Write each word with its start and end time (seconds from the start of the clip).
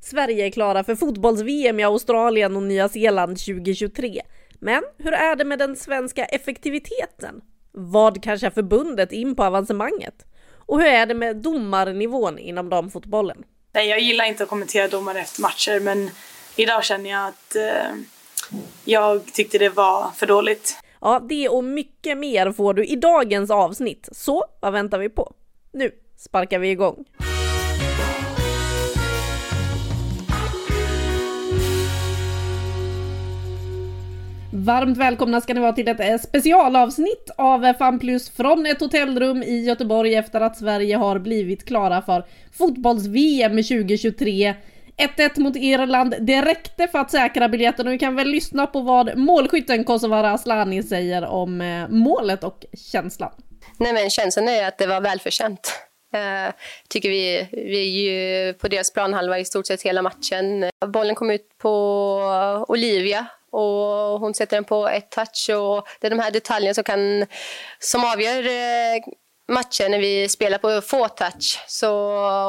Sverige 0.00 0.46
är 0.46 0.50
klara 0.50 0.84
för 0.84 0.94
fotbolls-VM 0.94 1.80
i 1.80 1.84
Australien 1.84 2.56
och 2.56 2.62
Nya 2.62 2.88
Zeeland 2.88 3.38
2023. 3.38 4.22
Men 4.60 4.82
hur 4.98 5.12
är 5.12 5.36
det 5.36 5.44
med 5.44 5.58
den 5.58 5.76
svenska 5.76 6.24
effektiviteten? 6.24 7.40
Vad 7.72 8.22
kanske 8.22 8.50
förbundet 8.50 9.12
in 9.12 9.36
på 9.36 9.44
avancemanget? 9.44 10.14
Och 10.66 10.80
hur 10.80 10.88
är 10.88 11.06
det 11.06 11.14
med 11.14 11.36
domarnivån 11.36 12.38
inom 12.38 12.68
damfotbollen? 12.68 13.44
Nej, 13.72 13.88
jag 13.88 14.00
gillar 14.00 14.24
inte 14.24 14.42
att 14.42 14.48
kommentera 14.48 14.88
domare 14.88 15.20
efter 15.20 15.42
matcher 15.42 15.80
men 15.80 16.10
idag 16.56 16.84
känner 16.84 17.10
jag 17.10 17.28
att 17.28 17.56
eh, 17.56 17.96
jag 18.84 19.32
tyckte 19.32 19.58
det 19.58 19.68
var 19.68 20.10
för 20.16 20.26
dåligt. 20.26 20.76
Ja, 21.00 21.20
det 21.28 21.48
och 21.48 21.64
mycket 21.64 22.18
mer 22.18 22.52
får 22.52 22.74
du 22.74 22.84
i 22.84 22.96
dagens 22.96 23.50
avsnitt. 23.50 24.08
Så 24.12 24.44
vad 24.60 24.72
väntar 24.72 24.98
vi 24.98 25.08
på? 25.08 25.32
Nu 25.72 25.90
sparkar 26.16 26.58
vi 26.58 26.70
igång. 26.70 27.04
Varmt 34.64 34.98
välkomna 34.98 35.40
ska 35.40 35.54
ni 35.54 35.60
vara 35.60 35.72
till 35.72 35.88
ett 35.88 36.00
eh, 36.00 36.18
specialavsnitt 36.18 37.30
av 37.36 37.64
eh, 37.64 37.76
Fan 37.76 37.98
Plus 37.98 38.30
från 38.30 38.66
ett 38.66 38.80
hotellrum 38.80 39.42
i 39.42 39.64
Göteborg 39.64 40.14
efter 40.14 40.40
att 40.40 40.58
Sverige 40.58 40.96
har 40.96 41.18
blivit 41.18 41.64
klara 41.64 42.02
för 42.02 42.24
fotbolls-VM 42.52 43.52
2023. 43.52 44.54
1-1 45.16 45.40
mot 45.40 45.56
Irland, 45.56 46.14
det 46.20 46.42
räckte 46.42 46.88
för 46.88 46.98
att 46.98 47.10
säkra 47.10 47.48
biljetten 47.48 47.86
och 47.86 47.92
vi 47.92 47.98
kan 47.98 48.16
väl 48.16 48.28
lyssna 48.28 48.66
på 48.66 48.80
vad 48.80 49.18
målskytten 49.18 49.84
Kosovare 49.84 50.30
Asllani 50.30 50.82
säger 50.82 51.26
om 51.26 51.60
eh, 51.60 51.88
målet 51.88 52.44
och 52.44 52.64
känslan. 52.92 53.32
Nej 53.78 53.92
men 53.92 54.10
känslan 54.10 54.48
är 54.48 54.68
att 54.68 54.78
det 54.78 54.86
var 54.86 55.00
välförtjänt. 55.00 55.72
Uh, 56.14 56.52
tycker 56.88 57.08
vi, 57.08 57.48
vi 57.52 57.80
är 57.80 57.90
ju 57.90 58.52
på 58.52 58.68
deras 58.68 58.92
planhalva 58.92 59.38
i 59.38 59.44
stort 59.44 59.66
sett 59.66 59.82
hela 59.82 60.02
matchen. 60.02 60.70
Bollen 60.86 61.14
kom 61.14 61.30
ut 61.30 61.48
på 61.58 62.64
Olivia 62.68 63.26
och 63.50 64.20
hon 64.20 64.34
sätter 64.34 64.56
den 64.56 64.64
på 64.64 64.88
ett 64.88 65.10
touch 65.10 65.50
och 65.50 65.88
det 66.00 66.06
är 66.06 66.10
de 66.10 66.18
här 66.18 66.30
detaljerna 66.30 66.74
som, 66.74 66.84
kan, 66.84 67.26
som 67.78 68.04
avgör 68.04 68.46
eh, 68.46 69.02
matchen 69.50 69.90
när 69.90 69.98
vi 69.98 70.28
spelar 70.28 70.58
på 70.58 70.80
få 70.80 71.08
touch. 71.08 71.64
Så 71.66 71.88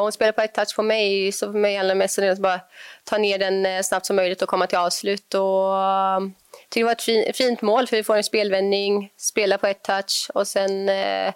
hon 0.02 0.12
spelar 0.12 0.32
på 0.32 0.42
ett 0.42 0.54
touch 0.54 0.76
på 0.76 0.84
mig, 0.84 1.32
så 1.32 1.52
för 1.52 1.60
mig 1.60 1.76
handlar 1.76 1.96
det 1.96 2.00
mest 2.00 2.20
om 2.20 2.32
att 2.32 2.40
bara 2.40 2.60
ta 3.04 3.18
ner 3.18 3.38
den 3.38 3.66
eh, 3.66 3.82
snabbt 3.82 4.06
som 4.06 4.16
möjligt 4.16 4.42
och 4.42 4.50
komma 4.50 4.68
till 4.68 4.78
avslut. 4.78 5.34
Och, 5.34 5.42
jag 5.42 6.70
tycker 6.70 6.82
det 6.82 7.14
var 7.16 7.30
ett 7.30 7.38
fint 7.38 7.62
mål 7.62 7.88
för 7.88 7.98
vi 7.98 8.04
får 8.04 8.18
en 8.18 8.24
spelvändning, 8.24 9.12
spelar 9.18 9.58
på 9.58 9.68
ett 9.68 9.84
touch 9.84 10.30
och 10.34 10.48
sen 10.48 10.90
eh, 10.90 11.34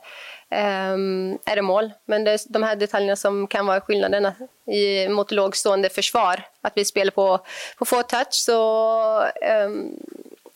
Ehm, 0.56 1.40
är 1.46 1.56
det 1.56 1.62
mål. 1.62 1.92
Men 2.06 2.24
det 2.24 2.32
är 2.32 2.40
de 2.50 2.64
här 2.64 2.76
detaljerna 2.76 3.16
som 3.16 3.48
kan 3.48 3.66
vara 3.66 3.82
skillnaden 3.82 4.32
i, 4.68 5.08
mot 5.10 5.32
lågstående 5.32 5.90
försvar. 5.90 6.42
Att 6.62 6.74
vi 6.76 6.86
spelar 6.86 7.12
på, 7.12 7.46
på 7.78 7.86
få 7.86 8.04
touch. 8.04 8.32
Så, 8.32 9.22
ehm, 9.42 9.72
um, 9.72 10.00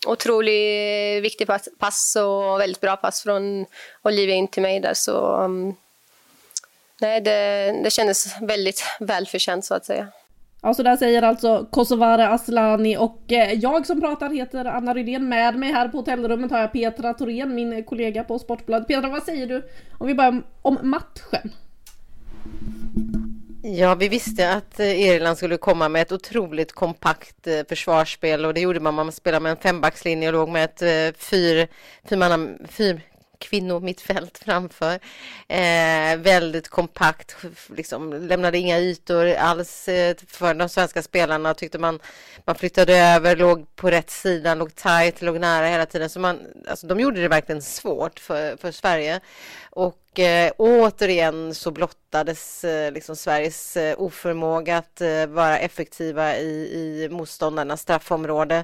otroligt 0.06 1.24
viktig 1.24 1.48
pass, 1.48 1.70
pass 1.80 2.16
och 2.16 2.60
väldigt 2.60 2.82
bra 2.82 2.96
pass 2.96 3.24
från 3.24 3.66
Olivia 4.02 4.36
in 4.36 4.48
till 4.48 4.62
mig 4.62 4.80
där. 4.80 4.94
Så, 4.94 5.36
um, 5.36 5.76
nej, 7.02 7.22
det, 7.22 7.72
det 7.84 7.90
kändes 7.90 8.42
väldigt 8.42 8.84
välförtjänt 9.00 9.66
så 9.66 9.74
att 9.74 9.86
säga. 9.86 10.08
Ja, 10.62 10.74
så 10.74 10.84
där 10.84 10.98
säger 10.98 11.22
alltså 11.22 11.68
Kosovare 11.72 12.30
Aslani 12.30 12.98
och 12.98 13.32
eh, 13.32 13.54
jag 13.54 13.86
som 13.86 14.02
pratar 14.02 14.30
heter 14.30 14.66
Anna 14.66 14.94
Rydén. 14.94 15.30
Med 15.30 15.56
mig 15.56 15.72
här 15.72 15.88
på 15.88 15.98
hotellrummet 15.98 16.52
har 16.52 16.60
jag 16.60 16.72
Petra 16.72 17.14
Thorén, 17.14 17.56
min 17.56 17.84
kollega 17.84 18.24
på 18.24 18.40
Sportbladet. 18.40 18.88
Petra, 18.88 19.10
vad 19.10 19.24
säger 19.24 19.48
du 19.48 19.70
om 19.98 20.08
vi 20.08 20.16
börjar 20.16 20.44
om 20.62 20.78
matchen? 20.82 21.52
Ja, 23.64 23.96
vi 23.96 24.10
visste 24.10 24.54
att 24.54 24.80
eh, 24.80 25.02
Irland 25.02 25.38
skulle 25.38 25.58
komma 25.58 25.90
med 25.90 26.02
ett 26.02 26.12
otroligt 26.12 26.72
kompakt 26.72 27.48
eh, 27.48 27.60
försvarsspel 27.70 28.46
och 28.46 28.54
det 28.54 28.60
gjorde 28.60 28.80
man. 28.80 28.96
Man 28.96 29.12
spelade 29.12 29.44
med 29.44 29.52
en 29.52 29.58
fembackslinje 29.58 30.28
och 30.28 30.34
låg 30.34 30.50
med 30.50 30.64
ett 30.64 31.18
fyr, 31.18 31.68
fyrmanna, 32.04 32.58
fyr, 32.70 33.02
kvinnomittfält 33.40 34.38
framför. 34.38 35.00
Eh, 35.48 36.18
väldigt 36.18 36.68
kompakt, 36.68 37.36
liksom, 37.76 38.14
lämnade 38.14 38.58
inga 38.58 38.80
ytor 38.80 39.34
alls 39.34 39.88
eh, 39.88 40.16
för 40.28 40.54
de 40.54 40.70
svenska 40.70 41.02
spelarna. 41.02 41.54
Tyckte 41.54 41.80
man, 41.80 42.00
man 42.46 42.56
flyttade 42.56 42.98
över, 42.98 43.36
låg 43.36 43.76
på 43.76 43.92
rätt 43.92 44.10
sida, 44.10 44.56
låg 44.56 44.76
tight, 44.76 45.22
låg 45.22 45.40
nära 45.40 45.68
hela 45.68 45.86
tiden. 45.86 46.10
Så 46.10 46.20
man, 46.20 46.40
alltså, 46.68 46.88
de 46.88 47.00
gjorde 47.00 47.22
det 47.22 47.28
verkligen 47.28 47.62
svårt 47.62 48.20
för, 48.20 48.58
för 48.58 48.72
Sverige. 48.72 49.20
Och 49.72 50.20
eh, 50.20 50.52
återigen 50.58 51.56
så 51.56 51.72
blottades 51.72 52.64
eh, 52.64 52.92
liksom 52.92 53.16
Sveriges 53.16 53.78
eh, 53.78 53.96
oförmåga 54.02 54.78
att 54.78 55.02
eh, 55.02 55.26
vara 55.28 55.60
effektiva 55.60 56.38
i, 56.38 56.50
i 56.50 57.10
motståndarnas 57.12 57.82
straffområde. 57.82 58.64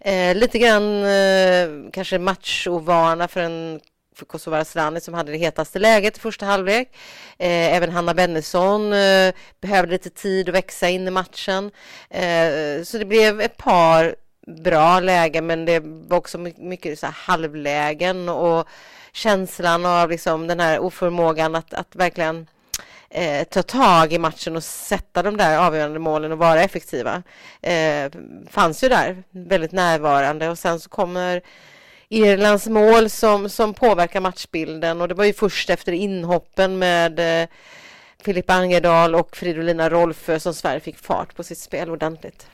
Eh, 0.00 0.36
lite 0.36 0.58
grann 0.58 1.04
eh, 1.04 1.90
kanske 1.92 2.18
matchovana 2.18 3.28
för 3.28 3.40
en 3.40 3.80
för 4.18 4.26
Kosovare 4.26 4.60
Asllani 4.60 5.00
som 5.00 5.14
hade 5.14 5.32
det 5.32 5.38
hetaste 5.38 5.78
läget 5.78 6.16
i 6.16 6.20
första 6.20 6.46
halvlek. 6.46 6.88
Eh, 7.38 7.76
även 7.76 7.92
Hanna 7.92 8.14
Bennison 8.14 8.92
eh, 8.92 9.34
behövde 9.60 9.92
lite 9.92 10.10
tid 10.10 10.48
att 10.48 10.54
växa 10.54 10.88
in 10.88 11.08
i 11.08 11.10
matchen. 11.10 11.70
Eh, 12.10 12.82
så 12.84 12.98
det 12.98 13.04
blev 13.04 13.40
ett 13.40 13.56
par 13.56 14.14
bra 14.46 15.00
lägen 15.00 15.46
men 15.46 15.64
det 15.64 15.80
var 15.84 16.16
också 16.16 16.38
mycket 16.38 16.98
så 16.98 17.06
här 17.06 17.12
halvlägen 17.12 18.28
och 18.28 18.68
känslan 19.12 19.86
av 19.86 20.10
liksom 20.10 20.46
den 20.46 20.60
här 20.60 20.78
oförmågan 20.78 21.54
att, 21.54 21.74
att 21.74 21.96
verkligen 21.96 22.46
eh, 23.10 23.44
ta 23.44 23.62
tag 23.62 24.12
i 24.12 24.18
matchen 24.18 24.56
och 24.56 24.64
sätta 24.64 25.22
de 25.22 25.36
där 25.36 25.58
avgörande 25.58 25.98
målen 25.98 26.32
och 26.32 26.38
vara 26.38 26.62
effektiva. 26.62 27.22
Eh, 27.62 28.10
fanns 28.50 28.84
ju 28.84 28.88
där, 28.88 29.22
väldigt 29.30 29.72
närvarande 29.72 30.48
och 30.48 30.58
sen 30.58 30.80
så 30.80 30.88
kommer 30.88 31.42
Irlands 32.08 32.68
mål 32.68 33.10
som, 33.10 33.48
som 33.48 33.74
påverkar 33.74 34.20
matchbilden 34.20 35.00
och 35.00 35.08
det 35.08 35.14
var 35.14 35.24
ju 35.24 35.32
först 35.32 35.70
efter 35.70 35.92
inhoppen 35.92 36.78
med 36.78 37.42
eh, 37.42 37.48
Filip 38.22 38.50
Angerdal 38.50 39.14
och 39.14 39.36
Fridolina 39.36 39.90
Rolfö 39.90 40.40
som 40.40 40.54
Sverige 40.54 40.80
fick 40.80 40.98
fart 40.98 41.36
på 41.36 41.42
sitt 41.42 41.58
spel 41.58 41.90
ordentligt. 41.90 42.46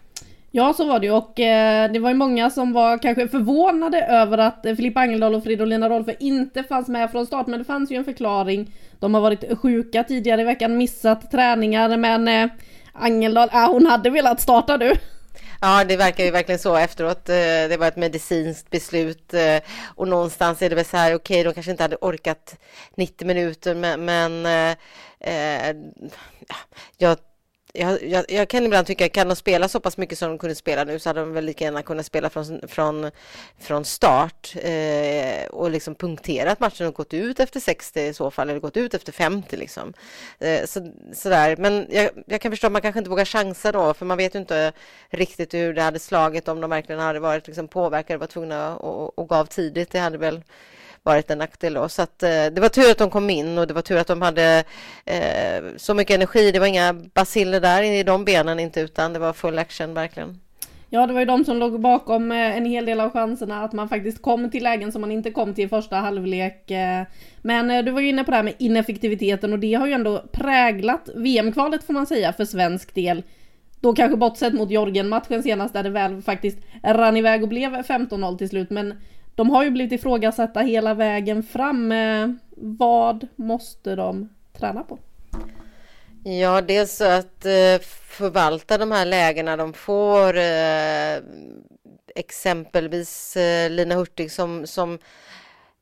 Ja, 0.51 0.73
så 0.73 0.85
var 0.85 1.01
det 1.01 1.07
ju 1.07 1.13
och 1.13 1.41
eh, 1.41 1.93
det 1.93 1.99
var 1.99 2.11
ju 2.11 2.17
många 2.17 2.51
som 2.51 2.73
var 2.73 2.99
kanske 2.99 3.29
förvånade 3.29 4.03
över 4.03 4.39
att 4.39 4.67
eh, 4.67 4.75
Filippa 4.75 5.01
Angeldal 5.01 5.35
och 5.35 5.43
Fridolina 5.43 5.89
Rolfö 5.89 6.15
inte 6.21 6.63
fanns 6.63 6.89
med 6.89 7.11
från 7.11 7.27
start, 7.27 7.47
men 7.47 7.59
det 7.59 7.65
fanns 7.65 7.91
ju 7.91 7.97
en 7.97 8.05
förklaring. 8.05 8.73
De 9.01 9.15
har 9.15 9.21
varit 9.21 9.59
sjuka 9.59 10.05
tidigare 10.05 10.41
i 10.41 10.45
veckan, 10.45 10.77
missat 10.77 11.31
träningar, 11.31 11.97
men 11.97 12.29
eh, 12.29 12.51
Angeldal, 12.93 13.49
eh, 13.49 13.57
ah, 13.57 13.67
hon 13.67 13.87
hade 13.87 14.11
velat 14.11 14.41
starta 14.41 14.79
du. 14.79 14.93
Ja, 15.61 15.85
det 15.85 15.97
verkar 15.97 16.25
ju 16.25 16.31
verkligen 16.31 16.59
så 16.59 16.77
efteråt. 16.77 17.29
Eh, 17.29 17.35
det 17.69 17.77
var 17.79 17.89
ett 17.89 17.97
medicinskt 17.97 18.71
beslut 18.71 19.35
eh, 19.35 19.61
och 19.95 20.09
någonstans 20.09 20.63
är 20.63 20.71
det 20.71 20.77
väl 20.77 20.85
så 20.85 20.97
här, 20.97 21.15
okej, 21.15 21.35
okay, 21.35 21.45
de 21.45 21.55
kanske 21.55 21.71
inte 21.71 21.85
hade 21.85 21.97
orkat 21.97 22.59
90 22.97 23.27
minuter, 23.27 23.75
men, 23.75 24.05
men 24.05 24.47
eh, 24.47 24.77
eh 25.21 25.77
jag 26.99 27.19
jag, 27.77 28.03
jag, 28.03 28.25
jag, 28.29 28.49
kan 28.49 28.65
ibland 28.65 28.87
tycka, 28.87 29.09
kan 29.09 29.29
de 29.29 29.37
spela 29.37 29.69
så 29.69 29.81
pass 29.81 29.97
mycket 29.97 30.19
som 30.19 30.29
de 30.29 30.39
kunde 30.39 30.55
spela 30.55 30.85
nu 30.85 30.99
så 30.99 31.09
hade 31.09 31.21
de 31.21 31.33
väl 31.33 31.45
lika 31.45 31.65
gärna 31.65 31.83
kunnat 31.83 32.07
spela 32.07 32.31
från, 32.31 32.61
från, 32.69 33.11
från 33.59 33.85
start 33.85 34.55
eh, 34.57 35.47
och 35.51 35.71
liksom 35.71 35.95
punkterat 35.95 36.61
matchen 36.61 36.87
och 36.87 36.95
gått 36.95 37.15
ut 37.15 37.41
efter 37.41 37.61
60 37.61 38.01
i 38.01 38.15
så 38.15 38.31
fall, 38.31 38.51
eller 38.51 38.61
gått 38.61 38.77
ut 38.77 38.95
efter 38.95 39.13
50 39.13 39.57
liksom. 39.57 39.93
Eh, 40.39 40.65
så, 40.67 40.93
sådär. 41.13 41.57
Men 41.57 41.87
jag, 41.91 42.11
jag, 42.27 42.41
kan 42.41 42.53
förstå 42.53 42.67
att 42.67 42.73
man 42.73 42.83
kanske 42.83 42.99
inte 42.99 43.11
vågar 43.11 43.25
chansa 43.25 43.73
då, 43.73 43.95
för 43.95 44.07
man 44.07 44.19
vet 44.19 44.35
ju 44.35 44.39
inte 44.39 44.73
riktigt 45.11 45.55
hur 45.55 45.75
det 45.75 45.83
hade 45.83 45.99
slagit 45.99 46.49
om 46.49 46.61
de 46.61 46.71
verkligen 46.71 47.01
hade 47.01 47.21
varit 47.21 47.47
liksom 47.47 47.69
påverkade, 47.69 48.19
var 48.19 48.27
tvungna 48.27 48.77
och, 48.77 49.19
och 49.19 49.29
gav 49.29 49.47
tidigt. 49.47 49.91
Det 49.91 49.99
hade 49.99 50.19
väl 50.19 50.43
varit 51.05 51.31
en 51.31 51.39
nackdel 51.39 51.75
då. 51.75 51.89
Så 51.89 52.03
att, 52.03 52.23
eh, 52.23 52.29
det 52.29 52.61
var 52.61 52.69
tur 52.69 52.91
att 52.91 52.99
de 52.99 53.11
kom 53.11 53.31
in 53.31 53.59
och 53.59 53.67
det 53.67 53.75
var 53.75 53.83
tur 53.83 53.97
att 53.97 54.07
de 54.07 54.23
hade 54.23 54.65
eh, 55.05 55.63
så 55.77 55.95
mycket 55.95 56.15
energi. 56.15 56.53
Det 56.53 56.59
var 56.59 56.67
inga 56.67 56.93
basiller 56.93 57.61
där 57.61 57.83
i 57.83 58.03
de 58.03 58.25
benen 58.25 58.61
inte 58.61 58.81
utan 58.81 59.13
det 59.13 59.19
var 59.19 59.33
full 59.33 59.59
action 59.59 59.95
verkligen. 59.95 60.41
Ja, 60.95 61.07
det 61.07 61.13
var 61.13 61.21
ju 61.21 61.27
de 61.27 61.45
som 61.45 61.57
låg 61.57 61.81
bakom 61.81 62.33
eh, 62.33 62.57
en 62.57 62.65
hel 62.65 62.87
del 62.87 63.01
av 63.01 63.11
chanserna 63.11 63.65
att 63.65 63.73
man 63.73 63.89
faktiskt 63.89 64.23
kom 64.23 64.51
till 64.51 64.63
lägen 64.63 64.93
som 64.93 65.01
man 65.01 65.11
inte 65.11 65.31
kom 65.31 65.55
till 65.55 65.65
i 65.65 65.69
första 65.69 65.97
halvlek. 65.97 66.71
Eh. 66.71 67.03
Men 67.43 67.71
eh, 67.71 67.85
du 67.85 67.91
var 67.91 68.01
ju 68.01 68.09
inne 68.09 68.25
på 68.25 68.31
det 68.31 68.37
här 68.37 68.45
med 68.45 68.55
ineffektiviteten 68.59 69.53
och 69.53 69.59
det 69.59 69.75
har 69.75 69.87
ju 69.87 69.93
ändå 69.93 70.25
präglat 70.33 71.09
VM-kvalet 71.15 71.85
får 71.85 71.93
man 71.93 72.07
säga 72.07 72.33
för 72.33 72.45
svensk 72.45 72.95
del. 72.95 73.23
Då 73.81 73.93
kanske 73.93 74.17
bortsett 74.17 74.55
mot 74.55 74.71
Jorgen-matchen 74.71 75.43
senast 75.43 75.75
där 75.75 75.83
det 75.83 75.91
väl 75.91 76.23
faktiskt 76.23 76.59
rann 76.83 77.17
iväg 77.17 77.43
och 77.43 77.49
blev 77.49 77.71
15-0 77.71 78.39
till 78.39 78.49
slut. 78.49 78.71
Men 78.71 78.95
de 79.35 79.51
har 79.51 79.65
ju 79.65 79.71
blivit 79.71 80.01
ifrågasatta 80.01 80.61
hela 80.61 80.95
vägen 80.95 81.43
fram. 81.43 81.93
Eh, 81.93 82.29
vad 82.57 83.29
måste 83.37 83.97
de 83.97 84.29
träna 84.59 84.83
på? 84.83 84.99
Ja, 86.25 86.61
dels 86.61 87.01
att 87.01 87.45
eh, 87.45 87.81
förvalta 88.09 88.79
de 88.79 88.93
här 88.93 89.05
lägena 89.05 89.57
de 89.57 89.73
får. 89.73 90.37
Eh, 90.37 91.17
exempelvis 92.15 93.37
Lina 93.71 93.95
Hurtig 93.95 94.33
som, 94.33 94.67
som 94.67 94.99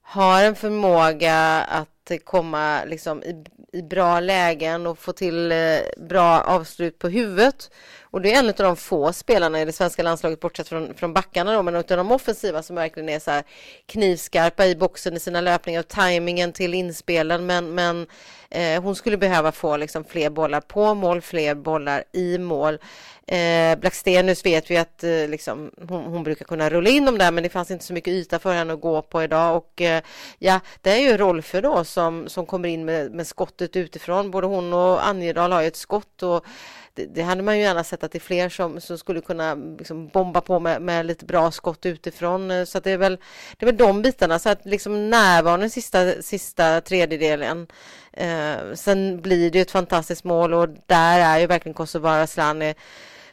har 0.03 0.45
en 0.45 0.55
förmåga 0.55 1.63
att 1.63 2.02
komma 2.19 2.85
liksom 2.85 3.23
i, 3.23 3.45
i 3.73 3.83
bra 3.83 4.21
lägen 4.21 4.87
och 4.87 4.99
få 4.99 5.13
till 5.13 5.53
eh, 5.53 5.79
bra 5.97 6.41
avslut 6.41 6.99
på 6.99 7.09
huvudet. 7.09 7.71
Och 8.03 8.21
det 8.21 8.35
är 8.35 8.39
en 8.39 8.49
av 8.49 8.55
de 8.55 8.77
få 8.77 9.13
spelarna 9.13 9.61
i 9.61 9.65
det 9.65 9.73
svenska 9.73 10.03
landslaget, 10.03 10.41
bortsett 10.41 10.69
från, 10.69 10.95
från 10.95 11.13
backarna 11.13 11.55
då, 11.55 11.63
men 11.63 11.77
av 11.77 11.85
de 11.87 12.13
offensiva 12.13 12.63
som 12.63 12.77
verkligen 12.77 13.09
är 13.09 13.19
så 13.19 13.31
här 13.31 13.45
knivskarpa 13.87 14.67
i 14.67 14.77
boxen 14.77 15.17
i 15.17 15.21
sina 15.21 15.41
löpningar 15.41 15.81
och 15.81 15.89
tajmingen 15.89 16.53
till 16.53 16.75
inspelen. 16.75 17.47
Men, 17.47 17.75
men 17.75 18.07
eh, 18.51 18.83
hon 18.83 18.97
skulle 18.97 19.17
behöva 19.17 19.53
få 19.53 19.77
liksom 19.77 20.05
fler 20.05 20.31
bollar 20.31 20.61
på 20.61 20.95
mål, 20.95 21.21
fler 21.21 21.55
bollar 21.55 22.05
i 22.13 22.39
mål. 22.39 22.79
Eh, 23.27 23.79
Blackstenius 23.79 24.47
vet 24.47 24.71
vi 24.71 24.77
att 24.77 25.05
eh, 25.05 25.29
liksom, 25.29 25.71
hon, 25.89 26.05
hon, 26.05 26.23
brukar 26.23 26.45
kunna 26.45 26.71
rulla 26.71 26.91
in 26.91 27.05
dem 27.05 27.19
där 27.19 27.31
men 27.31 27.43
det 27.43 27.49
fanns 27.49 27.71
inte 27.71 27.85
så 27.85 27.93
mycket 27.93 28.13
yta 28.13 28.39
för 28.39 28.55
henne 28.55 28.73
att 28.73 28.81
gå 28.81 29.03
på 29.03 29.23
idag 29.23 29.57
och 29.57 29.81
eh, 29.81 30.03
ja, 30.39 30.61
det 30.81 30.91
är 30.91 30.99
ju 30.99 31.17
Rolfö 31.17 31.61
då 31.61 31.85
som, 31.85 32.29
som 32.29 32.47
kommer 32.47 32.69
in 32.69 32.85
med, 32.85 33.13
med 33.13 33.27
skottet 33.27 33.77
utifrån. 33.77 34.31
Både 34.31 34.47
hon 34.47 34.73
och 34.73 35.07
Anjedal 35.07 35.53
har 35.53 35.61
ju 35.61 35.67
ett 35.67 35.77
skott 35.77 36.23
och 36.23 36.47
det, 36.95 37.07
det, 37.07 37.23
hade 37.23 37.43
man 37.43 37.59
ju 37.59 37.63
gärna 37.63 37.85
sett 37.85 38.05
att 38.05 38.13
det 38.13 38.19
är 38.19 38.21
fler 38.21 38.49
som, 38.49 38.81
som 38.81 38.99
skulle 38.99 39.21
kunna 39.21 39.55
liksom 39.55 40.09
bomba 40.09 40.41
på 40.41 40.61
med, 40.61 40.83
med 40.83 41.07
lite 41.07 41.25
bra 41.25 41.51
skott 41.51 41.87
utifrån. 41.87 42.51
Eh, 42.51 42.65
så 42.65 42.81
det 42.81 42.91
är 42.91 42.99
väl 42.99 43.19
det 43.59 43.65
är 43.65 43.67
väl 43.67 43.77
de 43.77 44.03
bitarna. 44.03 44.39
Så 44.39 44.49
att 44.49 44.67
liksom 44.67 45.11
närvaron 45.11 45.71
sista, 45.71 46.23
sista 46.23 46.81
tredjedelen. 46.81 47.67
Eh, 48.13 48.75
sen 48.75 49.21
blir 49.21 49.51
det 49.51 49.59
ju 49.59 49.63
ett 49.63 49.71
fantastiskt 49.71 50.25
mål 50.25 50.55
och 50.55 50.69
där 50.87 51.21
är 51.21 51.39
ju 51.39 51.47
verkligen 51.47 51.75
Kosovare 51.75 52.23
Asllani 52.23 52.75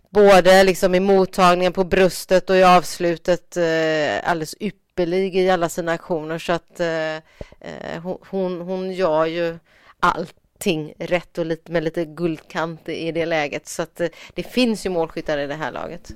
både 0.10 0.64
liksom 0.64 0.96
i 0.96 1.00
mottagningen 1.00 1.74
på 1.74 1.84
bröstet 1.84 2.50
och 2.50 2.56
i 2.56 2.64
avslutet 2.64 3.58
eh, 3.58 4.30
alldeles 4.30 4.56
ypperlig 4.60 5.36
i 5.36 5.50
alla 5.50 5.70
sina 5.70 5.92
aktioner 5.92 6.40
så 6.40 6.54
att 6.54 6.80
eh, 6.80 7.16
eh 7.16 8.16
hon, 8.30 8.62
hon 8.62 8.92
gör 8.92 9.26
ju 9.26 9.58
allting 10.00 10.94
rätt 11.00 11.38
och 11.38 11.46
lite, 11.46 11.72
med 11.72 11.84
lite 11.84 12.06
guldkant 12.06 12.90
i 12.90 13.12
det 13.12 13.26
läget. 13.26 13.68
Så 13.68 13.82
att 13.82 14.02
eh, 14.02 14.08
det 14.34 14.44
finns 14.44 14.86
ju 14.86 14.90
målskyttar 14.90 15.38
i 15.38 15.48
det 15.48 15.56
här 15.56 15.72
laget. 15.72 16.12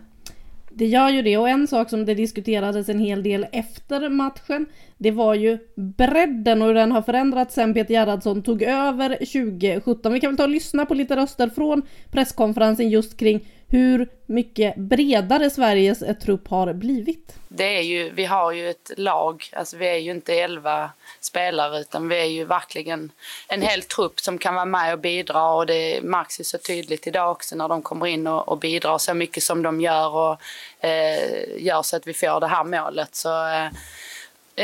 Det 0.76 0.86
gör 0.86 1.10
ju 1.10 1.22
det 1.22 1.38
och 1.38 1.50
en 1.50 1.68
sak 1.68 1.90
som 1.90 2.06
det 2.06 2.16
diskuterades 2.16 2.90
en 2.90 3.00
hel 3.00 3.24
del 3.24 3.48
efter 3.52 4.10
matchen 4.10 4.66
det 5.04 5.12
var 5.12 5.34
ju 5.34 5.58
bredden 5.76 6.62
och 6.62 6.68
hur 6.68 6.76
den 6.76 6.92
har 6.92 7.02
förändrats 7.02 7.56
sen 7.56 7.74
Peter 7.74 7.94
Gerhardsson 7.94 8.42
tog 8.42 8.62
över 8.64 9.10
2017. 9.10 10.14
Vi 10.14 10.20
kan 10.20 10.30
väl 10.30 10.38
ta 10.38 10.44
och 10.44 10.50
lyssna 10.50 10.86
på 10.86 10.94
lite 10.94 11.16
röster 11.16 11.50
från 11.50 11.82
presskonferensen 12.12 12.90
just 12.90 13.18
kring 13.18 13.46
hur 13.74 14.08
mycket 14.26 14.76
bredare 14.76 15.50
Sveriges 15.50 16.02
eh, 16.02 16.16
trupp 16.16 16.48
har 16.48 16.74
blivit. 16.74 17.36
Det 17.48 17.78
är 17.78 17.82
ju, 17.82 18.10
vi 18.10 18.26
har 18.26 18.52
ju 18.52 18.70
ett 18.70 18.92
lag, 18.98 19.50
alltså 19.54 19.78
vi 19.78 19.88
är 19.88 19.98
ju 19.98 20.12
inte 20.12 20.34
elva 20.34 20.90
spelare 21.20 21.80
utan 21.80 22.10
vi 22.10 22.20
är 22.20 22.26
ju 22.26 22.46
verkligen 22.46 23.12
en 23.48 23.62
hel 23.62 23.82
trupp 23.82 24.20
som 24.20 24.38
kan 24.38 24.56
vara 24.56 24.66
med 24.66 24.94
och 24.94 25.00
bidra 25.00 25.52
och 25.52 25.66
det 25.66 26.04
märks 26.04 26.40
ju 26.40 26.44
så 26.44 26.58
tydligt 26.58 27.08
idag 27.08 27.32
också 27.32 27.56
när 27.56 27.68
de 27.68 27.82
kommer 27.82 28.08
in 28.08 28.28
och, 28.28 28.48
och 28.48 28.58
bidrar 28.58 28.98
så 28.98 29.14
mycket 29.14 29.44
som 29.44 29.62
de 29.62 29.82
gör 29.82 30.10
och 30.10 30.42
eh, 30.86 31.64
gör 31.64 31.82
så 31.82 31.96
att 31.96 32.08
vi 32.08 32.14
får 32.14 32.40
det 32.40 32.48
här 32.48 32.64
målet. 32.64 33.16
Så, 33.16 33.48
eh, 33.48 33.66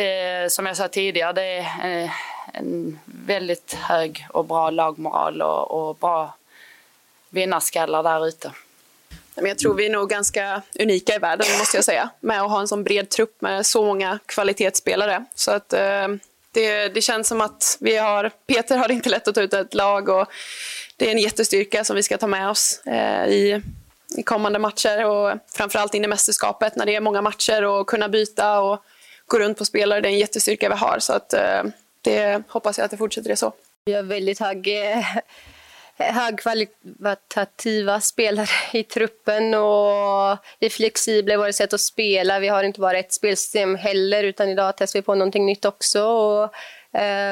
eh, 0.01 0.47
som 0.47 0.65
jag 0.65 0.77
sa 0.77 0.87
tidigare, 0.87 1.33
det 1.33 1.43
är 1.43 2.03
eh, 2.03 2.11
en 2.53 2.99
väldigt 3.05 3.73
hög 3.73 4.25
och 4.29 4.45
bra 4.45 4.69
lagmoral 4.69 5.41
och, 5.41 5.89
och 5.89 5.95
bra 5.95 6.35
vinnarskallar 7.29 8.03
där 8.03 8.27
ute. 8.27 8.51
Jag 9.47 9.57
tror 9.57 9.73
vi 9.73 9.85
är 9.85 9.89
nog 9.89 10.09
ganska 10.09 10.61
unika 10.79 11.15
i 11.15 11.19
världen 11.19 11.47
måste 11.59 11.77
jag 11.77 11.85
säga 11.85 12.09
med 12.19 12.41
att 12.41 12.51
ha 12.51 12.59
en 12.59 12.67
sån 12.67 12.83
bred 12.83 13.09
trupp 13.09 13.41
med 13.41 13.65
så 13.65 13.85
många 13.85 14.19
kvalitetsspelare. 14.25 15.25
Så 15.35 15.51
att 15.51 15.73
eh, 15.73 16.07
det, 16.51 16.87
det 16.87 17.01
känns 17.01 17.27
som 17.27 17.41
att 17.41 17.77
vi 17.79 17.97
har, 17.97 18.31
Peter 18.47 18.77
har 18.77 18.87
det 18.87 18.93
inte 18.93 19.09
lätt 19.09 19.27
att 19.27 19.35
ta 19.35 19.41
ut 19.41 19.53
ett 19.53 19.73
lag 19.73 20.09
och 20.09 20.27
det 20.97 21.07
är 21.07 21.11
en 21.11 21.19
jättestyrka 21.19 21.83
som 21.83 21.95
vi 21.95 22.03
ska 22.03 22.17
ta 22.17 22.27
med 22.27 22.49
oss 22.49 22.81
eh, 22.85 23.27
i, 23.27 23.61
i 24.17 24.23
kommande 24.23 24.59
matcher 24.59 25.05
och 25.05 25.37
framförallt 25.53 25.93
in 25.93 26.03
i 26.03 26.07
mästerskapet 26.07 26.75
när 26.75 26.85
det 26.85 26.95
är 26.95 27.01
många 27.01 27.21
matcher 27.21 27.63
och 27.63 27.87
kunna 27.87 28.09
byta 28.09 28.59
och 28.59 28.83
gå 29.25 29.39
runt 29.39 29.57
på 29.57 29.65
spelare. 29.65 30.01
Det 30.01 30.07
är 30.07 30.11
en 30.11 30.19
jättestyrka 30.19 30.69
vi 30.69 30.75
har 30.75 30.99
så 30.99 31.13
att 31.13 31.33
eh, 31.33 31.63
det 32.01 32.43
hoppas 32.47 32.77
jag 32.77 32.85
att 32.85 32.91
det 32.91 32.97
fortsätter 32.97 33.29
det 33.29 33.35
så. 33.35 33.53
Vi 33.85 33.93
har 33.93 34.03
väldigt 34.03 34.39
hög 34.39 34.67
högkvalitativa 35.99 38.01
spelare 38.01 38.47
i 38.73 38.83
truppen 38.83 39.53
och 39.53 40.37
vi 40.59 40.65
är 40.65 40.69
flexibla 40.69 41.33
i 41.33 41.37
vårt 41.37 41.55
sätt 41.55 41.73
att 41.73 41.81
spela. 41.81 42.39
Vi 42.39 42.47
har 42.47 42.63
inte 42.63 42.79
bara 42.79 42.99
ett 42.99 43.13
spelsystem 43.13 43.75
heller 43.75 44.23
utan 44.23 44.49
idag 44.49 44.73
testar 44.77 44.99
vi 44.99 45.03
på 45.03 45.15
någonting 45.15 45.45
nytt 45.45 45.65
också. 45.65 46.03
Och, 46.03 46.53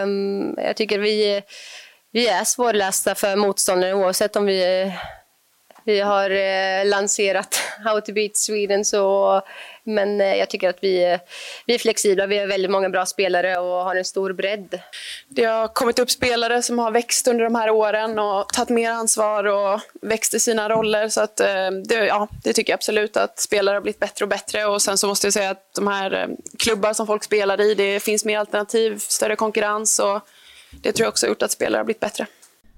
um, 0.03 0.55
jag 0.57 0.75
tycker 0.75 0.99
vi, 0.99 1.41
vi 2.11 2.27
är 2.27 2.43
svårlästa 2.43 3.15
för 3.15 3.35
motståndare 3.35 3.93
oavsett 3.93 4.35
om 4.35 4.45
vi 4.45 4.91
vi 5.87 5.99
har 5.99 6.31
uh, 6.31 6.89
lanserat 6.89 7.59
How 7.85 8.01
to 8.01 8.13
beat 8.13 8.37
Sweden, 8.37 8.85
så, 8.85 9.41
men 9.88 10.22
eh, 10.22 10.36
jag 10.36 10.50
tycker 10.50 10.69
att 10.69 10.78
vi, 10.81 11.19
vi 11.66 11.75
är 11.75 11.80
flexibla. 11.80 12.28
Vi 12.28 12.39
har 12.39 12.48
väldigt 12.48 12.72
många 12.72 12.89
bra 12.89 13.06
spelare 13.06 13.57
och 13.57 13.84
har 13.84 13.95
en 13.95 14.06
stor 14.06 14.34
bredd. 14.34 14.80
Det 15.28 15.44
har 15.44 15.68
kommit 15.68 16.00
upp 16.00 16.12
spelare 16.12 16.62
som 16.62 16.80
har 16.80 16.92
växt 16.92 17.28
under 17.28 17.44
de 17.44 17.56
här 17.56 17.69
åren 17.69 18.19
och 18.19 18.48
tagit 18.48 18.69
mer 18.69 18.92
ansvar 18.92 19.44
och 19.44 19.80
växt 20.01 20.34
i 20.34 20.39
sina 20.39 20.69
roller. 20.69 21.10
Så 21.10 21.22
att, 21.22 21.39
eh, 21.39 21.72
det, 21.86 22.06
ja, 22.06 22.28
det 22.44 22.54
tycker 22.54 22.74
jag 22.74 22.78
absolut 22.78 23.18
att 23.18 23.39
spelare 23.39 23.75
har 23.75 23.81
blivit 23.81 24.00
bättre 24.00 24.25
och 24.25 24.30
bättre. 24.30 24.66
Och 24.66 24.81
sen 24.81 24.98
så 24.98 25.07
måste 25.07 25.28
jag 25.28 25.34
säga 25.34 25.50
att 25.50 25.74
de 25.75 25.88
här 25.88 26.13
eh, 26.13 26.28
klubbar 26.60 26.94
som 26.94 27.07
folk 27.07 27.24
spelar 27.24 27.62
i, 27.62 27.74
det 27.74 28.00
finns 28.00 28.25
mer 28.25 28.39
alternativ, 28.39 28.98
större 28.98 29.36
konkurrens 29.36 30.00
och 30.00 30.22
det 30.81 30.92
tror 30.92 31.06
jag 31.06 31.12
också 31.12 31.25
har 31.25 31.30
gjort 31.30 31.42
att 31.42 31.51
spelare 31.51 31.80
har 31.80 31.86
blivit 31.86 32.00
bättre. 32.00 32.28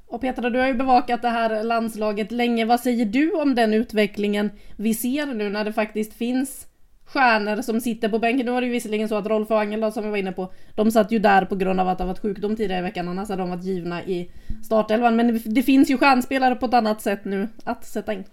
Och 0.08 0.22
Petra, 0.22 0.50
du 0.50 0.60
har 0.60 0.68
ju 0.68 0.74
bevakat 0.74 1.22
det 1.22 1.30
här 1.30 1.64
landslaget 1.64 2.32
länge. 2.32 2.66
Vad 2.66 2.80
säger 2.80 3.06
du 3.06 3.32
om 3.32 3.56
den 3.56 3.74
utvecklingen 3.74 4.52
vi 4.78 4.94
ser 4.94 5.26
nu 5.26 5.50
när 5.50 5.66
det 5.66 5.74
faktiskt 5.74 6.14
finns 6.14 6.66
stjärnor 7.14 7.62
som 7.62 7.82
sitter 7.82 8.10
på 8.10 8.20
bänken? 8.20 8.46
Nu 8.46 8.52
var 8.52 8.62
det 8.62 8.68
ju 8.68 8.74
visserligen 8.74 9.10
så 9.10 9.16
att 9.16 9.26
Rolf 9.26 9.52
och 9.52 9.60
Angel 9.60 9.92
som 9.92 10.04
vi 10.04 10.10
var 10.10 10.18
inne 10.18 10.32
på, 10.32 10.52
de 10.76 10.92
satt 10.92 11.12
ju 11.12 11.20
där 11.20 11.46
på 11.46 11.56
grund 11.56 11.80
av 11.80 11.88
att 11.88 11.98
det 11.98 12.06
varit 12.06 12.22
sjukdom 12.22 12.56
tidigare 12.56 12.80
i 12.80 12.84
veckan, 12.84 13.08
annars 13.08 13.30
hade 13.30 13.42
de 13.42 13.50
varit 13.50 13.64
givna 13.64 14.04
i 14.04 14.32
startelvan. 14.66 15.16
Men 15.16 15.42
det 15.46 15.64
finns 15.64 15.90
ju 15.90 15.98
stjärnspelare 15.98 16.56
på 16.56 16.66
ett 16.66 16.74
annat 16.74 17.02
sätt 17.02 17.26
nu 17.26 17.48
att 17.64 17.86
sätta 17.86 18.14
in. 18.14 18.24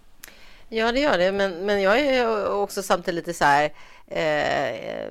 Ja, 0.69 0.93
det 0.93 1.01
gör 1.01 1.19
det, 1.19 1.33
men, 1.33 1.67
men 1.67 1.83
jag 1.83 2.01
är 2.01 2.53
också 2.53 2.83
samtidigt 2.83 3.27
lite 3.27 3.39
så 3.39 3.45
här 3.45 3.71
eh, 4.07 5.11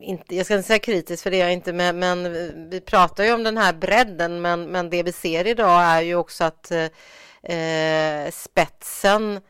inte, 0.00 0.36
jag 0.36 0.46
ska 0.46 0.54
inte 0.54 0.66
säga 0.66 0.78
kritisk 0.78 1.22
för 1.22 1.30
det 1.30 1.36
är 1.36 1.44
jag 1.44 1.52
inte, 1.52 1.72
men, 1.72 1.98
men 1.98 2.32
vi 2.70 2.80
pratar 2.80 3.24
ju 3.24 3.32
om 3.32 3.42
den 3.42 3.56
här 3.56 3.72
bredden, 3.72 4.40
men, 4.40 4.64
men 4.64 4.90
det 4.90 5.02
vi 5.02 5.12
ser 5.12 5.46
idag 5.46 5.82
är 5.82 6.00
ju 6.00 6.14
också 6.14 6.44
att 6.44 6.70
eh, 7.42 8.30
spetsen 8.32 9.40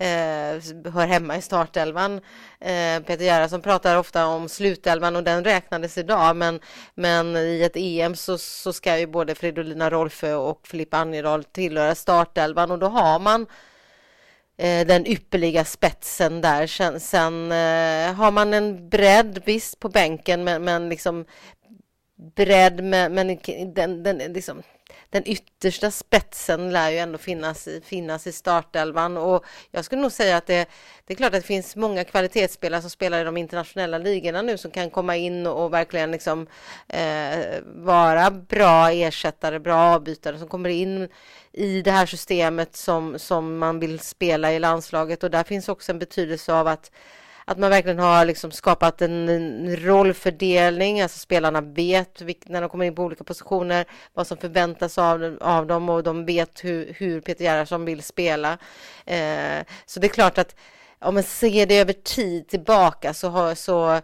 eh, 0.00 0.92
hör 0.92 1.06
hemma 1.06 1.36
i 1.36 1.42
startelvan. 1.42 2.20
Eh, 2.60 3.02
Peter 3.02 3.24
Gerhardsson 3.24 3.62
pratar 3.62 3.96
ofta 3.96 4.26
om 4.26 4.48
slutelvan 4.48 5.16
och 5.16 5.24
den 5.24 5.44
räknades 5.44 5.98
idag, 5.98 6.36
men, 6.36 6.60
men 6.94 7.36
i 7.36 7.62
ett 7.62 7.76
EM 7.76 8.14
så, 8.14 8.38
så 8.38 8.72
ska 8.72 8.98
ju 8.98 9.06
både 9.06 9.34
Fridolina 9.34 9.90
Rolfö 9.90 10.34
och 10.34 10.66
Filippa 10.66 10.96
Anjedal 10.96 11.44
tillhöra 11.44 11.94
startelvan 11.94 12.70
och 12.70 12.78
då 12.78 12.86
har 12.86 13.18
man 13.18 13.46
eh, 14.56 14.86
den 14.86 15.06
ypperliga 15.06 15.64
spetsen 15.64 16.40
där. 16.40 16.66
Sen, 16.66 17.00
sen 17.00 17.52
eh, 17.52 18.14
har 18.14 18.30
man 18.30 18.54
en 18.54 18.88
bredd, 18.88 19.42
visst, 19.44 19.80
på 19.80 19.88
bänken, 19.88 20.44
men, 20.44 20.64
men 20.64 20.88
liksom 20.88 21.24
bredd, 22.36 22.84
men, 22.84 23.14
men 23.14 23.38
den, 23.74 24.02
den, 24.02 24.18
liksom, 24.18 24.62
den 25.10 25.28
yttersta 25.28 25.90
spetsen 25.90 26.72
lär 26.72 26.90
ju 26.90 26.98
ändå 26.98 27.18
finnas, 27.18 27.68
finnas 27.84 28.26
i 28.26 28.32
startelvan. 28.32 29.16
Och 29.16 29.44
jag 29.70 29.84
skulle 29.84 30.02
nog 30.02 30.12
säga 30.12 30.36
att 30.36 30.46
det, 30.46 30.68
det 31.06 31.14
är 31.14 31.16
klart 31.16 31.34
att 31.34 31.40
det 31.40 31.46
finns 31.46 31.76
många 31.76 32.04
kvalitetsspelare 32.04 32.80
som 32.80 32.90
spelar 32.90 33.20
i 33.20 33.24
de 33.24 33.36
internationella 33.36 33.98
ligorna 33.98 34.42
nu 34.42 34.58
som 34.58 34.70
kan 34.70 34.90
komma 34.90 35.16
in 35.16 35.46
och 35.46 35.72
verkligen 35.72 36.10
liksom 36.10 36.46
eh, 36.88 37.60
vara 37.64 38.30
bra 38.30 38.90
ersättare, 38.90 39.58
bra 39.58 39.94
avbytare 39.94 40.38
som 40.38 40.48
kommer 40.48 40.70
in 40.70 41.08
i 41.52 41.82
det 41.82 41.90
här 41.90 42.06
systemet 42.06 42.76
som, 42.76 43.18
som 43.18 43.58
man 43.58 43.80
vill 43.80 43.98
spela 44.00 44.52
i 44.52 44.58
landslaget. 44.58 45.22
Och 45.22 45.30
där 45.30 45.44
finns 45.44 45.68
också 45.68 45.92
en 45.92 45.98
betydelse 45.98 46.52
av 46.52 46.66
att 46.66 46.90
att 47.50 47.58
man 47.58 47.70
verkligen 47.70 47.98
har 47.98 48.24
liksom 48.24 48.50
skapat 48.50 49.02
en, 49.02 49.28
en 49.28 49.76
rollfördelning, 49.76 51.00
alltså 51.00 51.18
spelarna 51.18 51.60
vet 51.60 52.22
när 52.46 52.60
de 52.60 52.70
kommer 52.70 52.84
in 52.84 52.94
på 52.94 53.02
olika 53.02 53.24
positioner 53.24 53.84
vad 54.14 54.26
som 54.26 54.36
förväntas 54.36 54.98
av, 54.98 55.38
av 55.40 55.66
dem 55.66 55.88
och 55.88 56.02
de 56.02 56.24
vet 56.24 56.64
hur, 56.64 56.94
hur 56.98 57.20
Peter 57.20 57.44
Gerhardsson 57.44 57.84
vill 57.84 58.02
spela. 58.02 58.58
Eh, 59.06 59.64
så 59.86 60.00
det 60.00 60.06
är 60.06 60.08
klart 60.08 60.38
att 60.38 60.56
om 60.98 61.14
man 61.14 61.22
ser 61.22 61.66
det 61.66 61.78
över 61.78 61.92
tid 61.92 62.48
tillbaka 62.48 63.14
så, 63.14 63.28
har, 63.28 63.54
så 63.54 64.00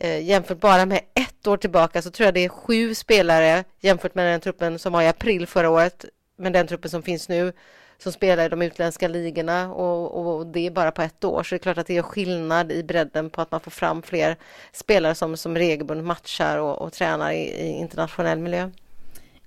eh, 0.00 0.22
jämfört 0.22 0.60
bara 0.60 0.86
med 0.86 1.00
ett 1.14 1.46
år 1.46 1.56
tillbaka 1.56 2.02
så 2.02 2.10
tror 2.10 2.24
jag 2.24 2.34
det 2.34 2.44
är 2.44 2.48
sju 2.48 2.94
spelare 2.94 3.64
jämfört 3.80 4.14
med 4.14 4.26
den 4.26 4.40
truppen 4.40 4.78
som 4.78 4.92
var 4.92 5.02
i 5.02 5.08
april 5.08 5.46
förra 5.46 5.70
året 5.70 6.04
med 6.38 6.52
den 6.52 6.66
truppen 6.66 6.90
som 6.90 7.02
finns 7.02 7.28
nu 7.28 7.52
som 8.02 8.12
spelar 8.12 8.44
i 8.44 8.48
de 8.48 8.62
utländska 8.62 9.08
ligorna 9.08 9.72
och, 9.72 10.36
och, 10.36 10.46
det 10.46 10.66
är 10.66 10.70
bara 10.70 10.90
på 10.90 11.02
ett 11.02 11.24
år. 11.24 11.42
Så 11.42 11.54
det 11.54 11.56
är 11.56 11.58
klart 11.58 11.78
att 11.78 11.86
det 11.86 11.94
gör 11.94 12.02
skillnad 12.02 12.72
i 12.72 12.82
bredden 12.82 13.30
på 13.30 13.40
att 13.40 13.50
man 13.50 13.60
får 13.60 13.70
fram 13.70 14.02
fler 14.02 14.36
spelare 14.72 15.14
som, 15.14 15.36
som 15.36 15.56
regelbundet 15.56 16.06
matchar 16.06 16.58
och, 16.58 16.82
och 16.82 16.92
tränar 16.92 17.32
i, 17.32 17.36
i 17.36 17.68
internationell 17.68 18.38
miljö. 18.38 18.70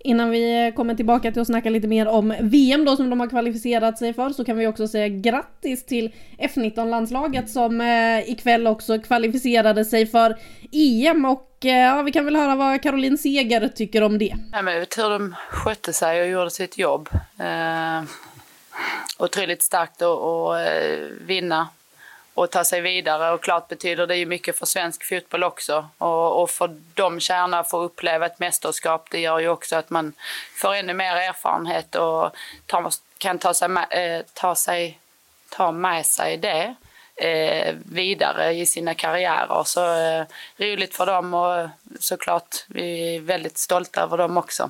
Innan 0.06 0.30
vi 0.30 0.74
kommer 0.76 0.96
tillbaka 0.96 1.32
till 1.32 1.42
att 1.42 1.48
snacka 1.48 1.70
lite 1.70 1.88
mer 1.88 2.08
om 2.08 2.36
VM 2.42 2.86
då 2.86 2.96
som 2.96 3.10
de 3.10 3.20
har 3.20 3.28
kvalificerat 3.28 3.98
sig 3.98 4.14
för 4.14 4.30
så 4.30 4.46
kan 4.46 4.58
vi 4.58 4.68
också 4.68 4.88
säga 4.88 5.08
grattis 5.08 5.86
till 5.86 6.16
F19-landslaget 6.40 7.50
som 7.50 7.82
eh, 7.82 8.30
ikväll 8.30 8.68
också 8.68 9.00
kvalificerade 9.00 9.86
sig 9.86 10.06
för 10.06 10.38
EM 10.72 11.26
och 11.26 11.66
eh, 11.66 11.72
ja, 11.72 12.02
vi 12.02 12.12
kan 12.12 12.26
väl 12.26 12.36
höra 12.36 12.56
vad 12.56 12.82
Caroline 12.82 13.18
Seger 13.18 13.68
tycker 13.68 14.04
om 14.04 14.18
det. 14.18 14.36
Ja, 14.52 14.62
men 14.62 14.74
jag 14.74 14.88
hur 14.98 15.10
de 15.10 15.36
skötte 15.50 15.94
sig 15.94 16.22
och 16.22 16.28
gjorde 16.28 16.52
sitt 16.52 16.78
jobb. 16.78 17.10
Eh, 17.40 18.04
otroligt 19.18 19.64
starkt 19.64 20.02
att, 20.02 20.20
att 20.20 20.68
eh, 20.68 20.98
vinna 21.22 21.68
och 22.36 22.52
ta 22.52 22.64
sig 22.64 22.82
vidare. 22.82 23.32
Och 23.32 23.44
klart 23.44 23.68
betyder 23.68 24.08
det 24.08 24.16
ju 24.16 24.26
mycket 24.26 24.60
för 24.60 24.66
svensk 24.66 25.04
fotboll 25.10 25.44
också. 25.44 25.90
Och, 25.98 26.42
och 26.42 26.50
för 26.50 26.82
de 26.94 27.20
kärna 27.20 27.60
att 27.60 27.70
få 27.70 27.82
uppleva 27.82 28.26
ett 28.26 28.40
mästerskap, 28.40 29.08
det 29.12 29.20
gör 29.20 29.40
ju 29.40 29.50
också 29.50 29.76
att 29.76 29.90
man 29.90 30.14
får 30.56 30.74
ännu 30.74 30.94
mer 30.94 31.16
erfarenhet 31.16 31.96
och 31.96 32.36
tar, 32.66 32.92
kan 33.18 33.40
ta, 33.40 33.54
sig, 33.54 33.70
eh, 33.90 34.22
ta, 34.34 34.56
sig, 34.56 35.00
ta 35.50 35.72
med 35.72 36.06
sig 36.06 36.38
det 36.38 36.76
eh, 37.16 37.76
vidare 37.86 38.54
i 38.54 38.66
sina 38.66 38.94
karriärer. 38.94 39.64
Så 39.64 39.96
eh, 39.96 40.26
roligt 40.58 40.96
för 40.96 41.06
dem 41.06 41.34
och 41.34 41.70
såklart 42.00 42.66
vi 42.68 43.16
är 43.16 43.20
väldigt 43.20 43.58
stolta 43.58 44.02
över 44.02 44.18
dem 44.18 44.38
också. 44.38 44.70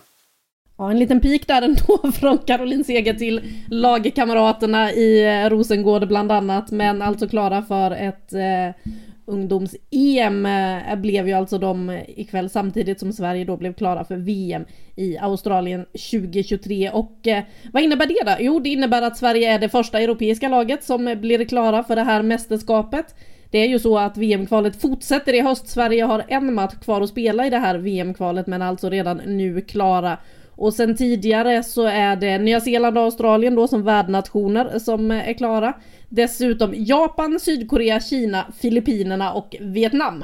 Ja, 0.77 0.91
en 0.91 0.99
liten 0.99 1.19
pik 1.19 1.47
där 1.47 1.61
ändå 1.61 2.11
från 2.19 2.37
Caroline 2.37 2.83
Seger 2.83 3.13
till 3.13 3.41
lagkamraterna 3.69 4.91
i 4.91 5.25
eh, 5.25 5.49
Rosengård 5.49 6.07
bland 6.07 6.31
annat, 6.31 6.71
men 6.71 7.01
alltså 7.01 7.27
klara 7.27 7.61
för 7.61 7.91
ett 7.91 8.33
eh, 8.33 8.91
ungdoms-EM 9.25 10.45
eh, 10.45 10.95
blev 10.95 11.27
ju 11.27 11.33
alltså 11.33 11.57
de 11.57 11.89
eh, 11.89 12.01
ikväll 12.19 12.49
samtidigt 12.49 12.99
som 12.99 13.13
Sverige 13.13 13.45
då 13.45 13.57
blev 13.57 13.73
klara 13.73 14.05
för 14.05 14.15
VM 14.15 14.65
i 14.95 15.17
Australien 15.17 15.85
2023. 15.85 16.89
Och 16.89 17.27
eh, 17.27 17.43
vad 17.73 17.83
innebär 17.83 18.05
det 18.05 18.31
då? 18.31 18.35
Jo, 18.39 18.59
det 18.59 18.69
innebär 18.69 19.01
att 19.01 19.17
Sverige 19.17 19.53
är 19.53 19.59
det 19.59 19.69
första 19.69 19.99
europeiska 19.99 20.49
laget 20.49 20.83
som 20.83 21.07
eh, 21.07 21.15
blir 21.15 21.45
klara 21.45 21.83
för 21.83 21.95
det 21.95 22.03
här 22.03 22.21
mästerskapet. 22.21 23.15
Det 23.51 23.57
är 23.57 23.67
ju 23.67 23.79
så 23.79 23.97
att 23.97 24.17
VM-kvalet 24.17 24.81
fortsätter 24.81 25.33
i 25.33 25.41
höst. 25.41 25.67
Sverige 25.67 26.03
har 26.03 26.23
en 26.27 26.53
match 26.53 26.75
kvar 26.75 27.01
att 27.01 27.09
spela 27.09 27.47
i 27.47 27.49
det 27.49 27.57
här 27.57 27.77
VM-kvalet 27.77 28.47
men 28.47 28.61
alltså 28.61 28.89
redan 28.89 29.17
nu 29.17 29.61
klara 29.61 30.17
och 30.55 30.73
sen 30.73 30.97
tidigare 30.97 31.63
så 31.63 31.85
är 31.85 32.15
det 32.15 32.37
Nya 32.37 32.61
Zeeland 32.61 32.97
och 32.97 33.03
Australien 33.03 33.55
då 33.55 33.67
som 33.67 33.83
värdnationer 33.83 34.79
som 34.79 35.11
eh, 35.11 35.29
är 35.29 35.33
klara. 35.33 35.73
Dessutom 36.09 36.73
Japan, 36.75 37.39
Sydkorea, 37.39 37.99
Kina, 37.99 38.53
Filippinerna 38.59 39.33
och 39.33 39.55
Vietnam. 39.59 40.23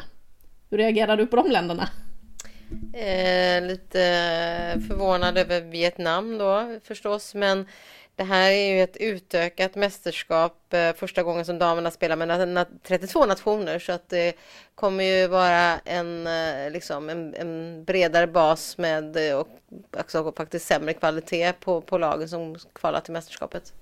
Hur 0.69 0.77
reagerar 0.77 1.17
du 1.17 1.27
på 1.27 1.35
de 1.35 1.51
länderna? 1.51 1.89
Eh, 2.93 3.67
lite 3.67 3.99
förvånad 4.87 5.37
över 5.37 5.61
Vietnam 5.61 6.37
då 6.37 6.79
förstås, 6.83 7.35
men 7.35 7.65
det 8.15 8.23
här 8.23 8.51
är 8.51 8.73
ju 8.73 8.81
ett 8.81 8.97
utökat 8.97 9.75
mästerskap, 9.75 10.73
eh, 10.73 10.93
första 10.93 11.23
gången 11.23 11.45
som 11.45 11.59
damerna 11.59 11.91
spelar 11.91 12.15
med 12.15 12.67
32 12.83 13.25
nationer 13.25 13.79
så 13.79 13.91
att 13.91 14.09
det 14.09 14.33
kommer 14.75 15.03
ju 15.03 15.27
vara 15.27 15.79
en, 15.79 16.27
eh, 16.27 16.71
liksom, 16.71 17.09
en, 17.09 17.35
en 17.35 17.83
bredare 17.83 18.27
bas 18.27 18.77
med 18.77 19.29
eh, 19.29 19.35
och 19.35 19.47
också 19.97 20.33
faktiskt 20.37 20.67
sämre 20.67 20.93
kvalitet 20.93 21.53
på, 21.53 21.81
på 21.81 21.97
lagen 21.97 22.29
som 22.29 22.55
kvalar 22.73 23.01
till 23.01 23.13
mästerskapet. 23.13 23.73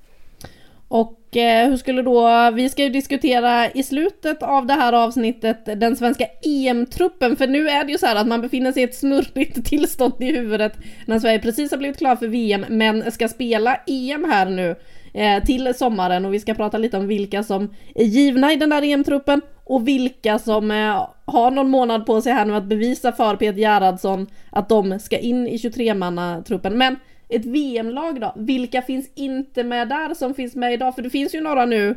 Och 0.90 1.38
eh, 1.38 1.70
hur 1.70 1.78
skulle 1.78 2.02
då, 2.02 2.52
vi 2.52 2.70
ska 2.70 2.84
ju 2.84 2.90
diskutera 2.90 3.72
i 3.72 3.84
slutet 3.84 4.44
av 4.44 4.66
det 4.66 4.74
här 4.74 4.94
avsnittet 4.94 5.66
den 5.66 5.96
svenska 5.96 6.26
EM-truppen, 6.42 7.36
för 7.36 7.48
nu 7.48 7.70
är 7.70 7.84
det 7.84 7.92
ju 7.92 7.98
så 7.98 8.06
här 8.06 8.16
att 8.16 8.28
man 8.28 8.42
befinner 8.42 8.72
sig 8.72 8.82
i 8.82 8.86
ett 8.86 8.96
snurrigt 8.96 9.66
tillstånd 9.70 10.14
i 10.20 10.32
huvudet 10.32 10.74
när 11.06 11.20
Sverige 11.20 11.40
precis 11.40 11.72
har 11.72 11.78
blivit 11.78 11.98
klar 11.98 12.16
för 12.16 12.28
VM, 12.28 12.66
men 12.70 13.12
ska 13.12 13.28
spela 13.28 13.76
EM 13.88 14.32
här 14.32 14.50
nu 14.50 14.76
eh, 15.14 15.44
till 15.44 15.74
sommaren 15.76 16.26
och 16.26 16.34
vi 16.34 16.40
ska 16.40 16.54
prata 16.54 16.78
lite 16.78 16.98
om 16.98 17.08
vilka 17.08 17.44
som 17.44 17.74
är 17.96 18.06
givna 18.06 18.54
i 18.54 18.56
den 18.56 18.70
där 18.70 18.82
EM-truppen 18.82 19.42
och 19.64 19.88
vilka 19.88 20.40
som 20.40 20.72
eh, 20.72 21.08
har 21.26 21.52
någon 21.52 21.70
månad 21.70 22.06
på 22.06 22.22
sig 22.22 22.34
här 22.34 22.46
nu 22.46 22.56
att 22.56 22.64
bevisa 22.64 23.12
för 23.12 23.36
Peter 23.36 23.60
Gerhardsson 23.60 24.28
att 24.50 24.70
de 24.70 25.00
ska 25.00 25.18
in 25.18 25.48
i 25.48 25.58
23-mannatruppen. 25.58 26.70
Men 26.70 26.96
ett 27.30 27.46
VM-lag 27.46 28.22
då? 28.22 28.34
Vilka 28.36 28.82
finns 28.82 29.10
inte 29.16 29.64
med 29.64 29.90
där 29.90 30.14
som 30.14 30.34
finns 30.34 30.56
med 30.56 30.74
idag? 30.74 30.96
För 30.96 31.02
det 31.02 31.10
finns 31.10 31.36
ju 31.36 31.42
några 31.42 31.66
nu 31.66 31.96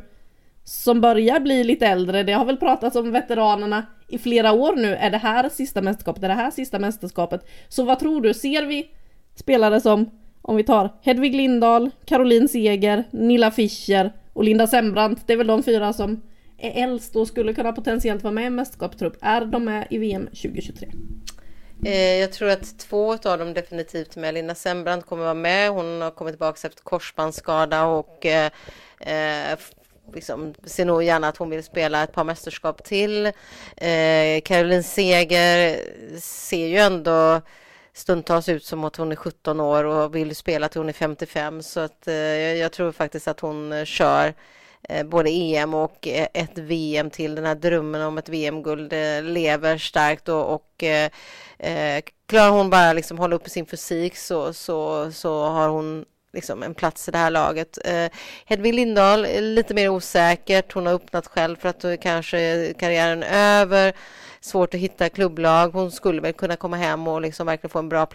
som 0.64 1.00
börjar 1.00 1.40
bli 1.40 1.64
lite 1.64 1.86
äldre. 1.86 2.22
Det 2.22 2.32
har 2.32 2.44
väl 2.44 2.56
pratats 2.56 2.96
om 2.96 3.10
veteranerna 3.10 3.86
i 4.08 4.18
flera 4.18 4.52
år 4.52 4.76
nu. 4.76 4.94
Är 4.96 5.10
det 5.10 5.18
här 5.18 5.48
sista 5.48 5.82
mästerskapet? 5.82 6.22
Är 6.22 6.28
det 6.28 6.34
här 6.34 6.50
sista 6.50 6.78
mästerskapet? 6.78 7.48
Så 7.68 7.84
vad 7.84 7.98
tror 7.98 8.20
du? 8.20 8.34
Ser 8.34 8.66
vi 8.66 8.88
spelare 9.34 9.80
som, 9.80 10.10
om 10.42 10.56
vi 10.56 10.64
tar 10.64 10.90
Hedvig 11.02 11.34
Lindahl, 11.34 11.90
Caroline 12.04 12.48
Seger, 12.48 13.04
Nilla 13.10 13.50
Fischer 13.50 14.12
och 14.32 14.44
Linda 14.44 14.66
Sembrant. 14.66 15.26
Det 15.26 15.32
är 15.32 15.36
väl 15.36 15.46
de 15.46 15.62
fyra 15.62 15.92
som 15.92 16.20
är 16.58 16.82
äldst 16.84 17.16
och 17.16 17.28
skulle 17.28 17.54
kunna 17.54 17.72
potentiellt 17.72 18.22
vara 18.22 18.34
med 18.34 18.46
i 18.46 18.50
mästerskapstrupp. 18.50 19.16
Är 19.20 19.44
de 19.44 19.64
med 19.64 19.86
i 19.90 19.98
VM 19.98 20.26
2023? 20.26 20.88
Eh, 21.84 22.14
jag 22.14 22.32
tror 22.32 22.48
att 22.48 22.78
två 22.78 23.12
av 23.12 23.38
dem 23.38 23.54
definitivt 23.54 24.16
med. 24.16 24.34
Linda 24.34 24.54
Sembrant 24.54 25.06
kommer 25.06 25.22
vara 25.22 25.34
med. 25.34 25.70
Hon 25.70 26.00
har 26.00 26.10
kommit 26.10 26.32
tillbaka 26.32 26.68
efter 26.68 26.82
korsbandsskada 26.82 27.84
och 27.84 28.26
eh, 28.26 28.50
eh 29.00 29.58
liksom, 30.14 30.54
ser 30.64 30.84
nog 30.84 31.02
gärna 31.02 31.28
att 31.28 31.36
hon 31.36 31.50
vill 31.50 31.62
spela 31.62 32.02
ett 32.02 32.12
par 32.12 32.24
mästerskap 32.24 32.84
till. 32.84 33.26
Eh, 33.76 34.40
Caroline 34.44 34.82
Seger 34.82 35.80
ser 36.18 36.66
ju 36.66 36.78
ändå 36.78 37.40
stundtals 37.92 38.48
ut 38.48 38.64
som 38.64 38.84
att 38.84 38.96
hon 38.96 39.12
är 39.12 39.16
17 39.16 39.60
år 39.60 39.84
och 39.84 40.14
vill 40.14 40.36
spela 40.36 40.68
till 40.68 40.80
hon 40.80 40.88
är 40.88 40.92
55 40.92 41.62
så 41.62 41.80
att 41.80 42.08
eh, 42.08 42.14
jag 42.14 42.72
tror 42.72 42.92
faktiskt 42.92 43.28
att 43.28 43.40
hon 43.40 43.72
eh, 43.72 43.84
kör 43.84 44.26
Eh, 44.28 44.34
Eh, 44.88 45.06
både 45.06 45.30
EM 45.30 45.74
och 45.74 46.08
eh, 46.08 46.26
ett 46.34 46.58
VM 46.58 47.10
till. 47.10 47.34
Den 47.34 47.44
här 47.44 47.54
drömmen 47.54 48.02
om 48.02 48.18
ett 48.18 48.28
VM-guld 48.28 48.92
eh, 48.92 49.22
lever 49.22 49.78
starkt 49.78 50.28
och, 50.28 50.54
och 50.54 50.82
eh, 50.82 51.10
klarar 52.26 52.50
hon 52.50 52.70
bara 52.70 52.92
liksom 52.92 53.18
hålla 53.18 53.36
uppe 53.36 53.50
sin 53.50 53.66
fysik 53.66 54.16
så, 54.16 54.52
så, 54.52 55.12
så 55.12 55.44
har 55.44 55.68
hon 55.68 56.04
liksom 56.32 56.62
en 56.62 56.74
plats 56.74 57.08
i 57.08 57.10
det 57.10 57.18
här 57.18 57.30
laget. 57.30 57.78
Eh, 57.84 58.08
Hedvig 58.46 58.74
Lindahl 58.74 59.24
är 59.24 59.40
lite 59.40 59.74
mer 59.74 59.88
osäkert. 59.88 60.72
Hon 60.72 60.86
har 60.86 60.94
öppnat 60.94 61.26
själv 61.26 61.56
för 61.56 61.68
att 61.68 61.84
kanske 62.00 62.72
karriären 62.78 63.22
är 63.22 63.60
över. 63.62 63.92
Svårt 64.40 64.74
att 64.74 64.80
hitta 64.80 65.08
klubblag. 65.08 65.68
Hon 65.68 65.90
skulle 65.90 66.20
väl 66.20 66.32
kunna 66.32 66.56
komma 66.56 66.76
hem 66.76 67.08
och 67.08 67.20
liksom 67.20 67.46
verkligen 67.46 67.70
få 67.70 67.78
en 67.78 67.88
bra 67.88 68.06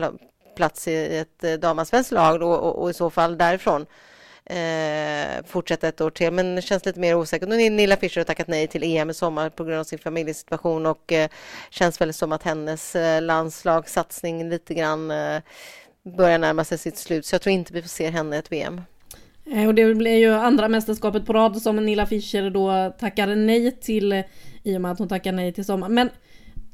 plats 0.55 0.88
i 0.88 1.17
ett 1.17 1.62
damallsvenskt 1.62 2.12
lag 2.12 2.41
och, 2.41 2.59
och, 2.59 2.81
och, 2.81 2.89
i 2.89 2.93
så 2.93 3.09
fall 3.09 3.38
därifrån 3.38 3.86
eh, 4.49 5.45
fortsätta 5.45 5.87
ett 5.87 6.01
år 6.01 6.09
till, 6.09 6.31
men 6.31 6.55
det 6.55 6.61
känns 6.61 6.85
lite 6.85 6.99
mer 6.99 7.15
osäkert. 7.15 7.49
Nu 7.49 7.69
Nilla 7.69 7.97
Fischer 7.97 8.17
har 8.19 8.25
tackat 8.25 8.47
nej 8.47 8.67
till 8.67 8.83
EM 8.83 9.09
i 9.09 9.13
sommar 9.13 9.49
på 9.49 9.63
grund 9.63 9.79
av 9.79 9.83
sin 9.83 9.99
familjesituation 9.99 10.85
och 10.85 11.11
eh, 11.11 11.29
känns 11.69 12.01
väl 12.01 12.13
som 12.13 12.31
att 12.31 12.43
hennes 12.43 12.95
eh, 12.95 13.21
landslagssatsning 13.21 14.49
lite 14.49 14.73
grann 14.73 15.11
eh, 15.11 15.41
börjar 16.17 16.37
närma 16.37 16.63
sig 16.63 16.77
sitt 16.77 16.97
slut, 16.97 17.25
så 17.25 17.35
jag 17.35 17.41
tror 17.41 17.53
inte 17.53 17.73
vi 17.73 17.81
får 17.81 17.89
se 17.89 18.09
henne 18.09 18.35
i 18.35 18.39
ett 18.39 18.51
VM. 18.51 18.81
Eh, 19.51 19.67
och 19.67 19.75
det 19.75 19.95
blir 19.95 20.17
ju 20.17 20.33
andra 20.33 20.67
mästerskapet 20.67 21.25
på 21.25 21.33
rad 21.33 21.61
som 21.61 21.75
Nilla 21.75 22.05
Fischer 22.05 22.49
då 22.49 22.93
tackar 22.99 23.35
nej 23.35 23.71
till 23.71 24.11
eh, 24.11 24.23
i 24.63 24.77
och 24.77 24.81
med 24.81 24.91
att 24.91 24.99
hon 24.99 25.07
tackar 25.07 25.31
nej 25.31 25.53
till 25.53 25.65
sommar. 25.65 25.89
Men 25.89 26.09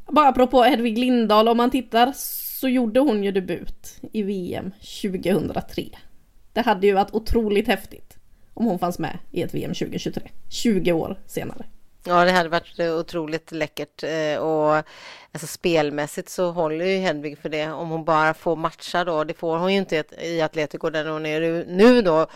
bara 0.08 0.28
apropå 0.28 0.64
Hedvig 0.64 0.98
Lindahl, 0.98 1.48
om 1.48 1.58
man 1.58 1.72
tittar 1.72 2.14
så 2.16 2.68
gjorde 2.68 3.00
hon 3.00 3.24
ju 3.24 3.32
debut 3.32 4.00
i 4.12 4.24
VM 4.24 4.72
2003. 5.02 5.84
Det 6.54 6.62
hade 6.62 6.88
ju 6.88 6.94
varit 6.94 7.14
otroligt 7.14 7.68
häftigt 7.68 8.18
om 8.54 8.66
hon 8.66 8.80
fanns 8.80 9.00
med 9.00 9.20
i 9.32 9.42
ett 9.42 9.54
VM 9.54 9.74
2023, 9.74 10.30
20 10.50 10.92
år 10.92 11.20
senare. 11.26 11.66
Ja, 12.06 12.26
det 12.26 12.32
hade 12.32 12.50
varit 12.50 12.80
eh, 12.80 12.96
otroligt 12.96 13.52
läckert 13.52 14.04
eh, 14.04 14.38
och 14.38 14.76
alltså 15.32 15.48
spelmässigt 15.48 16.30
så 16.30 16.52
håller 16.52 16.86
ju 16.86 16.98
Hedvig 16.98 17.38
för 17.38 17.50
det 17.50 17.72
om 17.72 17.90
hon 17.90 18.06
bara 18.06 18.34
får 18.34 18.56
matcha 18.56 19.04
då. 19.04 19.24
Det 19.24 19.34
får 19.34 19.58
hon 19.58 19.74
ju 19.74 19.80
inte 19.80 20.04
i 20.22 20.42
Atletico 20.42 20.90
där 20.90 21.06
hon 21.06 21.26
är 21.26 21.66
nu 21.68 22.02
då. 22.02 22.28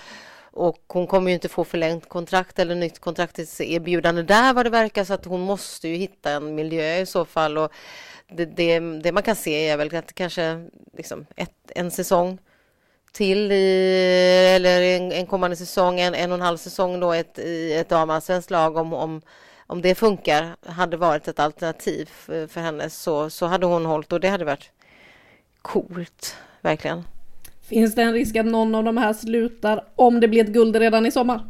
Och 0.51 0.83
hon 0.87 1.07
kommer 1.07 1.29
ju 1.29 1.33
inte 1.33 1.49
få 1.49 1.63
förlängt 1.63 2.09
kontrakt 2.09 2.59
eller 2.59 2.75
nytt 2.75 2.99
kontraktserbjudande 2.99 4.23
där 4.23 4.53
vad 4.53 4.65
det 4.65 4.69
verkar 4.69 5.03
så 5.03 5.13
att 5.13 5.25
hon 5.25 5.41
måste 5.41 5.87
ju 5.87 5.95
hitta 5.95 6.31
en 6.31 6.55
miljö 6.55 6.97
i 6.97 7.05
så 7.05 7.25
fall. 7.25 7.57
Och 7.57 7.71
det, 8.31 8.45
det, 8.45 8.79
det 8.79 9.11
man 9.11 9.23
kan 9.23 9.35
se 9.35 9.69
är 9.69 9.77
väl 9.77 9.95
att 9.95 10.13
kanske 10.13 10.67
liksom 10.93 11.25
ett, 11.35 11.71
en 11.75 11.91
säsong 11.91 12.39
till 13.17 13.51
i, 13.51 14.53
eller 14.55 14.81
en, 14.81 15.11
en 15.11 15.25
kommande 15.25 15.55
säsong, 15.55 15.99
en, 15.99 16.15
en 16.15 16.31
och 16.31 16.37
en 16.37 16.41
halv 16.41 16.57
säsong 16.57 16.99
då 16.99 17.13
ett, 17.13 17.39
i 17.39 17.73
ett 17.73 17.89
damallsvenskt 17.89 18.51
lag 18.51 18.77
om, 18.77 18.93
om 18.93 19.21
om 19.69 19.81
det 19.81 19.95
funkar, 19.95 20.55
hade 20.65 20.97
varit 20.97 21.27
ett 21.27 21.39
alternativ 21.39 22.09
för 22.25 22.59
henne 22.59 22.89
så, 22.89 23.29
så 23.29 23.45
hade 23.45 23.65
hon 23.65 23.85
hållit 23.85 24.13
och 24.13 24.19
det 24.19 24.27
hade 24.27 24.45
varit 24.45 24.71
coolt, 25.61 26.35
verkligen. 26.61 27.03
Finns 27.61 27.95
det 27.95 28.01
en 28.01 28.13
risk 28.13 28.35
att 28.35 28.45
någon 28.45 28.75
av 28.75 28.83
de 28.83 28.97
här 28.97 29.13
slutar 29.13 29.85
om 29.95 30.19
det 30.19 30.27
blir 30.27 30.43
ett 30.43 30.49
guld 30.49 30.75
redan 30.75 31.05
i 31.05 31.11
sommar? 31.11 31.49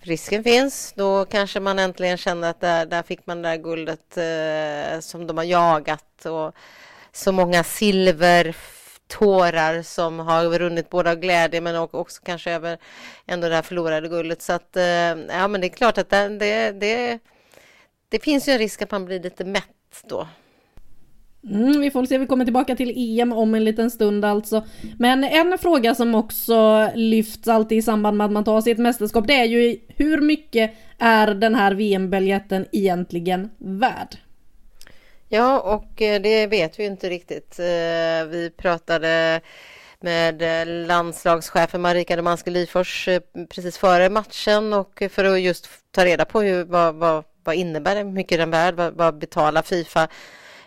Risken 0.00 0.44
finns. 0.44 0.92
Då 0.96 1.24
kanske 1.24 1.60
man 1.60 1.78
äntligen 1.78 2.16
känner 2.16 2.50
att 2.50 2.60
där, 2.60 2.86
där 2.86 3.02
fick 3.02 3.26
man 3.26 3.42
det 3.42 3.48
där 3.48 3.56
guldet 3.56 4.16
eh, 4.16 5.00
som 5.00 5.26
de 5.26 5.36
har 5.36 5.44
jagat 5.44 6.26
och 6.26 6.54
så 7.12 7.32
många 7.32 7.64
silver 7.64 8.56
tårar 9.18 9.82
som 9.82 10.18
har 10.18 10.58
runnit 10.58 10.90
både 10.90 11.10
av 11.10 11.16
glädje 11.16 11.60
men 11.60 11.76
också 11.76 12.22
kanske 12.24 12.50
över 12.50 12.78
ändå 13.26 13.48
det 13.48 13.54
här 13.54 13.62
förlorade 13.62 14.08
guldet. 14.08 14.42
Så 14.42 14.52
att, 14.52 14.76
eh, 14.76 14.84
ja 15.28 15.48
men 15.48 15.60
det 15.60 15.66
är 15.66 15.68
klart 15.68 15.98
att 15.98 16.10
det, 16.10 16.28
det, 16.28 16.70
det, 16.70 17.18
det 18.08 18.22
finns 18.22 18.48
ju 18.48 18.52
en 18.52 18.58
risk 18.58 18.82
att 18.82 18.90
man 18.90 19.04
blir 19.04 19.20
lite 19.20 19.44
mätt 19.44 20.04
då. 20.08 20.28
Mm, 21.50 21.80
vi 21.80 21.90
får 21.90 22.06
se, 22.06 22.18
vi 22.18 22.26
kommer 22.26 22.44
tillbaka 22.44 22.76
till 22.76 23.20
EM 23.20 23.32
om 23.32 23.54
en 23.54 23.64
liten 23.64 23.90
stund 23.90 24.24
alltså. 24.24 24.64
Men 24.98 25.24
en 25.24 25.58
fråga 25.58 25.94
som 25.94 26.14
också 26.14 26.90
lyfts 26.94 27.48
alltid 27.48 27.78
i 27.78 27.82
samband 27.82 28.16
med 28.16 28.24
att 28.24 28.32
man 28.32 28.44
tar 28.44 28.60
sig 28.60 28.72
ett 28.72 28.78
mästerskap, 28.78 29.26
det 29.26 29.34
är 29.34 29.44
ju 29.44 29.78
hur 29.88 30.20
mycket 30.20 30.74
är 30.98 31.34
den 31.34 31.54
här 31.54 31.74
VM-biljetten 31.74 32.66
egentligen 32.72 33.50
värd? 33.58 34.16
Ja, 35.34 35.60
och 35.60 36.02
eh, 36.02 36.20
det 36.20 36.46
vet 36.46 36.78
vi 36.78 36.84
inte 36.84 37.08
riktigt. 37.10 37.58
Eh, 37.58 38.26
vi 38.28 38.52
pratade 38.56 39.40
med 40.00 40.42
eh, 40.42 40.86
landslagschefen 40.86 41.80
Marika 41.80 42.16
Domanski 42.16 42.50
Lyfors 42.50 43.08
precis 43.50 43.78
före 43.78 44.08
matchen 44.10 44.72
och 44.72 45.02
för 45.10 45.24
att 45.24 45.40
just 45.40 45.68
ta 45.90 46.04
reda 46.04 46.24
på 46.24 46.40
hur, 46.40 46.64
vad, 46.64 46.94
vad, 46.94 47.24
vad 47.44 47.54
innebär 47.54 47.94
det, 47.94 48.02
hur 48.02 48.10
mycket 48.10 48.38
den 48.38 48.50
värd, 48.50 48.74
vad, 48.74 48.94
vad 48.94 49.18
betalar 49.18 49.62
Fifa 49.62 50.08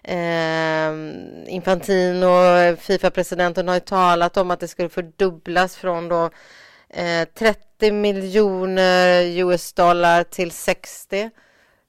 Eh, 0.04 0.94
Infantino, 1.48 2.76
Fifa-presidenten, 2.76 3.68
har 3.68 3.76
ju 3.76 3.82
talat 3.82 4.38
om 4.38 4.52
att 4.52 4.60
det 4.60 4.68
skulle 4.68 4.90
fördubblas 4.90 5.76
från 5.76 6.08
då 6.08 6.30
eh, 6.90 7.28
30 7.38 7.92
miljoner 7.92 9.22
US-dollar 9.24 10.24
till 10.24 10.52
60. 10.52 11.30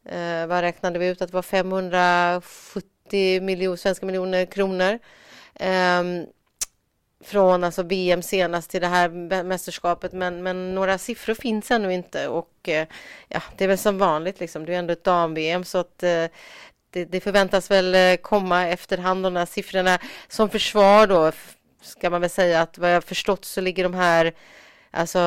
Eh, 0.08 0.46
vad 0.46 0.60
räknade 0.60 0.98
vi 0.98 1.06
ut 1.08 1.22
att 1.22 1.28
det 1.28 1.34
var 1.34 1.42
570 1.42 3.40
miljoner, 3.42 3.76
svenska 3.76 4.06
miljoner 4.06 4.46
kronor. 4.46 4.98
Eh, 5.54 6.02
från 7.24 7.64
alltså 7.64 7.82
VM 7.82 8.22
senast 8.22 8.70
till 8.70 8.80
det 8.80 8.86
här 8.86 9.08
mästerskapet 9.42 10.12
men, 10.12 10.42
men 10.42 10.74
några 10.74 10.98
siffror 10.98 11.34
finns 11.34 11.70
ännu 11.70 11.94
inte 11.94 12.28
och 12.28 12.68
eh, 12.68 12.86
ja, 13.28 13.42
det 13.56 13.64
är 13.64 13.68
väl 13.68 13.78
som 13.78 13.98
vanligt 13.98 14.40
liksom. 14.40 14.66
Det 14.66 14.74
är 14.74 14.78
ändå 14.78 14.92
ett 14.92 15.04
dam-VM 15.04 15.64
så 15.64 15.78
att 15.78 16.02
eh, 16.02 16.26
det, 16.90 17.04
det, 17.04 17.20
förväntas 17.20 17.70
väl 17.70 17.94
eh, 17.94 18.16
komma 18.16 18.68
efterhand 18.68 19.22
de 19.22 19.36
här 19.36 19.46
siffrorna. 19.46 19.98
Som 20.28 20.50
försvar 20.50 21.06
då 21.06 21.32
ska 21.82 22.10
man 22.10 22.20
väl 22.20 22.30
säga 22.30 22.62
att 22.62 22.78
vad 22.78 22.94
jag 22.94 23.04
förstått 23.04 23.44
så 23.44 23.60
ligger 23.60 23.82
de 23.82 23.94
här 23.94 24.34
alltså 24.90 25.20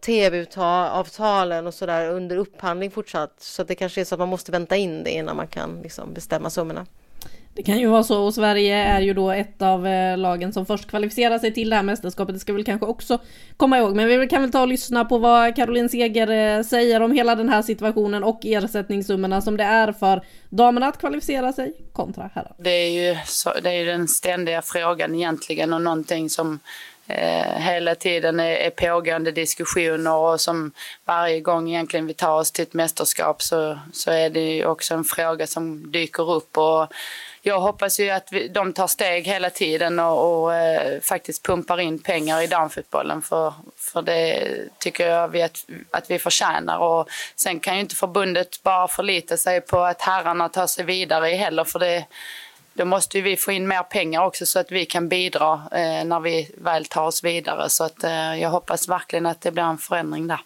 tv-avtalen 0.00 1.66
och 1.66 1.74
sådär 1.74 2.08
under 2.08 2.36
upphandling 2.36 2.90
fortsatt. 2.90 3.34
Så 3.38 3.64
det 3.64 3.74
kanske 3.74 4.00
är 4.00 4.04
så 4.04 4.14
att 4.14 4.18
man 4.18 4.28
måste 4.28 4.52
vänta 4.52 4.76
in 4.76 5.04
det 5.04 5.10
innan 5.10 5.36
man 5.36 5.48
kan 5.48 5.80
liksom 5.82 6.14
bestämma 6.14 6.50
summorna. 6.50 6.86
Det 7.54 7.62
kan 7.62 7.78
ju 7.78 7.86
vara 7.86 8.02
så 8.02 8.24
och 8.24 8.34
Sverige 8.34 8.76
är 8.76 9.00
ju 9.00 9.14
då 9.14 9.30
ett 9.30 9.62
av 9.62 9.86
eh, 9.86 10.18
lagen 10.18 10.52
som 10.52 10.66
först 10.66 10.90
kvalificerar 10.90 11.38
sig 11.38 11.54
till 11.54 11.70
det 11.70 11.76
här 11.76 11.82
mästerskapet. 11.82 12.34
Det 12.34 12.38
ska 12.38 12.52
vi 12.52 12.56
väl 12.56 12.64
kanske 12.64 12.86
också 12.86 13.18
komma 13.56 13.78
ihåg. 13.78 13.96
Men 13.96 14.20
vi 14.20 14.28
kan 14.28 14.42
väl 14.42 14.52
ta 14.52 14.60
och 14.60 14.68
lyssna 14.68 15.04
på 15.04 15.18
vad 15.18 15.56
Caroline 15.56 15.88
Seger 15.88 16.58
eh, 16.58 16.62
säger 16.62 17.02
om 17.02 17.12
hela 17.12 17.34
den 17.34 17.48
här 17.48 17.62
situationen 17.62 18.24
och 18.24 18.40
ersättningssummorna 18.42 19.40
som 19.40 19.56
det 19.56 19.64
är 19.64 19.92
för 19.92 20.22
damerna 20.48 20.86
att 20.86 20.98
kvalificera 20.98 21.52
sig 21.52 21.74
kontra 21.92 22.30
herrar. 22.34 22.54
Det 22.58 22.70
är 22.70 22.90
ju, 22.90 23.18
så, 23.26 23.50
det 23.62 23.70
är 23.70 23.78
ju 23.78 23.84
den 23.84 24.08
ständiga 24.08 24.62
frågan 24.62 25.14
egentligen 25.14 25.72
och 25.72 25.82
någonting 25.82 26.30
som 26.30 26.60
eh, 27.06 27.58
hela 27.58 27.94
tiden 27.94 28.40
är, 28.40 28.56
är 28.56 28.70
pågående 28.70 29.32
diskussioner 29.32 30.14
och 30.14 30.40
som 30.40 30.72
varje 31.04 31.40
gång 31.40 31.68
egentligen 31.68 32.06
vi 32.06 32.14
tar 32.14 32.38
oss 32.38 32.52
till 32.52 32.62
ett 32.62 32.74
mästerskap 32.74 33.42
så, 33.42 33.78
så 33.92 34.10
är 34.10 34.30
det 34.30 34.40
ju 34.40 34.66
också 34.66 34.94
en 34.94 35.04
fråga 35.04 35.46
som 35.46 35.92
dyker 35.92 36.30
upp. 36.30 36.58
Och 36.58 36.92
jag 37.44 37.60
hoppas 37.60 38.00
ju 38.00 38.10
att 38.10 38.32
vi, 38.32 38.48
de 38.48 38.72
tar 38.72 38.86
steg 38.86 39.26
hela 39.26 39.50
tiden 39.50 39.98
och, 39.98 40.42
och 40.42 40.54
eh, 40.54 41.00
faktiskt 41.00 41.42
pumpar 41.42 41.80
in 41.80 41.98
pengar 41.98 42.42
i 42.42 42.46
damfotbollen 42.46 43.22
för, 43.22 43.54
för 43.76 44.02
det 44.02 44.48
tycker 44.78 45.08
jag 45.08 45.28
vi 45.28 45.42
att, 45.42 45.64
att 45.90 46.10
vi 46.10 46.18
förtjänar. 46.18 46.78
Och 46.78 47.08
sen 47.36 47.60
kan 47.60 47.74
ju 47.74 47.80
inte 47.80 47.94
förbundet 47.94 48.62
bara 48.62 48.88
förlita 48.88 49.36
sig 49.36 49.60
på 49.60 49.80
att 49.80 50.02
herrarna 50.02 50.48
tar 50.48 50.66
sig 50.66 50.84
vidare 50.84 51.26
heller 51.26 51.64
för 51.64 51.78
det 51.78 52.04
då 52.74 52.84
måste 52.84 53.20
vi 53.20 53.36
få 53.36 53.52
in 53.52 53.68
mer 53.68 53.82
pengar 53.82 54.26
också 54.26 54.46
så 54.46 54.58
att 54.58 54.72
vi 54.72 54.86
kan 54.86 55.08
bidra 55.08 55.52
eh, 55.52 56.04
när 56.04 56.20
vi 56.20 56.50
väl 56.58 56.84
tar 56.84 57.06
oss 57.06 57.24
vidare. 57.24 57.70
Så 57.70 57.84
att, 57.84 58.04
eh, 58.04 58.40
jag 58.40 58.50
hoppas 58.50 58.88
verkligen 58.88 59.26
att 59.26 59.40
det 59.40 59.50
blir 59.50 59.62
en 59.62 59.78
förändring 59.78 60.26
där. 60.26 60.40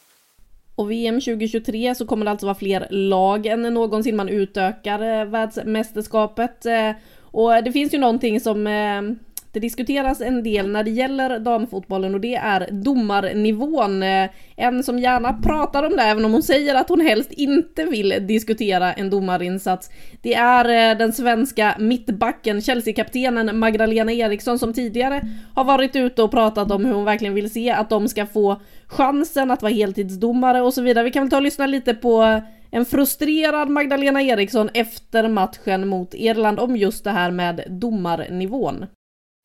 Och 0.74 0.90
VM 0.90 1.20
2023 1.20 1.94
så 1.94 2.06
kommer 2.06 2.24
det 2.24 2.30
alltså 2.30 2.46
vara 2.46 2.54
fler 2.54 2.86
lag 2.90 3.46
än 3.46 3.62
någonsin. 3.62 4.16
Man 4.16 4.28
utökar 4.28 5.20
eh, 5.20 5.24
världsmästerskapet. 5.24 6.66
Eh, 6.66 6.90
och 7.20 7.64
det 7.64 7.72
finns 7.72 7.94
ju 7.94 7.98
någonting 7.98 8.40
som 8.40 8.66
eh, 8.66 9.02
det 9.56 9.60
diskuteras 9.60 10.20
en 10.20 10.42
del 10.42 10.70
när 10.70 10.84
det 10.84 10.90
gäller 10.90 11.38
damfotbollen 11.38 12.14
och 12.14 12.20
det 12.20 12.34
är 12.34 12.68
domarnivån. 12.70 14.02
Eh, 14.02 14.30
en 14.56 14.82
som 14.82 14.98
gärna 14.98 15.32
pratar 15.32 15.82
om 15.82 15.96
det, 15.96 16.02
även 16.02 16.24
om 16.24 16.32
hon 16.32 16.42
säger 16.42 16.74
att 16.74 16.88
hon 16.88 17.00
helst 17.00 17.32
inte 17.32 17.84
vill 17.84 18.26
diskutera 18.26 18.92
en 18.92 19.10
domarinsats. 19.10 19.90
Det 20.22 20.34
är 20.34 20.64
eh, 20.64 20.98
den 20.98 21.12
svenska 21.12 21.76
mittbacken, 21.78 22.62
Chelsea-kaptenen 22.62 23.58
Magdalena 23.58 24.12
Eriksson 24.12 24.58
som 24.58 24.72
tidigare 24.72 25.20
har 25.54 25.64
varit 25.64 25.96
ute 25.96 26.22
och 26.22 26.30
pratat 26.30 26.70
om 26.70 26.84
hur 26.84 26.92
hon 26.92 27.04
verkligen 27.04 27.34
vill 27.34 27.50
se 27.50 27.70
att 27.70 27.90
de 27.90 28.08
ska 28.08 28.26
få 28.26 28.60
chansen 28.86 29.50
att 29.50 29.62
vara 29.62 29.72
heltidsdomare 29.72 30.60
och 30.62 30.74
så 30.74 30.82
vidare. 30.82 31.04
Vi 31.04 31.10
kan 31.10 31.22
väl 31.22 31.30
ta 31.30 31.36
och 31.36 31.42
lyssna 31.42 31.66
lite 31.66 31.94
på 31.94 32.40
en 32.70 32.84
frustrerad 32.84 33.68
Magdalena 33.68 34.22
Eriksson 34.22 34.70
efter 34.74 35.28
matchen 35.28 35.88
mot 35.88 36.14
Irland 36.14 36.60
om 36.60 36.76
just 36.76 37.04
det 37.04 37.10
här 37.10 37.30
med 37.30 37.64
domarnivån. 37.68 38.86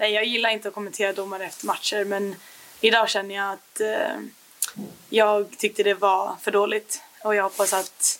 Nej, 0.01 0.11
jag 0.11 0.25
gillar 0.25 0.49
inte 0.49 0.67
att 0.67 0.73
kommentera 0.73 1.13
domare 1.13 1.45
efter 1.45 1.65
matcher 1.65 2.05
men 2.05 2.35
idag 2.79 3.09
känner 3.09 3.35
jag 3.35 3.53
att 3.53 3.79
eh, 3.79 4.21
jag 5.09 5.57
tyckte 5.57 5.83
det 5.83 5.93
var 5.93 6.35
för 6.41 6.51
dåligt 6.51 7.01
och 7.23 7.35
jag 7.35 7.43
hoppas 7.43 7.73
att 7.73 8.19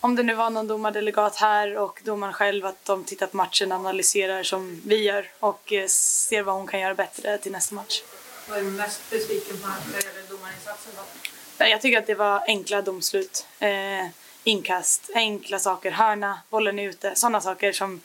om 0.00 0.16
det 0.16 0.22
nu 0.22 0.34
var 0.34 0.50
någon 0.50 0.66
domardelegat 0.66 1.36
här 1.36 1.76
och 1.76 2.00
domaren 2.04 2.32
själv 2.32 2.66
att 2.66 2.84
de 2.84 3.04
tittar 3.04 3.26
på 3.26 3.36
matchen 3.36 3.72
och 3.72 3.78
analyserar 3.78 4.42
som 4.42 4.82
vi 4.86 5.02
gör 5.02 5.30
och 5.40 5.72
eh, 5.72 5.86
ser 5.86 6.42
vad 6.42 6.54
hon 6.54 6.66
kan 6.66 6.80
göra 6.80 6.94
bättre 6.94 7.38
till 7.38 7.52
nästa 7.52 7.74
match. 7.74 8.02
Vad 8.48 8.58
är 8.58 8.62
du 8.62 8.70
mest 8.70 9.10
besviken 9.10 9.58
på 9.58 9.66
när 9.66 10.00
det 10.00 10.06
gäller 10.06 10.28
domarinsatsen 10.30 10.92
då? 11.58 11.64
Jag 11.66 11.80
tycker 11.80 11.98
att 11.98 12.06
det 12.06 12.14
var 12.14 12.44
enkla 12.46 12.82
domslut. 12.82 13.46
Eh, 13.58 14.06
inkast, 14.44 15.10
enkla 15.14 15.58
saker, 15.58 15.90
hörna, 15.90 16.40
bollen 16.50 16.78
är 16.78 16.88
ute, 16.88 17.14
sådana 17.14 17.40
saker 17.40 17.72
som 17.72 18.00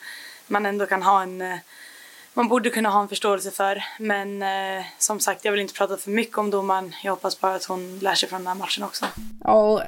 man 0.47 0.65
ändå 0.65 0.85
kan 0.85 1.03
ha 1.03 1.21
en 1.21 1.41
eh, 1.41 1.57
man 2.37 2.47
borde 2.47 2.69
kunna 2.69 2.89
ha 2.89 3.01
en 3.01 3.07
förståelse 3.07 3.51
för. 3.51 3.83
Men 3.99 4.41
eh, 4.41 4.85
som 4.97 5.19
sagt, 5.19 5.45
jag 5.45 5.51
vill 5.51 5.61
inte 5.61 5.73
prata 5.73 5.97
för 5.97 6.11
mycket 6.11 6.37
om 6.37 6.49
domaren. 6.49 6.95
Jag 7.03 7.11
hoppas 7.11 7.41
bara 7.41 7.55
att 7.55 7.65
hon 7.65 7.99
lär 7.99 8.15
sig 8.15 8.29
från 8.29 8.39
den 8.39 8.47
här 8.47 8.55
matchen 8.55 8.83
också. 8.83 9.05
Ja, 9.43 9.83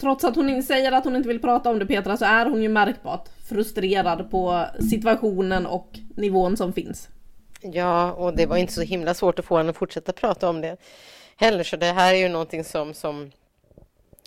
trots 0.00 0.24
att 0.24 0.36
hon 0.36 0.62
säger 0.62 0.92
att 0.92 1.04
hon 1.04 1.16
inte 1.16 1.28
vill 1.28 1.40
prata 1.40 1.70
om 1.70 1.78
det 1.78 1.86
Petra, 1.86 2.16
så 2.16 2.24
är 2.24 2.46
hon 2.46 2.62
ju 2.62 2.68
märkbart 2.68 3.28
frustrerad 3.48 4.30
på 4.30 4.66
situationen 4.90 5.66
och 5.66 5.98
nivån 6.16 6.56
som 6.56 6.72
finns. 6.72 7.08
Ja, 7.60 8.12
och 8.12 8.36
det 8.36 8.46
var 8.46 8.56
inte 8.56 8.72
så 8.72 8.82
himla 8.82 9.14
svårt 9.14 9.38
att 9.38 9.44
få 9.44 9.56
henne 9.56 9.70
att 9.70 9.76
fortsätta 9.76 10.12
prata 10.12 10.48
om 10.48 10.60
det 10.60 10.76
heller, 11.36 11.64
så 11.64 11.76
det 11.76 11.86
här 11.86 12.14
är 12.14 12.18
ju 12.18 12.28
någonting 12.28 12.64
som, 12.64 12.94
som 12.94 13.30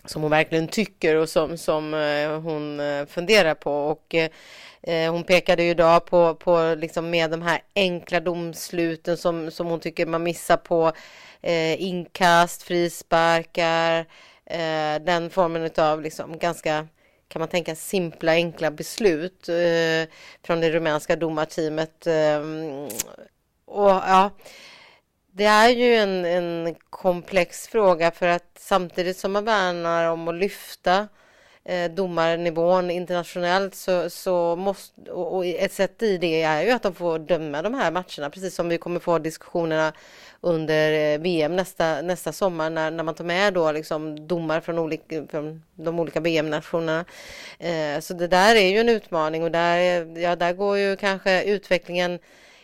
som 0.05 0.21
hon 0.21 0.31
verkligen 0.31 0.67
tycker 0.67 1.15
och 1.15 1.29
som, 1.29 1.57
som 1.57 1.93
eh, 1.93 2.41
hon 2.41 2.79
eh, 2.79 3.05
funderar 3.05 3.53
på. 3.55 3.71
Och 3.71 4.15
eh, 4.15 4.29
eh 4.81 5.11
hon 5.11 5.23
pekade 5.23 5.63
ju 5.63 5.69
idag 5.69 6.05
på, 6.05 6.35
på 6.35 6.75
liksom 6.77 7.09
med 7.09 7.31
de 7.31 7.41
här 7.41 7.61
enkla 7.75 8.19
domsluten 8.19 9.17
som, 9.17 9.51
som 9.51 9.67
hon 9.67 9.79
tycker 9.79 10.05
man 10.05 10.23
missar 10.23 10.57
på 10.57 10.91
eh, 11.41 11.81
inkast, 11.81 12.63
frisparkar, 12.63 13.99
eh, 14.45 15.03
den 15.05 15.29
formen 15.29 15.69
av 15.77 16.01
liksom 16.01 16.37
ganska 16.37 16.87
kan 17.27 17.39
man 17.39 17.49
tänka 17.49 17.75
simpla 17.75 18.31
enkla 18.31 18.71
beslut 18.71 19.49
eh, 19.49 20.09
från 20.43 20.61
det 20.61 20.71
rumänska 20.71 21.15
domarteamet. 21.15 22.07
Ehm, 22.07 22.87
och 23.65 23.89
ja, 23.89 24.31
det 25.35 25.45
är 25.45 25.69
ju 25.69 25.95
en, 25.95 26.25
en 26.25 26.75
komplex 26.89 27.67
fråga 27.67 28.11
för 28.11 28.27
att 28.27 28.57
samtidigt 28.59 29.17
som 29.17 29.31
man 29.31 29.45
värnar 29.45 30.09
om 30.09 30.27
att 30.27 30.35
lyfta 30.35 31.07
eh, 31.65 31.91
domarnivån 31.91 32.91
internationellt 32.91 33.75
så, 33.75 34.09
så 34.09 34.55
måste, 34.55 35.11
och, 35.11 35.35
och 35.35 35.45
ett 35.45 35.73
sätt 35.73 36.03
i 36.03 36.17
det 36.17 36.41
är 36.43 36.63
ju 36.63 36.71
att 36.71 36.83
de 36.83 36.95
får 36.95 37.19
döma 37.19 37.61
de 37.61 37.73
här 37.73 37.91
matcherna, 37.91 38.29
precis 38.29 38.55
som 38.55 38.69
vi 38.69 38.77
kommer 38.77 38.99
få 38.99 39.19
diskussionerna 39.19 39.93
under 40.41 41.13
eh, 41.13 41.19
VM 41.19 41.55
nästa, 41.55 42.01
nästa 42.01 42.31
sommar 42.31 42.69
när, 42.69 42.91
när 42.91 43.03
man 43.03 43.15
tar 43.15 43.23
med 43.25 43.53
då 43.53 43.71
liksom 43.71 44.27
domar 44.27 44.59
från, 44.61 44.79
olika, 44.79 45.27
från 45.27 45.63
de 45.75 45.99
olika 45.99 46.19
VM-nationerna. 46.19 47.05
Eh, 47.59 47.99
så 47.99 48.13
det 48.13 48.27
där 48.27 48.55
är 48.55 48.67
ju 48.69 48.77
en 48.77 48.89
utmaning 48.89 49.43
och 49.43 49.51
där, 49.51 49.77
ja, 50.19 50.35
där 50.35 50.53
går 50.53 50.77
ju 50.77 50.95
kanske 50.95 51.43
utvecklingen 51.43 52.19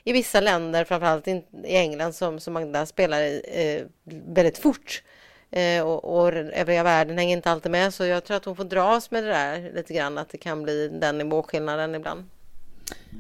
i 0.10 0.14
vissa 0.14 0.40
länder, 0.40 0.84
framförallt 0.84 1.28
i 1.28 1.44
England 1.64 2.14
som, 2.14 2.40
som 2.40 2.54
Magda 2.54 2.86
spelar 2.86 3.22
i, 3.22 3.42
eh, 3.54 4.12
väldigt 4.36 4.58
fort. 4.58 5.04
Eh, 5.52 5.88
och, 5.88 6.22
och 6.22 6.34
övriga 6.34 6.84
världen 6.84 7.18
hänger 7.18 7.38
inte 7.38 7.52
alltid 7.52 7.72
med 7.72 7.94
så 7.94 8.06
jag 8.06 8.24
tror 8.24 8.38
att 8.38 8.46
hon 8.46 8.56
får 8.56 8.64
dras 8.64 9.12
med 9.12 9.24
det 9.24 9.30
där 9.30 9.72
lite 9.76 9.94
grann 9.94 10.18
att 10.18 10.30
det 10.30 10.38
kan 10.38 10.64
bli 10.64 10.88
den 10.88 11.18
nivåskillnaden 11.18 11.96
ibland. 11.96 12.24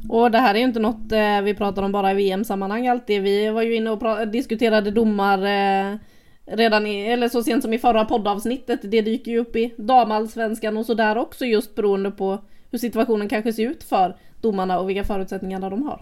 Och 0.09 0.31
det 0.31 0.37
här 0.37 0.55
är 0.55 0.59
ju 0.59 0.65
inte 0.65 0.79
något 0.79 1.11
eh, 1.11 1.41
vi 1.41 1.55
pratar 1.55 1.83
om 1.83 1.91
bara 1.91 2.11
i 2.11 2.15
VM-sammanhang 2.15 2.87
alltid. 2.87 3.21
Vi 3.21 3.49
var 3.49 3.61
ju 3.61 3.75
inne 3.75 3.89
och 3.89 4.27
diskuterade 4.27 4.91
domar 4.91 5.37
eh, 5.37 5.97
redan 6.45 6.87
i, 6.87 7.05
eller 7.05 7.29
så 7.29 7.43
sent 7.43 7.63
som 7.63 7.73
i 7.73 7.79
förra 7.79 8.05
poddavsnittet. 8.05 8.79
Det 8.83 9.01
dyker 9.01 9.31
ju 9.31 9.37
upp 9.37 9.55
i 9.55 9.73
damallsvenskan 9.77 10.77
och 10.77 10.85
sådär 10.85 11.17
också 11.17 11.45
just 11.45 11.75
beroende 11.75 12.11
på 12.11 12.39
hur 12.71 12.79
situationen 12.79 13.29
kanske 13.29 13.53
ser 13.53 13.69
ut 13.69 13.83
för 13.83 14.15
domarna 14.41 14.79
och 14.79 14.89
vilka 14.89 15.03
förutsättningar 15.03 15.69
de 15.69 15.83
har. 15.83 16.01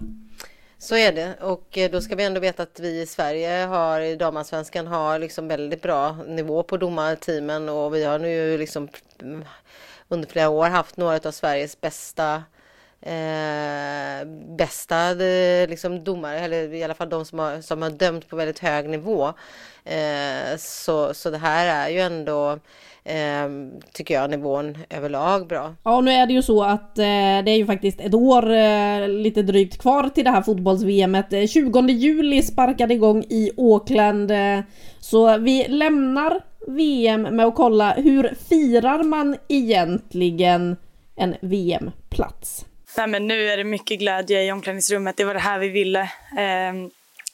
Så 0.79 0.95
är 0.95 1.11
det. 1.11 1.35
Och 1.41 1.77
eh, 1.77 1.91
då 1.91 2.01
ska 2.01 2.15
vi 2.15 2.23
ändå 2.23 2.39
veta 2.39 2.63
att 2.63 2.79
vi 2.79 3.01
i 3.01 3.05
Sverige 3.05 3.65
har 3.65 4.01
i 4.01 4.15
damallsvenskan 4.15 4.87
har 4.87 5.19
liksom 5.19 5.47
väldigt 5.47 5.81
bra 5.81 6.17
nivå 6.27 6.63
på 6.63 6.77
domarteamen. 6.77 7.69
Och 7.69 7.95
vi 7.95 8.03
har 8.03 8.19
nu 8.19 8.57
liksom 8.57 8.89
mm, 9.21 9.45
under 10.07 10.27
flera 10.27 10.49
år 10.49 10.69
haft 10.69 10.97
några 10.97 11.19
av 11.27 11.31
Sveriges 11.31 11.81
bästa 11.81 12.43
eh, 13.01 14.27
bästa 14.57 15.25
eh, 15.25 15.69
liksom 15.69 16.03
domare, 16.03 16.39
eller 16.39 16.73
i 16.73 16.83
alla 16.83 16.93
fall 16.93 17.09
de 17.09 17.25
som 17.25 17.39
har, 17.39 17.61
som 17.61 17.81
har 17.81 17.89
dömt 17.89 18.29
på 18.29 18.35
väldigt 18.35 18.59
hög 18.59 18.89
nivå. 18.89 19.33
Eh, 19.85 20.57
så, 20.57 21.13
så 21.13 21.29
det 21.29 21.37
här 21.37 21.87
är 21.87 21.89
ju 21.89 21.99
ändå 21.99 22.59
eh, 23.03 23.49
tycker 23.93 24.13
jag 24.13 24.29
nivån 24.29 24.77
överlag 24.89 25.47
bra. 25.47 25.75
Ja, 25.83 26.01
nu 26.01 26.11
är 26.11 26.27
det 26.27 26.33
ju 26.33 26.41
så 26.41 26.63
att 26.63 26.97
eh, 26.97 27.03
det 27.45 27.51
är 27.51 27.57
ju 27.57 27.65
faktiskt 27.65 28.01
ett 28.01 28.13
år 28.13 28.51
eh, 28.51 29.07
lite 29.07 29.41
drygt 29.41 29.81
kvar 29.81 30.09
till 30.09 30.23
det 30.23 30.31
här 30.31 30.41
fotbolls-VMet. 30.41 31.47
20 31.47 31.79
eh, 31.79 31.85
juli 31.85 32.41
sparkade 32.41 32.93
igång 32.93 33.23
i 33.29 33.51
Auckland. 33.57 34.31
Eh, 34.31 34.59
så 34.99 35.37
vi 35.37 35.65
lämnar 35.67 36.41
VM 36.67 37.21
med 37.21 37.45
att 37.45 37.55
kolla 37.55 37.93
hur 37.93 38.33
firar 38.49 39.03
man 39.03 39.35
egentligen 39.47 40.75
en 41.15 41.35
VM-plats? 41.41 42.65
Nej, 42.97 43.07
men 43.07 43.27
nu 43.27 43.49
är 43.49 43.57
det 43.57 43.63
mycket 43.63 43.99
glädje 43.99 44.43
i 44.43 44.51
omklädningsrummet. 44.51 45.17
Det 45.17 45.23
var 45.23 45.33
det 45.33 45.39
här 45.39 45.59
vi 45.59 45.69
ville. 45.69 46.01
Eh, 46.37 46.73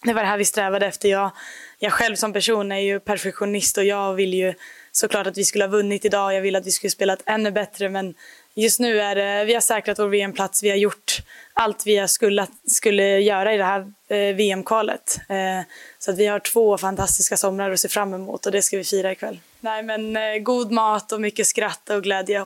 det 0.04 0.14
var 0.14 0.22
det 0.22 0.28
här 0.28 0.38
vi 0.38 0.46
strävade 0.46 0.86
efter. 0.86 1.10
Jag, 1.10 1.32
jag 1.80 1.94
själv 1.94 2.16
som 2.16 2.34
person 2.34 2.72
är 2.72 2.80
ju 2.80 3.00
perfektionist 3.00 3.78
och 3.78 3.84
jag 3.84 4.14
vill 4.14 4.34
ju 4.34 4.54
såklart 4.92 5.28
att 5.28 5.38
vi 5.38 5.46
skulle 5.46 5.64
ha 5.64 5.70
vunnit 5.70 6.06
idag. 6.06 6.34
Jag 6.34 6.42
vill 6.42 6.56
att 6.56 6.66
vi 6.66 6.72
skulle 6.72 6.92
spelat 6.92 7.24
ännu 7.26 7.52
bättre 7.52 7.90
men 7.90 8.14
just 8.56 8.80
nu 8.80 9.02
är 9.02 9.16
det, 9.16 9.46
vi 9.46 9.54
har 9.54 9.62
säkrat 9.62 10.00
vår 10.00 10.08
VM-plats. 10.08 10.64
Vi 10.64 10.70
har 10.70 10.78
gjort 10.78 11.18
allt 11.54 11.86
vi 11.86 12.08
skulle, 12.08 12.48
skulle 12.68 13.20
göra 13.20 13.54
i 13.54 13.58
det 13.58 13.64
här 13.64 13.94
eh, 14.08 14.36
VM-kvalet. 14.36 15.20
Eh, 15.30 15.68
så 16.00 16.12
att 16.12 16.18
vi 16.18 16.26
har 16.26 16.40
två 16.40 16.78
fantastiska 16.78 17.38
somrar 17.38 17.72
att 17.72 17.80
se 17.80 17.88
fram 17.88 18.14
emot 18.14 18.46
och 18.46 18.52
det 18.52 18.62
ska 18.62 18.78
vi 18.78 18.84
fira 18.84 19.12
ikväll. 19.12 19.40
Nej 19.60 19.84
men 19.84 20.18
eh, 20.18 20.38
god 20.38 20.72
mat 20.72 21.12
och 21.12 21.22
mycket 21.22 21.48
skratt 21.48 21.90
och 21.90 22.04
glädje. 22.04 22.46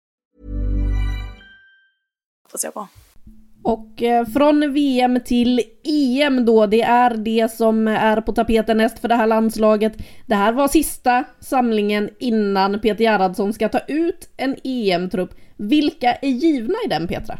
Får 2.51 2.57
se 2.57 2.71
på. 2.71 2.87
Och 3.63 4.03
eh, 4.03 4.25
från 4.25 4.73
VM 4.73 5.19
till 5.25 5.61
EM 5.83 6.45
då, 6.45 6.65
det 6.65 6.81
är 6.81 7.17
det 7.17 7.51
som 7.51 7.87
är 7.87 8.21
på 8.21 8.31
tapeten 8.31 8.77
näst 8.77 8.99
för 8.99 9.07
det 9.07 9.15
här 9.15 9.27
landslaget. 9.27 9.93
Det 10.25 10.35
här 10.35 10.53
var 10.53 10.67
sista 10.67 11.23
samlingen 11.39 12.09
innan 12.19 12.79
Peter 12.79 13.03
Gerhardsson 13.03 13.53
ska 13.53 13.69
ta 13.69 13.79
ut 13.79 14.29
en 14.37 14.55
EM-trupp. 14.63 15.29
Vilka 15.57 16.13
är 16.13 16.29
givna 16.29 16.75
i 16.85 16.87
den 16.87 17.07
Petra? 17.07 17.37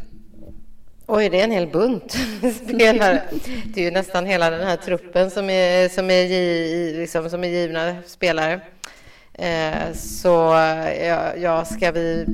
Oj, 1.06 1.28
det 1.28 1.40
är 1.40 1.44
en 1.44 1.50
hel 1.50 1.66
bunt 1.66 2.12
spelare. 2.64 3.22
Det 3.74 3.80
är 3.80 3.84
ju 3.84 3.90
nästan 3.90 4.26
hela 4.26 4.50
den 4.50 4.66
här 4.66 4.76
truppen 4.76 5.30
som 5.30 5.50
är, 5.50 5.88
som 5.88 6.10
är, 6.10 7.00
liksom, 7.00 7.30
som 7.30 7.44
är 7.44 7.48
givna 7.48 7.94
spelare. 8.06 8.60
Eh, 9.34 9.92
så 9.94 10.28
ja, 11.06 11.36
ja, 11.36 11.64
ska 11.64 11.92
vi 11.92 12.26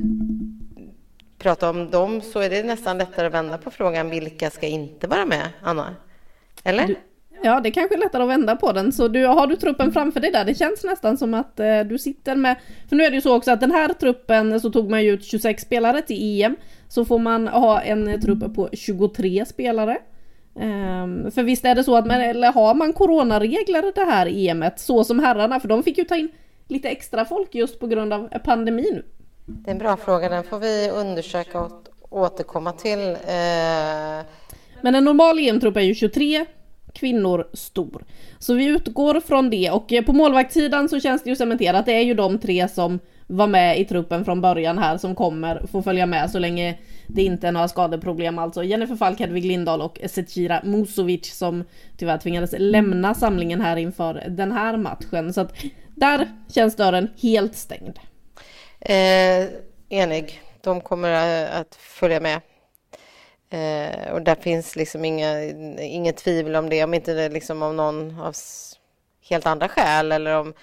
prata 1.39 1.69
om 1.69 1.89
dem 1.91 2.21
så 2.21 2.39
är 2.39 2.49
det 2.49 2.63
nästan 2.63 2.97
lättare 2.97 3.27
att 3.27 3.33
vända 3.33 3.57
på 3.57 3.71
frågan 3.71 4.09
vilka 4.09 4.49
ska 4.49 4.67
inte 4.67 5.07
vara 5.07 5.25
med, 5.25 5.49
Anna? 5.61 5.95
Eller? 6.63 6.87
Du, 6.87 6.95
ja, 7.43 7.59
det 7.59 7.69
är 7.69 7.71
kanske 7.71 7.95
är 7.95 7.99
lättare 7.99 8.23
att 8.23 8.29
vända 8.29 8.55
på 8.55 8.71
den. 8.71 8.91
Så 8.91 9.07
du, 9.07 9.25
har 9.25 9.47
du 9.47 9.55
truppen 9.55 9.91
framför 9.91 10.19
dig 10.19 10.31
där? 10.31 10.45
Det 10.45 10.55
känns 10.55 10.83
nästan 10.83 11.17
som 11.17 11.33
att 11.33 11.59
eh, 11.59 11.79
du 11.79 11.97
sitter 11.97 12.35
med... 12.35 12.55
För 12.89 12.95
nu 12.95 13.03
är 13.03 13.09
det 13.09 13.15
ju 13.15 13.21
så 13.21 13.35
också 13.35 13.51
att 13.51 13.59
den 13.61 13.71
här 13.71 13.93
truppen 13.93 14.51
eh, 14.51 14.59
så 14.59 14.69
tog 14.69 14.89
man 14.89 15.03
ju 15.03 15.11
ut 15.11 15.25
26 15.25 15.63
spelare 15.63 16.01
till 16.01 16.41
EM. 16.41 16.55
Så 16.87 17.05
får 17.05 17.19
man 17.19 17.47
ha 17.47 17.81
en 17.81 18.07
eh, 18.07 18.19
trupp 18.19 18.55
på 18.55 18.69
23 18.73 19.45
spelare. 19.45 19.97
Um, 20.53 21.31
för 21.31 21.43
visst 21.43 21.65
är 21.65 21.75
det 21.75 21.83
så 21.83 21.95
att 21.95 22.05
man, 22.07 22.21
eller 22.21 22.51
har 22.51 22.73
man 22.73 22.93
coronaregler 22.93 23.91
det 23.95 24.11
här 24.11 24.27
EMet 24.27 24.79
så 24.79 25.03
som 25.03 25.19
herrarna? 25.19 25.59
För 25.59 25.67
de 25.67 25.83
fick 25.83 25.97
ju 25.97 26.03
ta 26.03 26.15
in 26.15 26.29
lite 26.67 26.89
extra 26.89 27.25
folk 27.25 27.55
just 27.55 27.79
på 27.79 27.87
grund 27.87 28.13
av 28.13 28.27
eh, 28.31 28.41
pandemin. 28.41 29.03
Det 29.49 29.69
är 29.69 29.71
en 29.71 29.77
bra 29.77 29.97
fråga, 29.97 30.29
den 30.29 30.43
får 30.43 30.59
vi 30.59 30.89
undersöka 30.89 31.59
och 31.61 31.87
återkomma 32.09 32.71
till. 32.71 33.09
Eh, 33.09 34.25
Men 34.81 34.95
en 34.95 35.03
normal 35.03 35.39
EM-trupp 35.39 35.77
är 35.77 35.81
ju 35.81 35.95
23 35.95 36.45
kvinnor 36.93 37.47
stor. 37.53 38.03
Så 38.39 38.53
vi 38.53 38.65
utgår 38.65 39.19
från 39.19 39.49
det 39.49 39.71
och 39.71 39.93
eh, 39.93 40.03
på 40.03 40.13
målvaktssidan 40.13 40.89
så 40.89 40.99
känns 40.99 41.23
det 41.23 41.29
ju 41.29 41.35
cementerat. 41.35 41.85
Det 41.85 41.93
är 41.93 42.01
ju 42.01 42.13
de 42.13 42.39
tre 42.39 42.67
som 42.67 42.99
var 43.27 43.47
med 43.47 43.79
i 43.79 43.85
truppen 43.85 44.25
från 44.25 44.41
början 44.41 44.77
här 44.77 44.97
som 44.97 45.15
kommer 45.15 45.67
få 45.71 45.81
följa 45.81 46.05
med 46.05 46.31
så 46.31 46.39
länge 46.39 46.77
det 47.07 47.23
inte 47.23 47.47
är 47.47 47.51
några 47.51 47.67
skadeproblem. 47.67 48.39
Alltså 48.39 48.63
Jennifer 48.63 48.95
Falk, 48.95 49.19
Hedvig 49.19 49.45
Lindahl 49.45 49.81
och 49.81 49.99
Zecira 50.09 50.61
Musovic 50.63 51.37
som 51.37 51.63
tyvärr 51.97 52.17
tvingades 52.17 52.55
lämna 52.57 53.13
samlingen 53.13 53.61
här 53.61 53.77
inför 53.77 54.23
den 54.29 54.51
här 54.51 54.77
matchen. 54.77 55.33
Så 55.33 55.41
att 55.41 55.53
där 55.95 56.27
känns 56.47 56.75
dörren 56.75 57.07
helt 57.21 57.55
stängd. 57.55 57.99
Eh, 58.79 59.47
enig. 59.89 60.41
De 60.61 60.81
kommer 60.81 61.43
eh, 61.43 61.59
att 61.59 61.75
följa 61.75 62.19
med. 62.19 62.41
Eh, 63.49 64.11
och 64.11 64.21
där 64.21 64.35
finns 64.35 64.75
liksom 64.75 65.05
inga, 65.05 65.43
inget 65.79 66.17
tvivel 66.17 66.55
om 66.55 66.69
det, 66.69 66.83
om 66.83 66.93
inte 66.93 67.13
det 67.13 67.29
liksom 67.29 67.63
av 67.63 67.73
någon 67.73 68.19
av 68.19 68.33
helt 69.29 69.45
andra 69.45 69.67
skäl 69.67 70.11
eller 70.11 70.35
om 70.39 70.53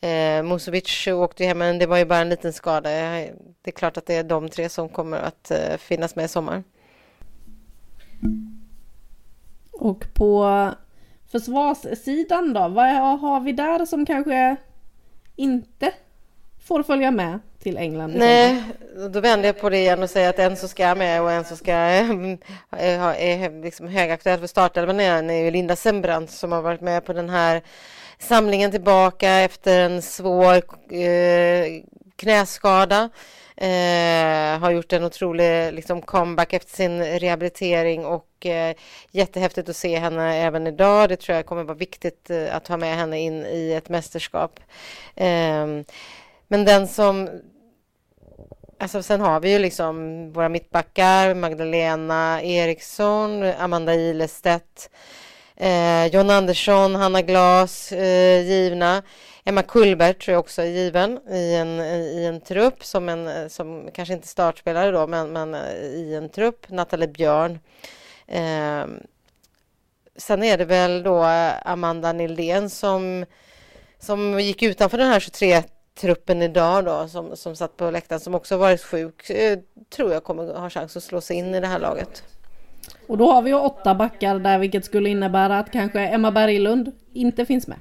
eh, 0.00 0.42
Musovic 0.42 1.06
åkte 1.06 1.44
hem, 1.44 1.58
men 1.58 1.78
det 1.78 1.86
var 1.86 1.96
ju 1.96 2.04
bara 2.04 2.18
en 2.18 2.28
liten 2.28 2.52
skada. 2.52 2.90
Det 2.90 3.70
är 3.70 3.72
klart 3.72 3.96
att 3.96 4.06
det 4.06 4.14
är 4.14 4.24
de 4.24 4.48
tre 4.48 4.68
som 4.68 4.88
kommer 4.88 5.18
att 5.18 5.50
eh, 5.50 5.76
finnas 5.78 6.16
med 6.16 6.24
i 6.24 6.28
sommar. 6.28 6.64
Och 9.72 10.04
på 10.14 10.70
försvarssidan 11.30 12.52
då, 12.52 12.68
vad 12.68 13.20
har 13.20 13.40
vi 13.40 13.52
där 13.52 13.84
som 13.84 14.06
kanske 14.06 14.56
inte 15.36 15.92
får 16.66 16.82
följa 16.82 17.10
med 17.10 17.40
till 17.62 17.76
England. 17.76 18.14
Nej, 18.16 18.62
då 19.12 19.20
vänder 19.20 19.48
jag 19.48 19.60
på 19.60 19.70
det 19.70 19.78
igen 19.78 20.02
och 20.02 20.10
säger 20.10 20.30
att 20.30 20.38
en 20.38 20.56
som 20.56 20.68
ska 20.68 20.94
med 20.94 21.22
och 21.22 21.32
en 21.32 21.44
som 21.44 21.56
ska 21.56 21.72
är, 21.72 22.28
är 23.14 23.62
liksom 23.62 23.88
högaktuell 23.88 24.40
för 24.40 24.46
startelvan 24.46 25.00
är 25.00 25.44
ju 25.44 25.50
Linda 25.50 25.76
Sembrant 25.76 26.30
som 26.30 26.52
har 26.52 26.62
varit 26.62 26.80
med 26.80 27.04
på 27.04 27.12
den 27.12 27.30
här 27.30 27.62
samlingen 28.18 28.70
tillbaka 28.70 29.30
efter 29.30 29.80
en 29.80 30.02
svår 30.02 30.54
eh, 30.94 31.82
knäskada. 32.16 33.10
Eh, 33.56 34.58
har 34.58 34.70
gjort 34.70 34.92
en 34.92 35.04
otrolig 35.04 35.72
liksom, 35.72 36.02
comeback 36.02 36.52
efter 36.52 36.76
sin 36.76 37.04
rehabilitering 37.04 38.06
och 38.06 38.46
eh, 38.46 38.76
jättehäftigt 39.10 39.68
att 39.68 39.76
se 39.76 39.98
henne 39.98 40.34
även 40.36 40.66
idag. 40.66 41.08
Det 41.08 41.16
tror 41.16 41.36
jag 41.36 41.46
kommer 41.46 41.64
vara 41.64 41.76
viktigt 41.76 42.30
eh, 42.30 42.56
att 42.56 42.68
ha 42.68 42.76
med 42.76 42.96
henne 42.96 43.20
in 43.20 43.46
i 43.46 43.72
ett 43.72 43.88
mästerskap. 43.88 44.60
Men 46.48 46.64
den 46.64 46.88
som 46.88 47.28
Alltså 48.78 49.02
sen 49.02 49.20
har 49.20 49.40
vi 49.40 49.52
ju 49.52 49.58
liksom 49.58 50.32
våra 50.32 50.48
mittbackar, 50.48 51.34
Magdalena 51.34 52.42
Eriksson, 52.42 53.42
Amanda 53.42 53.94
Ilestedt, 53.94 54.90
eh, 55.56 56.06
John 56.06 56.30
Andersson, 56.30 56.94
Hanna 56.94 57.22
Glas, 57.22 57.92
eh, 57.92 58.42
givna. 58.42 59.02
Emma 59.44 59.62
Kullberg 59.62 60.14
tror 60.14 60.32
jag 60.32 60.40
också 60.40 60.62
är 60.62 60.66
given 60.66 61.20
i 61.30 61.54
en, 61.54 61.80
i 61.80 62.24
en 62.24 62.40
trupp 62.40 62.84
som, 62.84 63.08
en, 63.08 63.50
som 63.50 63.90
kanske 63.94 64.14
inte 64.14 64.28
startspelare 64.28 64.90
då, 64.90 65.06
men, 65.06 65.32
men 65.32 65.54
eh, 65.54 65.84
i 65.84 66.14
en 66.14 66.28
trupp. 66.28 66.66
Nathalie 66.68 67.08
Björn. 67.08 67.58
Eh, 68.26 68.86
sen 70.16 70.42
är 70.42 70.58
det 70.58 70.64
väl 70.64 71.02
då 71.02 71.24
Amanda 71.64 72.12
Nildén 72.12 72.70
som, 72.70 73.26
som 73.98 74.40
gick 74.40 74.62
utanför 74.62 74.98
den 74.98 75.08
här 75.08 75.20
23 75.20 75.62
truppen 76.00 76.42
idag 76.42 76.84
då 76.84 77.08
som, 77.08 77.36
som 77.36 77.56
satt 77.56 77.76
på 77.76 77.90
läktaren 77.90 78.20
som 78.20 78.34
också 78.34 78.56
varit 78.56 78.82
sjuk 78.82 79.30
eh, 79.30 79.58
tror 79.90 80.12
jag 80.12 80.24
kommer 80.24 80.54
ha 80.54 80.70
chans 80.70 80.96
att 80.96 81.02
slå 81.02 81.20
sig 81.20 81.36
in 81.36 81.54
i 81.54 81.60
det 81.60 81.66
här 81.66 81.78
laget. 81.78 82.22
Och 83.06 83.18
då 83.18 83.32
har 83.32 83.42
vi 83.42 83.50
ju 83.50 83.56
åtta 83.56 83.94
backar 83.94 84.38
där 84.38 84.58
vilket 84.58 84.84
skulle 84.84 85.08
innebära 85.08 85.58
att 85.58 85.72
kanske 85.72 86.00
Emma 86.00 86.30
Berglund 86.30 86.92
inte 87.12 87.46
finns 87.46 87.66
med. 87.66 87.78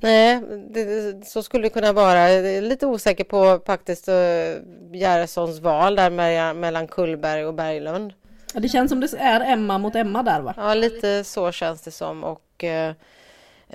Nej, 0.00 0.42
det, 0.70 1.26
så 1.26 1.42
skulle 1.42 1.62
det 1.62 1.70
kunna 1.70 1.92
vara. 1.92 2.30
Jag 2.30 2.46
är 2.46 2.62
lite 2.62 2.86
osäker 2.86 3.24
på 3.24 3.60
faktiskt 3.66 4.08
uh, 4.08 4.14
Gerhardssons 4.92 5.60
val 5.60 5.96
där 5.96 6.54
mellan 6.54 6.88
Kullberg 6.88 7.46
och 7.46 7.54
Berglund. 7.54 8.12
Ja, 8.54 8.60
det 8.60 8.68
känns 8.68 8.90
som 8.90 9.00
det 9.00 9.14
är 9.18 9.52
Emma 9.52 9.78
mot 9.78 9.94
Emma 9.94 10.22
där 10.22 10.40
va? 10.40 10.54
Ja, 10.56 10.74
lite 10.74 11.24
så 11.24 11.52
känns 11.52 11.82
det 11.82 11.90
som 11.90 12.24
och 12.24 12.64
uh, 12.64 12.90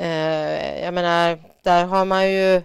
uh, 0.05 0.81
jag 0.83 0.93
menar, 0.93 1.39
där 1.63 1.85
har 1.85 2.05
man 2.05 2.31
ju 2.31 2.61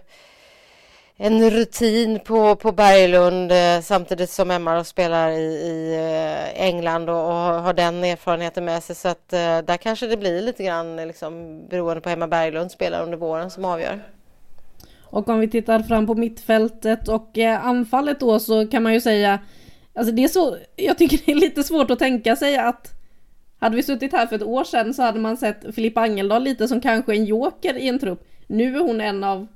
en 1.17 1.51
rutin 1.51 2.21
på, 2.21 2.57
på 2.57 2.73
Berglund 2.73 3.53
eh, 3.53 3.81
samtidigt 3.83 4.31
som 4.31 4.51
Emma 4.51 4.85
spelar 4.85 5.31
i, 5.31 5.43
i 5.43 5.95
eh, 5.95 6.67
England 6.67 7.11
och, 7.11 7.27
och, 7.27 7.63
har 7.63 7.75
den 7.75 8.05
erfarenheten 8.05 8.65
med 8.65 8.83
sig. 8.83 8.97
Så 8.97 9.09
att 9.09 9.33
eh, 9.33 9.59
där 9.59 9.77
kanske 9.77 10.07
det 10.07 10.17
blir 10.17 10.43
lite 10.43 10.65
grann 10.65 10.97
liksom, 10.97 11.63
beroende 11.69 12.01
på 12.01 12.11
Emma 12.11 12.29
Berglund 12.29 12.71
spelar 12.71 13.03
under 13.03 13.19
våren 13.19 13.51
som 13.51 13.65
avgör. 13.65 14.03
Och 15.03 15.29
om 15.29 15.41
vi 15.41 15.49
tittar 15.49 15.81
fram 15.81 16.07
på 16.07 16.15
mittfältet 16.15 17.09
och 17.09 17.39
eh, 17.39 17.67
anfallet 17.67 18.21
då 18.21 18.39
så 18.39 18.67
kan 18.67 18.83
man 18.83 18.93
ju 18.93 19.01
säga 19.01 19.39
Alltså 19.97 20.13
det 20.13 20.25
är 20.25 20.29
så, 20.29 20.57
jag 20.77 20.99
tycker 20.99 21.21
det 21.27 21.33
är 21.33 21.37
lite 21.37 21.65
svårt 21.65 21.91
att 21.91 21.99
tänka 21.99 22.37
sig 22.37 22.57
att 22.57 22.93
hade 23.59 23.77
vi 23.77 23.83
suttit 23.83 24.13
här 24.13 24.27
för 24.27 24.37
ett 24.37 24.43
år 24.43 24.65
sedan 24.65 24.95
så 24.95 25.03
hade 25.03 25.19
man 25.19 25.37
sett 25.37 25.75
Filippa 25.75 26.01
Angeldal 26.01 26.43
lite 26.43 26.69
som 26.69 26.81
kanske 26.81 27.15
en 27.15 27.25
joker 27.25 27.77
i 27.77 27.89
en 27.89 27.99
trupp. 27.99 28.29
Nu 28.47 28.77
är 28.77 28.81
hon 28.81 29.01
en 29.01 29.25
av 29.25 29.47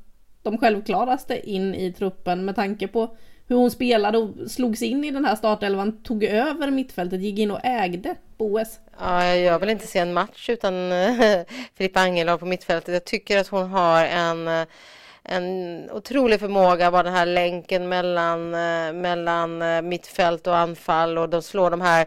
de 0.42 0.58
självklaraste 0.58 1.50
in 1.50 1.74
i 1.74 1.92
truppen 1.92 2.44
med 2.44 2.56
tanke 2.56 2.88
på 2.88 3.16
hur 3.50 3.56
hon 3.56 3.70
spelade 3.70 4.18
och 4.18 4.50
slogs 4.50 4.82
in 4.82 5.04
i 5.04 5.10
den 5.10 5.24
här 5.24 5.36
startelvan, 5.36 6.02
tog 6.02 6.24
över 6.24 6.70
mittfältet, 6.70 7.20
gick 7.20 7.38
in 7.38 7.50
och 7.50 7.60
ägde 7.64 8.14
Boes. 8.36 8.80
Ja, 9.00 9.24
jag 9.24 9.58
vill 9.58 9.68
inte 9.68 9.86
se 9.86 9.98
en 9.98 10.12
match 10.12 10.50
utan 10.50 10.92
eh, 10.92 11.40
Filippa 11.74 12.00
Angelau 12.00 12.38
på 12.38 12.46
mittfältet. 12.46 12.94
Jag 12.94 13.04
tycker 13.04 13.38
att 13.38 13.48
hon 13.48 13.68
har 13.68 14.04
en 14.04 14.48
eh, 14.48 14.66
en 15.22 15.90
otrolig 15.90 16.40
förmåga 16.40 16.86
att 16.86 16.92
vara 16.92 17.02
den 17.02 17.12
här 17.12 17.26
länken 17.26 17.88
mellan, 17.88 18.54
eh, 18.54 18.92
mellan 18.92 19.62
mittfält 19.88 20.46
och 20.46 20.56
anfall 20.56 21.18
och 21.18 21.28
de 21.28 21.42
slår 21.42 21.70
de 21.70 21.80
här 21.80 22.06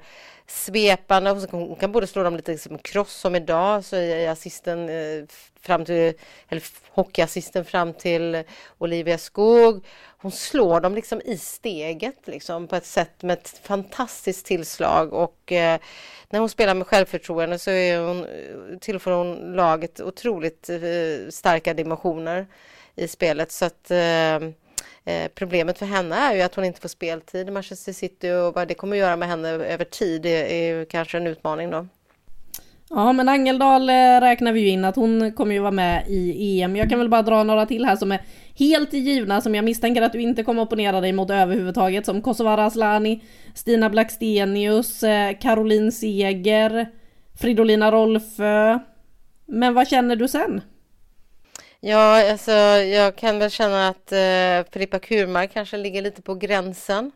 svepande. 0.54 1.48
Hon 1.52 1.76
kan 1.76 1.92
både 1.92 2.08
slå 2.08 2.24
dem 2.24 2.36
lite 2.36 2.58
som 2.58 2.78
kross 2.78 3.14
som 3.14 3.36
idag 3.36 3.86
så 3.86 3.96
är 3.96 4.30
assisten 4.30 4.90
eh, 4.90 5.24
fram 5.62 5.86
till, 5.86 6.14
eller 6.50 6.64
hockeyassisten 6.90 7.66
fram 7.66 7.94
till 7.94 8.44
Olivia 8.78 9.18
Skog. 9.18 9.86
Hon 10.18 10.32
slår 10.32 10.82
dem 10.82 10.96
liksom 10.96 11.22
i 11.26 11.38
steget 11.38 12.28
liksom 12.28 12.68
på 12.68 12.76
ett 12.76 12.86
sätt 12.86 13.22
med 13.24 13.34
ett 13.38 13.62
fantastiskt 13.64 14.46
tillslag 14.46 15.14
och 15.14 15.52
eh, 15.52 15.80
när 16.30 16.40
hon 16.40 16.50
spelar 16.50 16.74
med 16.74 16.88
självförtroende 16.88 17.60
så 17.60 17.72
är 17.72 18.00
hon, 18.00 18.26
eh, 18.26 18.78
tillför 18.80 19.12
hon 19.12 19.56
laget 19.56 20.02
otroligt 20.02 20.70
eh, 20.70 21.30
starka 21.30 21.74
dimensioner 21.74 22.48
i 22.96 23.08
spelet 23.08 23.52
så 23.52 23.66
att 23.66 23.92
eh, 23.92 24.40
Eh, 25.06 25.28
problemet 25.36 25.78
för 25.78 25.86
henne 25.86 26.16
är 26.16 26.36
ju 26.36 26.42
att 26.42 26.56
hon 26.56 26.66
inte 26.66 26.82
får 26.82 26.90
speltid 26.90 27.48
i 27.48 27.52
Manchester 27.52 27.94
City 27.94 28.32
och 28.32 28.56
vad 28.56 28.68
det 28.68 28.74
kommer 28.74 28.96
att 28.96 29.00
göra 29.00 29.16
med 29.16 29.30
henne 29.30 29.50
över 29.50 29.86
tid 29.86 30.26
är, 30.26 30.78
ju 30.78 30.86
kanske 30.86 31.18
en 31.18 31.28
utmaning 31.28 31.70
då. 31.70 31.88
Ja 32.90 33.14
men 33.14 33.30
Angeldal 33.30 33.90
eh, 33.90 34.22
räknar 34.22 34.54
vi 34.54 34.60
ju 34.60 34.68
in 34.68 34.86
att 34.86 34.96
hon 34.96 35.32
kommer 35.32 35.54
ju 35.54 35.60
vara 35.60 35.72
med 35.72 36.04
i 36.08 36.62
EM. 36.62 36.76
Jag 36.76 36.90
kan 36.90 37.00
väl 37.00 37.10
bara 37.10 37.22
dra 37.22 37.44
några 37.44 37.66
till 37.66 37.86
här 37.86 37.96
som 37.96 38.12
är 38.12 38.22
helt 38.56 38.94
givna 38.94 39.42
som 39.42 39.56
jag 39.56 39.66
misstänker 39.66 40.02
att 40.02 40.12
du 40.12 40.22
inte 40.22 40.44
kommer 40.44 40.62
opponera 40.62 41.02
dig 41.02 41.14
mot 41.14 41.30
överhuvudtaget 41.30 42.06
som 42.06 42.22
Kosovare 42.22 42.66
Aslani, 42.66 43.24
Stina 43.56 43.90
Blackstenius, 43.90 45.04
eh, 45.04 45.38
Caroline 45.38 45.92
Seger, 45.92 46.88
Fridolina 47.42 47.92
Rolfö. 47.92 48.80
Men 49.46 49.74
vad 49.74 49.88
känner 49.88 50.16
du 50.16 50.28
sen? 50.28 50.62
Ja, 51.86 52.32
alltså 52.32 52.52
jag 52.52 53.16
kan 53.16 53.40
väl 53.40 53.50
känna 53.52 53.88
att 53.88 54.12
eh, 54.12 54.72
Filippa 54.72 55.00
Kurmark 55.00 55.54
kanske 55.54 55.78
ligger 55.78 56.02
lite 56.02 56.22
på 56.22 56.36
gränsen. 56.36 57.12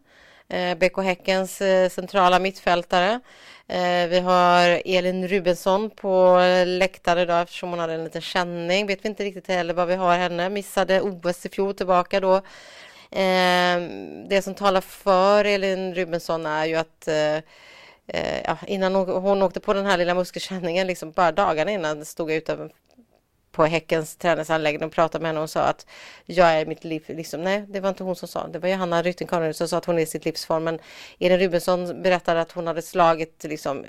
Eh, 0.49 0.77
BK 0.77 0.97
Häckens 1.03 1.61
eh, 1.61 1.89
centrala 1.89 2.39
mittfältare. 2.39 3.19
Eh, 3.67 4.07
vi 4.09 4.19
har 4.19 4.81
Elin 4.85 5.27
Rubensson 5.27 5.89
på 5.89 6.39
läktaren 6.65 7.19
idag 7.23 7.41
eftersom 7.41 7.69
hon 7.69 7.79
hade 7.79 7.93
en 7.93 8.03
liten 8.03 8.21
känning. 8.21 8.87
Vet 8.87 9.05
vi 9.05 9.09
inte 9.09 9.23
riktigt 9.23 9.47
heller 9.47 9.73
vad 9.73 9.87
vi 9.87 9.95
har 9.95 10.17
henne. 10.17 10.49
Missade 10.49 11.01
OS 11.01 11.45
i 11.45 11.49
fjol 11.49 11.73
tillbaka 11.73 12.19
då. 12.19 12.35
Eh, 13.11 13.77
det 14.29 14.41
som 14.43 14.55
talar 14.55 14.81
för 14.81 15.45
Elin 15.45 15.95
Rubensson 15.95 16.45
är 16.45 16.65
ju 16.65 16.75
att 16.75 17.07
eh, 17.07 17.35
eh, 18.07 18.41
ja, 18.45 18.57
innan 18.67 18.95
hon, 18.95 19.09
hon 19.09 19.41
åkte 19.43 19.59
på 19.59 19.73
den 19.73 19.85
här 19.85 19.97
lilla 19.97 20.13
muskelkänningen, 20.13 20.87
liksom 20.87 21.11
bara 21.11 21.31
dagarna 21.31 21.71
innan 21.71 22.05
stod 22.05 22.31
jag 22.31 22.37
utanför 22.37 22.71
på 23.57 23.65
Häckens 23.65 24.15
träningsanläggning 24.15 24.87
och 24.87 24.93
pratade 24.93 25.21
med 25.21 25.29
henne. 25.29 25.39
Och 25.39 25.49
sa 25.49 25.61
att 25.61 25.85
jag 26.25 26.47
är 26.47 26.65
mitt 26.65 26.83
liv, 26.83 27.03
liksom, 27.07 27.41
nej 27.43 27.65
det 27.67 27.79
var 27.79 27.89
inte 27.89 28.03
hon 28.03 28.15
som 28.15 28.27
sa, 28.27 28.47
det 28.47 28.59
var 28.59 28.69
Johanna 28.69 29.01
Rytting 29.01 29.53
som 29.53 29.67
sa 29.67 29.77
att 29.77 29.85
hon 29.85 29.97
är 29.97 30.03
i 30.03 30.05
sitt 30.05 30.25
livsform. 30.25 30.63
Men 30.63 30.79
Elin 31.19 31.39
Rubensson 31.39 32.01
berättade 32.01 32.41
att 32.41 32.51
hon 32.51 32.67
hade 32.67 32.81
slagit 32.81 33.43
liksom, 33.43 33.85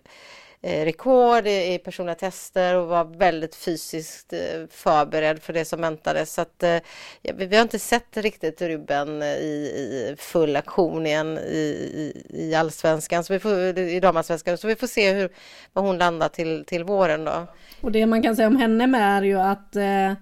Eh, 0.63 0.85
rekord 0.85 1.47
i 1.47 1.81
personliga 1.85 2.15
tester 2.15 2.77
och 2.77 2.89
var 2.89 3.05
väldigt 3.05 3.55
fysiskt 3.55 4.33
eh, 4.33 4.39
förberedd 4.71 5.43
för 5.43 5.53
det 5.53 5.65
som 5.65 5.81
väntade. 5.81 6.27
Så 6.27 6.41
att, 6.41 6.63
eh, 6.63 6.79
ja, 7.23 7.33
vi 7.37 7.57
har 7.57 7.63
inte 7.63 7.79
sett 7.79 8.17
riktigt 8.17 8.63
Ruben 8.63 9.23
i, 9.23 10.15
full 10.19 10.57
aktion 10.57 11.07
igen 11.07 11.39
i, 11.39 12.13
i, 12.31 12.55
allsvenskan, 12.55 13.25
så 13.25 13.33
vi 13.33 13.39
får, 13.39 13.79
i 13.79 14.01
damallsvenskan. 14.01 14.59
Så 14.59 14.69
vi 14.69 14.77
får 14.77 14.87
se 14.87 15.13
hur, 15.13 15.29
var 15.73 15.83
hon 15.83 15.99
landar 15.99 16.29
till, 16.29 16.65
till 16.65 16.85
våren 16.85 17.25
då. 17.25 17.47
Och 17.81 17.93
det 17.93 18.07
man 18.07 18.23
kan 18.23 18.37
säga 18.37 18.49
om 18.49 18.57
henne 18.57 18.87
med 18.87 19.19
är 19.19 19.23
ju 19.23 19.41
att 19.41 19.77
eh, 19.77 20.13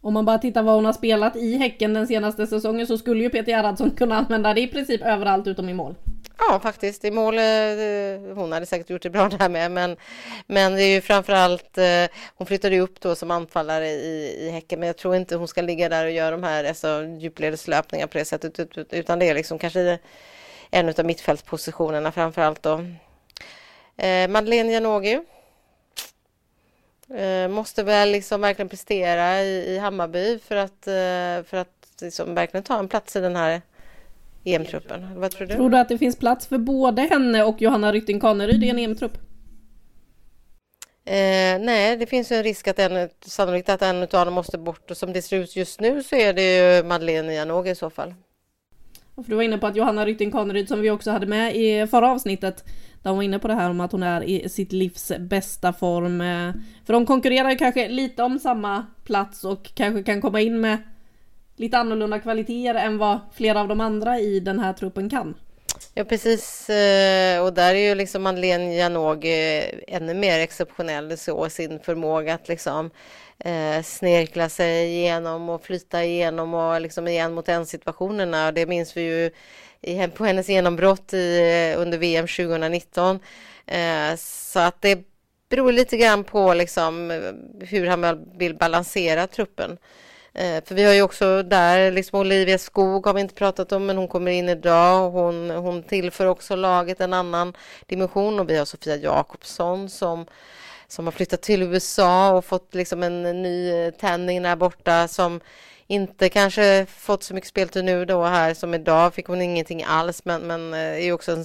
om 0.00 0.14
man 0.14 0.24
bara 0.24 0.38
tittar 0.38 0.62
vad 0.62 0.74
hon 0.74 0.84
har 0.84 0.92
spelat 0.92 1.36
i 1.36 1.56
Häcken 1.56 1.94
den 1.94 2.06
senaste 2.06 2.46
säsongen 2.46 2.86
så 2.86 2.98
skulle 2.98 3.22
ju 3.22 3.30
Peter 3.30 3.52
Gerhardsson 3.52 3.90
kunna 3.90 4.16
använda 4.16 4.54
det 4.54 4.60
i 4.60 4.66
princip 4.66 5.02
överallt 5.02 5.46
utom 5.46 5.68
i 5.68 5.74
mål. 5.74 5.94
Ja, 6.40 6.60
faktiskt. 6.60 7.04
I 7.04 7.10
mål, 7.10 7.38
eh, 7.38 8.34
hon 8.34 8.52
hade 8.52 8.66
säkert 8.66 8.90
gjort 8.90 9.02
det 9.02 9.10
bra 9.10 9.28
där 9.38 9.48
med, 9.48 9.70
men, 9.70 9.96
men 10.46 10.74
det 10.74 10.82
är 10.82 10.94
ju 10.94 11.00
framförallt, 11.00 11.78
eh, 11.78 12.06
hon 12.36 12.46
flyttade 12.46 12.80
upp 12.80 13.00
då 13.00 13.14
som 13.14 13.30
anfallare 13.30 13.88
i, 13.88 14.36
i 14.40 14.50
Häcken, 14.50 14.80
men 14.80 14.86
jag 14.86 14.96
tror 14.96 15.16
inte 15.16 15.36
hon 15.36 15.48
ska 15.48 15.62
ligga 15.62 15.88
där 15.88 16.04
och 16.04 16.10
göra 16.10 16.30
de 16.30 16.42
här 16.42 16.64
alltså, 16.64 17.04
djupledeslöpningar 17.18 18.06
på 18.06 18.18
det 18.18 18.24
sättet, 18.24 18.76
utan 18.90 19.18
det 19.18 19.28
är 19.28 19.34
liksom 19.34 19.58
kanske 19.58 19.98
en 20.70 20.88
av 20.88 21.04
mittfältspositionerna 21.04 22.12
framförallt 22.12 22.62
då. 22.62 22.84
Eh, 23.96 24.28
Madeleine 24.28 24.72
Janogy 24.72 25.18
eh, 27.14 27.48
måste 27.48 27.82
väl 27.82 28.10
liksom 28.10 28.40
verkligen 28.40 28.68
prestera 28.68 29.42
i, 29.42 29.74
i 29.74 29.78
Hammarby 29.78 30.38
för 30.38 30.56
att, 30.56 30.84
för 31.48 31.54
att 31.56 31.68
liksom 32.00 32.34
verkligen 32.34 32.64
ta 32.64 32.78
en 32.78 32.88
plats 32.88 33.16
i 33.16 33.20
den 33.20 33.36
här 33.36 33.60
EM-truppen? 34.44 35.20
Vad 35.20 35.30
tror 35.30 35.46
du? 35.46 35.54
Tror 35.54 35.70
du 35.70 35.78
att 35.78 35.88
det 35.88 35.98
finns 35.98 36.16
plats 36.16 36.46
för 36.46 36.58
både 36.58 37.02
henne 37.02 37.44
och 37.44 37.62
Johanna 37.62 37.92
Rytting 37.92 38.20
Kaneryd 38.20 38.64
i 38.64 38.68
en 38.68 38.78
EM-trupp? 38.78 39.18
Eh, 41.04 41.60
nej, 41.60 41.96
det 41.96 42.06
finns 42.06 42.32
ju 42.32 42.36
en 42.36 42.42
risk 42.42 42.68
att 42.68 42.78
en, 42.78 43.08
sannolikt 43.24 43.68
att 43.68 43.82
en 43.82 44.02
av 44.02 44.08
dem 44.08 44.34
måste 44.34 44.58
bort 44.58 44.90
och 44.90 44.96
som 44.96 45.12
det 45.12 45.22
ser 45.22 45.36
ut 45.36 45.56
just 45.56 45.80
nu 45.80 46.02
så 46.02 46.16
är 46.16 46.32
det 46.32 46.76
ju 46.76 46.84
Madeleine 46.84 47.34
Janogy 47.34 47.70
i 47.70 47.74
så 47.74 47.90
fall. 47.90 48.14
Och 49.14 49.24
för 49.24 49.30
du 49.30 49.36
var 49.36 49.42
inne 49.42 49.58
på 49.58 49.66
att 49.66 49.76
Johanna 49.76 50.06
Rytting 50.06 50.30
Kaneryd 50.30 50.68
som 50.68 50.80
vi 50.80 50.90
också 50.90 51.10
hade 51.10 51.26
med 51.26 51.56
i 51.56 51.86
förra 51.86 52.10
avsnittet 52.10 52.64
där 53.02 53.10
hon 53.10 53.16
var 53.16 53.22
inne 53.24 53.38
på 53.38 53.48
det 53.48 53.54
här 53.54 53.70
om 53.70 53.80
att 53.80 53.92
hon 53.92 54.02
är 54.02 54.22
i 54.22 54.48
sitt 54.48 54.72
livs 54.72 55.12
bästa 55.20 55.72
form. 55.72 56.20
eh, 56.20 56.52
För 56.86 56.92
de 56.92 57.06
konkurrerar 57.06 57.50
ju 57.50 57.56
kanske 57.56 57.88
lite 57.88 58.22
om 58.22 58.38
samma 58.38 58.86
plats 59.04 59.44
och 59.44 59.70
kanske 59.74 60.02
kan 60.02 60.20
komma 60.20 60.40
in 60.40 60.60
med 60.60 60.78
lite 61.60 61.78
annorlunda 61.78 62.18
kvaliteter 62.18 62.74
än 62.74 62.98
vad 62.98 63.20
flera 63.34 63.60
av 63.60 63.68
de 63.68 63.80
andra 63.80 64.18
i 64.18 64.40
den 64.40 64.58
här 64.58 64.72
truppen 64.72 65.10
kan. 65.10 65.34
Ja, 65.94 66.04
precis. 66.04 66.70
Eh, 66.70 67.44
och 67.44 67.52
där 67.52 67.74
är 67.74 67.88
ju 67.88 67.94
liksom 67.94 68.22
Madeleine 68.22 68.74
Janogy 68.74 69.28
eh, 69.28 69.64
ännu 69.88 70.14
mer 70.14 70.38
exceptionell 70.38 71.18
så 71.18 71.50
sin 71.50 71.80
förmåga 71.80 72.34
att 72.34 72.48
liksom 72.48 72.90
eh, 73.38 73.82
snirkla 73.82 74.48
sig 74.48 74.86
igenom 74.86 75.48
och 75.48 75.64
flyta 75.64 76.04
igenom 76.04 76.54
och 76.54 76.80
liksom 76.80 77.08
igen 77.08 77.32
mot 77.32 77.48
en 77.48 77.66
situationerna. 77.66 78.52
Det 78.52 78.66
minns 78.66 78.96
vi 78.96 79.02
ju 79.02 79.30
i, 79.80 80.08
på 80.08 80.24
hennes 80.24 80.48
genombrott 80.48 81.12
i, 81.12 81.38
eh, 81.74 81.80
under 81.80 81.98
VM 81.98 82.26
2019. 82.26 83.20
Eh, 83.66 84.16
så 84.16 84.58
att 84.60 84.82
det 84.82 84.98
beror 85.48 85.72
lite 85.72 85.96
grann 85.96 86.24
på 86.24 86.54
liksom 86.54 87.10
hur 87.60 87.86
han 87.86 88.26
vill 88.38 88.54
balansera 88.54 89.26
truppen. 89.26 89.78
Eh, 90.32 90.64
För 90.64 90.74
vi 90.74 90.84
har 90.84 90.92
ju 90.94 91.02
också 91.02 91.42
där, 91.42 91.90
liksom 91.92 92.20
Olivia 92.20 92.58
Skog 92.58 93.06
har 93.06 93.14
vi 93.14 93.20
inte 93.20 93.34
pratat 93.34 93.72
om, 93.72 93.86
men 93.86 93.96
hon 93.96 94.08
kommer 94.08 94.30
in 94.32 94.48
idag 94.48 95.06
och 95.06 95.12
hon, 95.12 95.50
hon 95.50 95.82
tillför 95.82 96.26
också 96.26 96.56
laget 96.56 97.00
en 97.00 97.12
annan 97.12 97.52
dimension. 97.86 98.40
Och 98.40 98.50
vi 98.50 98.56
har 98.58 98.64
Sofia 98.64 98.96
Jakobsson 98.96 99.88
som, 99.90 100.26
som 100.88 101.04
har 101.06 101.12
flyttat 101.12 101.42
till 101.42 101.62
USA 101.62 102.32
och 102.32 102.44
fått 102.44 102.74
liksom 102.74 103.02
en 103.02 103.42
ny 103.42 103.70
eh, 103.72 103.90
tändning 103.90 104.42
där 104.42 104.56
borta 104.56 105.08
som 105.08 105.40
inte 105.86 106.28
kanske 106.28 106.86
fått 106.86 107.22
så 107.22 107.34
mycket 107.34 107.50
speltid 107.50 107.84
nu 107.84 108.04
då 108.04 108.24
här 108.24 108.54
som 108.54 108.74
idag. 108.74 109.14
Fick 109.14 109.26
hon 109.26 109.42
ingenting 109.42 109.84
alls 109.84 110.24
men, 110.24 110.42
men 110.42 110.74
eh, 110.74 110.80
är 110.80 110.98
ju 111.04 111.12
också 111.12 111.32
en, 111.32 111.44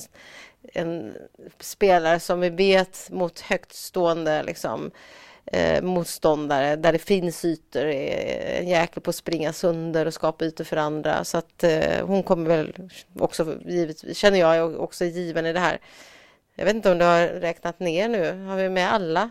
en 0.73 1.13
spelare 1.59 2.19
som 2.19 2.39
vi 2.39 2.49
vet 2.49 3.07
mot 3.11 3.39
högt 3.39 3.73
stående 3.73 4.43
liksom 4.43 4.91
eh, 5.45 5.83
motståndare 5.83 6.75
där 6.75 6.91
det 6.91 6.99
finns 6.99 7.45
ytor, 7.45 7.85
är 7.85 8.59
en 8.59 8.67
jäkel 8.67 9.01
på 9.01 9.09
att 9.09 9.15
springa 9.15 9.53
sönder 9.53 10.05
och 10.05 10.13
skapa 10.13 10.45
ytor 10.45 10.63
för 10.63 10.77
andra. 10.77 11.23
Så 11.23 11.37
att 11.37 11.63
eh, 11.63 12.05
hon 12.05 12.23
kommer 12.23 12.49
väl 12.49 12.73
också, 13.19 13.55
givet, 13.65 14.17
känner 14.17 14.39
jag, 14.39 14.79
också 14.79 15.05
given 15.05 15.45
i 15.45 15.53
det 15.53 15.59
här. 15.59 15.77
Jag 16.55 16.65
vet 16.65 16.75
inte 16.75 16.91
om 16.91 16.97
du 16.97 17.05
har 17.05 17.27
räknat 17.27 17.79
ner 17.79 18.09
nu, 18.09 18.45
har 18.45 18.55
vi 18.55 18.69
med 18.69 18.93
alla? 18.93 19.29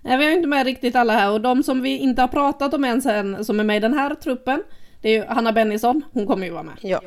Nej, 0.00 0.18
vi 0.18 0.24
har 0.24 0.30
ju 0.30 0.36
inte 0.36 0.48
med 0.48 0.66
riktigt 0.66 0.96
alla 0.96 1.12
här 1.12 1.30
och 1.30 1.40
de 1.40 1.62
som 1.62 1.82
vi 1.82 1.98
inte 1.98 2.20
har 2.20 2.28
pratat 2.28 2.74
om 2.74 2.84
än 2.84 3.02
sen 3.02 3.44
som 3.44 3.60
är 3.60 3.64
med 3.64 3.76
i 3.76 3.80
den 3.80 3.94
här 3.94 4.14
truppen 4.14 4.62
det 5.00 5.08
är 5.08 5.12
ju 5.12 5.24
Hanna 5.24 5.52
Bennison, 5.52 6.02
hon 6.12 6.26
kommer 6.26 6.46
ju 6.46 6.52
vara 6.52 6.62
med. 6.62 6.76
Ja. 6.80 7.00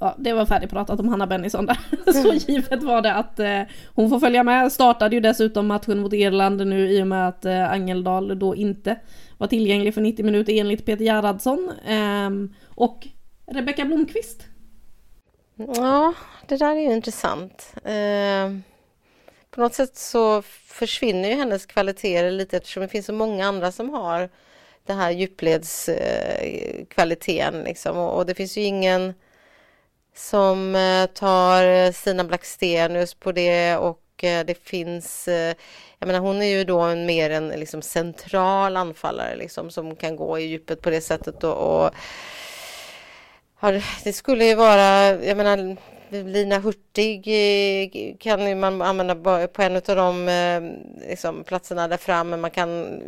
Ja, 0.00 0.14
det 0.18 0.32
var 0.32 0.46
färdigpratat 0.46 1.00
om 1.00 1.08
Hanna 1.08 1.26
Bennison 1.26 1.66
där. 1.66 1.78
Så 2.12 2.34
givet 2.34 2.82
var 2.82 3.02
det 3.02 3.14
att 3.14 3.38
eh, 3.38 3.62
hon 3.94 4.10
får 4.10 4.20
följa 4.20 4.44
med. 4.44 4.72
Startade 4.72 5.16
ju 5.16 5.20
dessutom 5.20 5.66
matchen 5.66 5.98
mot 5.98 6.12
Irland 6.12 6.66
nu 6.66 6.90
i 6.90 7.02
och 7.02 7.06
med 7.06 7.28
att 7.28 7.44
eh, 7.44 7.72
Angeldal 7.72 8.38
då 8.38 8.56
inte 8.56 8.96
var 9.38 9.46
tillgänglig 9.46 9.94
för 9.94 10.00
90 10.00 10.24
minuter 10.24 10.52
enligt 10.52 10.86
Peter 10.86 11.04
Gerhardsson. 11.04 11.72
Eh, 11.86 12.30
och 12.74 13.08
Rebecka 13.46 13.84
Blomqvist. 13.84 14.46
Ja, 15.76 16.14
det 16.46 16.56
där 16.56 16.76
är 16.76 16.80
ju 16.80 16.92
intressant. 16.92 17.74
Eh, 17.84 18.50
på 19.50 19.60
något 19.60 19.74
sätt 19.74 19.96
så 19.96 20.42
försvinner 20.66 21.28
ju 21.28 21.34
hennes 21.34 21.66
kvaliteter 21.66 22.30
lite 22.30 22.56
eftersom 22.56 22.82
det 22.82 22.88
finns 22.88 23.06
så 23.06 23.12
många 23.12 23.46
andra 23.46 23.72
som 23.72 23.90
har 23.90 24.28
den 24.86 24.98
här 24.98 25.10
djupledskvaliteten 25.10 27.62
liksom. 27.62 27.96
och, 27.96 28.16
och 28.16 28.26
det 28.26 28.34
finns 28.34 28.58
ju 28.58 28.62
ingen 28.62 29.14
som 30.18 30.74
eh, 30.74 31.06
tar 31.06 31.64
eh, 31.64 31.92
Stina 31.92 32.24
Blackstenius 32.24 33.14
på 33.14 33.32
det 33.32 33.76
och 33.76 34.24
eh, 34.24 34.44
det 34.44 34.64
finns 34.64 35.28
jag 35.98 36.06
menar 36.06 36.20
hon 36.20 36.42
är 36.42 36.46
ju 36.46 36.64
då 36.64 36.80
en 36.80 37.06
mer 37.06 37.30
en 37.30 37.48
liksom 37.48 37.82
central 37.82 38.76
anfallare 38.76 39.36
liksom 39.36 39.70
som 39.70 39.96
kan 39.96 40.16
gå 40.16 40.38
i 40.38 40.42
djupet 40.42 40.82
på 40.82 40.90
det 40.90 41.00
sättet 41.00 41.44
och, 41.44 41.84
och 43.60 43.72
det 44.04 44.12
skulle 44.12 44.44
ju 44.44 44.54
vara, 44.54 45.14
jag 45.24 45.36
menar 45.36 45.76
Lina 46.10 46.58
Hurtig 46.58 48.16
kan 48.20 48.60
man 48.60 48.82
använda 48.82 49.14
på 49.48 49.62
en 49.62 49.76
av 49.76 49.82
de 49.82 50.28
liksom, 51.08 51.44
platserna 51.44 51.88
där 51.88 51.96
framme. 51.96 52.36
Man 52.36 52.50
kan 52.50 53.00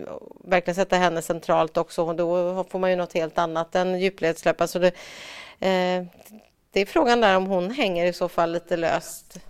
verkligen 0.44 0.75
sätta 0.75 0.96
henne 0.96 1.23
centralt 1.23 1.77
också 1.77 2.03
och 2.03 2.16
då 2.16 2.64
får 2.64 2.79
man 2.79 2.90
ju 2.90 2.96
något 2.96 3.12
helt 3.12 3.38
annat 3.38 3.75
än 3.75 4.01
djupledslöpare. 4.01 4.68
Så 4.68 4.79
det, 4.79 4.92
eh, 5.61 6.05
det 6.73 6.81
är 6.81 6.87
frågan 6.87 7.21
där 7.21 7.37
om 7.37 7.47
hon 7.47 7.71
hänger 7.71 8.07
i 8.07 8.13
så 8.13 8.29
fall 8.29 8.53
lite 8.53 8.77
löst. 8.77 9.41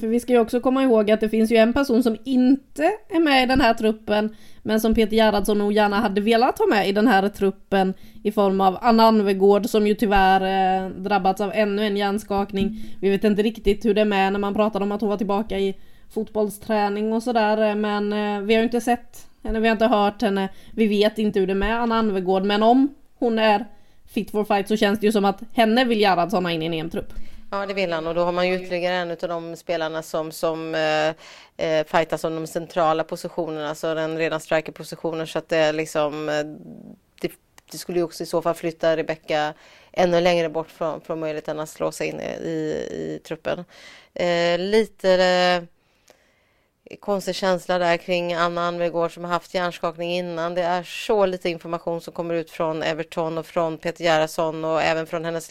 För 0.00 0.06
vi 0.06 0.20
ska 0.20 0.32
ju 0.32 0.38
också 0.38 0.60
komma 0.60 0.82
ihåg 0.82 1.10
att 1.10 1.20
det 1.20 1.28
finns 1.28 1.52
ju 1.52 1.56
en 1.56 1.72
person 1.72 2.02
som 2.02 2.16
inte 2.24 2.84
är 3.08 3.20
med 3.20 3.42
i 3.42 3.46
den 3.46 3.60
här 3.60 3.74
truppen 3.74 4.36
men 4.62 4.80
som 4.80 4.94
Peter 4.94 5.16
Gerhardsson 5.16 5.58
nog 5.58 5.72
gärna 5.72 6.00
hade 6.00 6.20
velat 6.20 6.58
ha 6.58 6.66
med 6.66 6.88
i 6.88 6.92
den 6.92 7.08
här 7.08 7.28
truppen 7.28 7.94
i 8.22 8.32
form 8.32 8.60
av 8.60 8.78
Anna 8.80 9.02
Anvegård 9.02 9.66
som 9.66 9.86
ju 9.86 9.94
tyvärr 9.94 10.40
eh, 10.84 10.90
drabbats 10.90 11.40
av 11.40 11.50
ännu 11.54 11.86
en 11.86 11.96
hjärnskakning. 11.96 12.82
Vi 13.00 13.10
vet 13.10 13.24
inte 13.24 13.42
riktigt 13.42 13.84
hur 13.84 13.94
det 13.94 14.00
är 14.00 14.04
med 14.04 14.32
när 14.32 14.40
man 14.40 14.54
pratar 14.54 14.80
om 14.80 14.92
att 14.92 15.00
hon 15.00 15.10
var 15.10 15.16
tillbaka 15.16 15.58
i 15.58 15.76
fotbollsträning 16.14 17.12
och 17.12 17.22
sådär 17.22 17.68
eh, 17.68 17.74
men 17.74 18.12
eh, 18.12 18.40
vi 18.40 18.54
har 18.54 18.60
ju 18.60 18.64
inte 18.64 18.80
sett 18.80 19.26
henne, 19.42 19.60
vi 19.60 19.68
har 19.68 19.72
inte 19.72 19.86
hört 19.86 20.22
henne, 20.22 20.48
vi 20.74 20.86
vet 20.86 21.18
inte 21.18 21.40
hur 21.40 21.46
det 21.46 21.52
är 21.52 21.54
med 21.54 21.80
Anna 21.80 21.98
Anvegård 21.98 22.44
men 22.44 22.62
om 22.62 22.94
hon 23.18 23.38
är 23.38 23.66
fit 24.10 24.30
for 24.30 24.44
fight 24.44 24.68
så 24.68 24.76
känns 24.76 25.00
det 25.00 25.06
ju 25.06 25.12
som 25.12 25.24
att 25.24 25.40
henne 25.52 25.84
vill 25.84 25.98
Gerhardsson 25.98 26.44
ha 26.44 26.52
in 26.52 26.62
i 26.62 26.66
en 26.66 26.74
EM-trupp. 26.74 27.12
Ja, 27.50 27.66
det 27.66 27.74
vill 27.74 27.92
han 27.92 28.06
och 28.06 28.14
då 28.14 28.24
har 28.24 28.32
man 28.32 28.48
ju 28.48 28.54
ytterligare 28.54 28.94
en 28.94 29.10
av 29.10 29.16
de 29.16 29.56
spelarna 29.56 30.02
som, 30.02 30.32
som 30.32 30.74
eh, 30.74 31.08
eh, 31.66 31.86
fightas 31.86 32.24
om 32.24 32.34
de 32.34 32.46
centrala 32.46 33.04
positionerna, 33.04 33.68
alltså 33.68 33.94
den 33.94 34.18
redan 34.18 34.40
strikerpositionen 34.40 35.26
så 35.26 35.38
att 35.38 35.48
det 35.48 35.56
är 35.56 35.72
liksom 35.72 36.28
eh, 36.28 36.44
det, 37.20 37.32
det, 37.72 37.78
skulle 37.78 37.98
ju 37.98 38.04
också 38.04 38.22
i 38.22 38.26
så 38.26 38.42
fall 38.42 38.54
flytta 38.54 38.96
Rebecka 38.96 39.54
ännu 39.92 40.20
längre 40.20 40.48
bort 40.48 40.70
från, 40.70 41.00
från 41.00 41.20
möjligheten 41.20 41.60
att 41.60 41.68
slå 41.68 41.92
sig 41.92 42.08
in 42.08 42.20
i, 42.20 42.86
i 42.90 43.20
truppen. 43.24 43.64
Eh, 44.14 44.58
lite 44.58 45.12
eh, 45.12 45.79
konstig 47.00 47.34
känsla 47.34 47.78
där 47.78 47.96
kring 47.96 48.34
Anna 48.34 48.66
Anvegård 48.66 49.14
som 49.14 49.24
har 49.24 49.30
haft 49.30 49.54
hjärnskakning 49.54 50.12
innan. 50.12 50.54
Det 50.54 50.62
är 50.62 50.82
så 50.82 51.26
lite 51.26 51.48
information 51.48 52.00
som 52.00 52.12
kommer 52.12 52.34
ut 52.34 52.50
från 52.50 52.82
Everton 52.82 53.38
och 53.38 53.46
från 53.46 53.78
Peter 53.78 54.04
Gerhardsson 54.04 54.64
och 54.64 54.82
även 54.82 55.06
från 55.06 55.24
hennes 55.24 55.50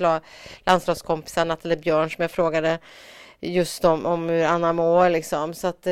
landslagskompisar 0.66 1.46
Nathalie 1.46 1.78
Björn 1.78 2.10
som 2.10 2.22
jag 2.22 2.32
frågade 2.32 2.80
just 3.40 3.86
om, 3.86 4.06
om 4.06 4.30
hur 4.30 4.44
Anna 4.44 4.74
mår 4.74 5.10
liksom. 5.10 5.54
Så 5.54 5.68
att 5.68 5.88
eh, 5.88 5.92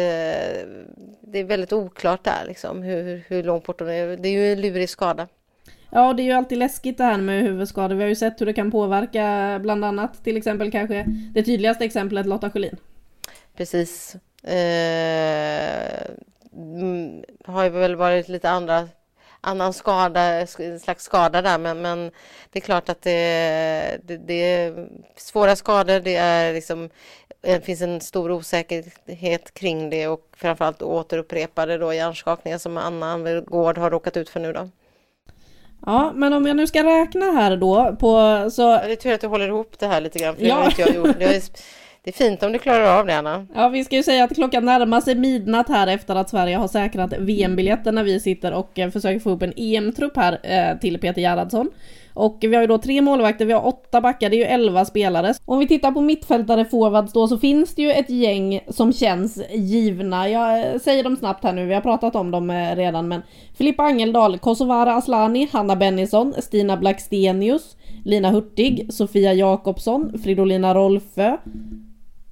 det 1.22 1.40
är 1.40 1.44
väldigt 1.44 1.74
oklart 1.74 2.24
där 2.24 2.46
liksom 2.48 2.84
hur, 2.84 3.24
hur 3.28 3.44
långt 3.44 3.66
bort 3.66 3.80
hon 3.80 3.90
är. 3.90 4.18
Det 4.18 4.30
är 4.30 4.34
ju 4.34 4.54
en 4.54 4.62
lurig 4.62 4.90
skada. 4.90 5.28
Ja, 5.90 6.14
det 6.14 6.22
är 6.22 6.26
ju 6.26 6.32
alltid 6.32 6.58
läskigt 6.58 6.98
det 6.98 7.04
här 7.04 7.18
med 7.18 7.44
huvudskador. 7.44 7.96
Vi 7.96 8.02
har 8.02 8.10
ju 8.10 8.16
sett 8.16 8.42
hur 8.42 8.46
det 8.46 8.54
kan 8.54 8.72
påverka 8.72 9.60
bland 9.62 9.86
annat 9.86 10.24
till 10.24 10.38
exempel 10.38 10.72
kanske 10.72 11.06
det 11.34 11.44
tydligaste 11.44 11.86
exemplet 11.86 12.26
Lotta 12.26 12.50
Schelin. 12.50 12.78
Precis. 13.58 14.16
Eh, 14.48 16.18
har 17.46 17.64
ju 17.64 17.70
väl 17.70 17.96
varit 17.96 18.28
lite 18.28 18.50
andra 18.50 18.90
annan 19.42 19.74
skada, 19.74 20.48
slags 20.82 21.04
skada 21.04 21.42
där 21.42 21.58
men, 21.58 21.82
men 21.82 22.12
det 22.52 22.60
är 22.60 22.62
klart 22.62 22.90
att 22.90 23.02
det, 23.02 23.98
det, 24.04 24.18
det 24.18 24.34
är 24.34 24.88
svåra 25.16 25.56
skador. 25.56 26.00
Det 26.00 26.16
är 26.16 26.54
liksom, 26.54 26.90
det 27.42 27.66
finns 27.66 27.82
en 27.82 28.02
stor 28.02 28.32
osäkerhet 28.32 29.54
kring 29.54 29.90
det 29.90 30.08
och 30.08 30.22
framförallt 30.38 30.82
återupprepade 30.82 31.78
då 31.78 31.94
hjärnskakningar 31.94 32.58
som 32.58 32.78
Anna 32.78 33.42
Gård 33.42 33.78
har 33.78 33.92
råkat 33.92 34.18
ut 34.18 34.30
för 34.30 34.40
nu 34.40 34.54
då. 34.54 34.70
Ja, 35.86 36.12
men 36.16 36.34
om 36.34 36.46
jag 36.46 36.56
nu 36.56 36.68
ska 36.68 36.84
räkna 36.84 37.26
här 37.26 37.58
då 37.58 37.96
på 38.00 38.46
så... 38.52 38.78
Det 38.78 38.92
är 38.92 38.96
tur 38.96 39.14
att 39.14 39.22
du 39.22 39.28
håller 39.28 39.48
ihop 39.48 39.80
det 39.80 39.88
här 39.88 40.02
lite 40.02 40.20
grann 40.20 40.36
för 40.36 40.44
ja. 40.44 40.56
det 40.56 40.62
har 40.62 40.70
inte 40.70 40.82
jag 40.82 40.96
gjort. 40.96 41.18
Det 42.08 42.12
är, 42.12 42.30
fint 42.30 42.44
om 42.44 42.52
du 42.52 42.60
klarar 42.60 43.00
av 43.00 43.06
det 43.06 43.18
Anna. 43.18 43.48
Ja, 43.56 43.70
vi 43.70 43.84
ska 43.84 43.96
ju 43.96 44.04
säga 44.04 44.24
att 44.24 44.36
klockan 44.36 44.66
närmar 44.66 45.02
sig 45.02 45.16
midnatt 45.16 45.70
här 45.70 45.88
efter 45.88 46.16
att 46.16 46.30
Sverige 46.30 46.58
har 46.58 46.68
säkrat 46.68 47.14
VM-biljetten 47.20 47.96
när 47.96 48.04
vi 48.04 48.20
sitter 48.20 48.54
och 48.54 48.80
eh, 48.80 48.90
försöker 48.90 49.20
få 49.20 49.30
upp 49.30 49.42
en 49.42 49.54
EM-trupp 49.56 50.18
här 50.18 50.40
eh, 50.44 50.80
till 50.80 51.00
Peter 51.00 51.22
Gerhardsson. 51.22 51.70
Och 52.14 52.38
vi 52.42 52.56
har 52.56 52.62
ju 52.62 52.68
då 52.68 52.78
tre 52.78 53.02
målvakter, 53.02 53.46
vi 53.46 53.54
har 53.54 53.68
åtta 53.68 54.02
backar, 54.02 54.30
det 54.30 54.36
är 54.36 54.38
ju 54.38 54.44
elva 54.44 54.86
spelare. 54.86 55.34
Om 55.46 55.60
vi 55.60 55.68
tittar 55.68 55.92
på 55.92 56.02
mittfältare 56.02 56.66
forwards 56.66 57.14
då 57.14 57.28
så 57.28 57.38
finns 57.38 57.76
det 57.76 57.82
ju 57.82 57.92
ett 57.92 58.10
gäng 58.10 58.60
som 58.68 58.94
känns 58.94 59.42
givna. 59.52 60.30
Jag 60.30 60.60
eh, 60.60 60.80
säger 60.80 61.04
dem 61.04 61.16
snabbt 61.16 61.44
här 61.44 61.54
nu, 61.54 61.66
vi 61.66 61.74
har 61.74 61.82
pratat 61.82 62.16
om 62.16 62.32
dem 62.32 62.50
eh, 62.50 62.76
redan 62.76 63.08
men 63.08 63.22
Filippa 63.58 63.84
Angeldal, 63.84 64.40
Kosovare 64.40 64.94
Aslani, 64.94 65.50
Hanna 65.52 65.76
Bennison, 65.76 66.34
Stina 66.38 66.78
Blackstenius, 66.78 67.78
Lina 68.06 68.30
Hurtig, 68.30 68.94
Sofia 68.94 69.34
Jakobsson, 69.34 70.20
Fridolina 70.24 70.74
Rolfö, 70.74 71.38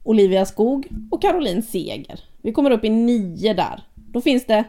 Olivia 0.06 0.46
Skog 0.46 0.88
och 1.12 1.22
Caroline 1.22 1.62
Seger. 1.62 2.20
Vi 2.42 2.52
kommer 2.52 2.72
upp 2.72 2.86
i 2.86 2.90
nio 2.90 3.54
där. 3.54 3.84
Då 3.96 4.22
finns 4.22 4.46
det 4.46 4.64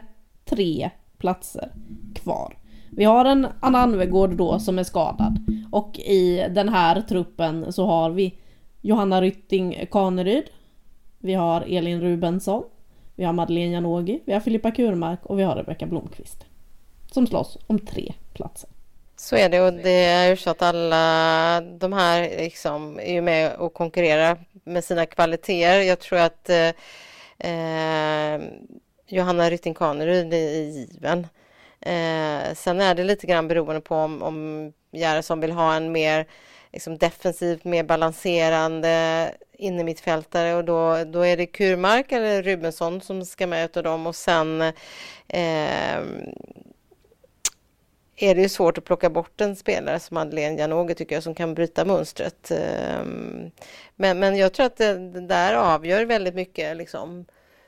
tre 0.45 0.89
platser 1.17 1.71
kvar. 2.15 2.57
Vi 2.89 3.03
har 3.03 3.25
en 3.25 3.47
Anna 3.59 3.77
Anvegård 3.77 4.35
då 4.35 4.59
som 4.59 4.79
är 4.79 4.83
skadad 4.83 5.39
och 5.71 5.99
i 5.99 6.47
den 6.49 6.69
här 6.69 7.01
truppen 7.01 7.73
så 7.73 7.85
har 7.85 8.09
vi 8.09 8.35
Johanna 8.81 9.21
Rytting 9.21 9.85
Kaneryd. 9.91 10.43
Vi 11.19 11.33
har 11.33 11.61
Elin 11.61 12.01
Rubensson. 12.01 12.63
Vi 13.15 13.23
har 13.23 13.33
Madeleine 13.33 13.73
Janogy, 13.73 14.19
vi 14.25 14.33
har 14.33 14.39
Filippa 14.39 14.71
Kurmark 14.71 15.25
och 15.25 15.39
vi 15.39 15.43
har 15.43 15.55
Rebecka 15.55 15.85
Blomqvist. 15.85 16.45
Som 17.11 17.27
slåss 17.27 17.57
om 17.67 17.79
tre 17.79 18.13
platser. 18.33 18.69
Så 19.19 19.35
är 19.35 19.49
det 19.49 19.61
och 19.61 19.73
det 19.73 20.03
är 20.03 20.29
ju 20.29 20.37
så 20.37 20.49
att 20.49 20.61
alla 20.61 21.61
de 21.61 21.93
här 21.93 22.21
liksom 22.37 22.99
är 22.99 23.13
ju 23.13 23.21
med 23.21 23.55
och 23.55 23.73
konkurrerar 23.73 24.37
med 24.63 24.83
sina 24.83 25.05
kvaliteter. 25.05 25.81
Jag 25.81 25.99
tror 25.99 26.19
att 26.19 26.49
eh, 26.49 26.71
eh 27.39 28.41
Johanna 29.07 29.49
Rytting 29.49 29.73
Kaneryd 29.73 30.33
är 30.33 30.61
given. 30.61 31.27
Eh, 31.81 32.53
sen 32.55 32.81
är 32.81 32.95
det 32.95 33.03
lite 33.03 33.27
grann 33.27 33.47
beroende 33.47 33.81
på 33.81 33.95
om, 33.95 34.23
om 34.23 34.73
Gerhardsson 34.91 35.39
vill 35.39 35.51
ha 35.51 35.75
en 35.75 35.91
mer 35.91 36.27
liksom 36.73 36.97
defensivt, 36.97 37.63
mer 37.63 37.83
balanserande 37.83 39.31
innermittfältare 39.53 40.55
och 40.55 40.65
då, 40.65 41.03
då 41.03 41.21
är 41.21 41.37
det 41.37 41.45
Kurmark 41.45 42.11
eller 42.11 42.43
Rubensson 42.43 43.01
som 43.01 43.25
ska 43.25 43.47
med 43.47 43.65
utav 43.65 43.83
dem 43.83 44.07
och 44.07 44.15
sen 44.15 44.61
eh, 45.27 45.99
är 48.17 48.35
det 48.35 48.41
ju 48.41 48.49
svårt 48.49 48.77
att 48.77 48.83
plocka 48.83 49.09
bort 49.09 49.41
en 49.41 49.55
spelare 49.55 49.99
som 49.99 50.15
Madeleine 50.15 50.59
Janogy 50.59 50.93
tycker 50.93 51.15
jag 51.15 51.23
som 51.23 51.35
kan 51.35 51.53
bryta 51.53 51.85
mönstret. 51.85 52.51
Ehm, 52.51 53.51
men, 53.95 54.19
men 54.19 54.35
jag 54.35 54.53
tror 54.53 54.65
att 54.65 54.77
det, 54.77 54.93
det 54.93 55.27
där 55.27 55.53
avgör 55.53 56.05
väldigt 56.05 56.35
mycket 56.35 56.77
liksom 56.77 57.25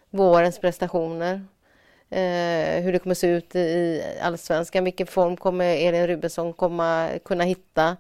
vårens 0.10 0.60
prestationer. 0.60 1.46
Eh, 2.10 2.82
hur 2.82 2.92
det 2.92 3.00
kommer 3.00 3.16
se 3.16 3.28
ut 3.28 3.56
i 3.56 4.04
allsvenskan, 4.22 4.84
vilken 4.84 5.08
form 5.08 5.38
kommer 5.38 5.76
Elin 5.76 6.08
Rubensson 6.08 6.54
komma 6.54 7.10
kunna 7.26 7.44
hitta? 7.44 7.98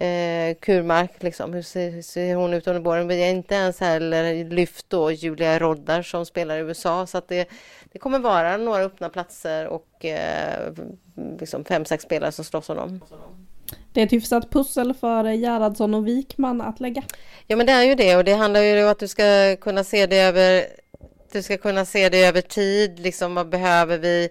Eh, 0.00 0.54
Kurmark, 0.60 1.22
liksom, 1.22 1.54
hur 1.54 1.62
ser, 1.62 1.90
hur 1.90 2.02
ser 2.02 2.34
hon 2.34 2.54
ut 2.54 2.66
under 2.66 2.80
våren? 2.80 3.08
Vi 3.08 3.22
har 3.22 3.28
inte 3.28 3.54
ens 3.54 3.80
heller 3.80 4.44
lyft 4.44 4.90
då 4.90 5.12
Julia 5.12 5.58
Roddar 5.58 6.02
som 6.02 6.26
spelar 6.26 6.58
i 6.58 6.60
USA 6.60 7.06
så 7.06 7.18
att 7.18 7.28
det, 7.28 7.48
det 7.92 7.98
kommer 7.98 8.18
vara 8.18 8.56
några 8.56 8.82
öppna 8.82 9.08
platser 9.08 9.66
och 9.66 10.04
eh, 10.04 10.72
liksom 11.40 11.64
fem, 11.64 11.84
sex 11.84 12.04
spelare 12.04 12.32
som 12.32 12.44
slåss 12.44 12.68
om 12.68 12.76
dem. 12.76 13.00
Det 13.92 14.00
är 14.00 14.06
ett 14.06 14.12
hyfsat 14.12 14.50
pussel 14.50 14.94
för 14.94 15.24
Gerhardsson 15.24 15.94
och 15.94 16.08
Wikman 16.08 16.60
att 16.60 16.80
lägga. 16.80 17.02
Ja 17.46 17.56
men 17.56 17.66
det 17.66 17.72
är 17.72 17.82
ju 17.82 17.94
det 17.94 18.16
och 18.16 18.24
det 18.24 18.34
handlar 18.34 18.60
ju 18.60 18.84
om 18.84 18.90
att 18.90 18.98
du 18.98 19.08
ska 19.08 19.56
kunna 19.56 19.84
se 19.84 20.06
det 20.06 20.18
över 20.20 20.66
du 21.32 21.42
ska 21.42 21.56
kunna 21.56 21.84
se 21.84 22.08
det 22.08 22.24
över 22.24 22.40
tid, 22.40 22.98
liksom 22.98 23.34
vad 23.34 23.48
behöver 23.48 23.98
vi 23.98 24.28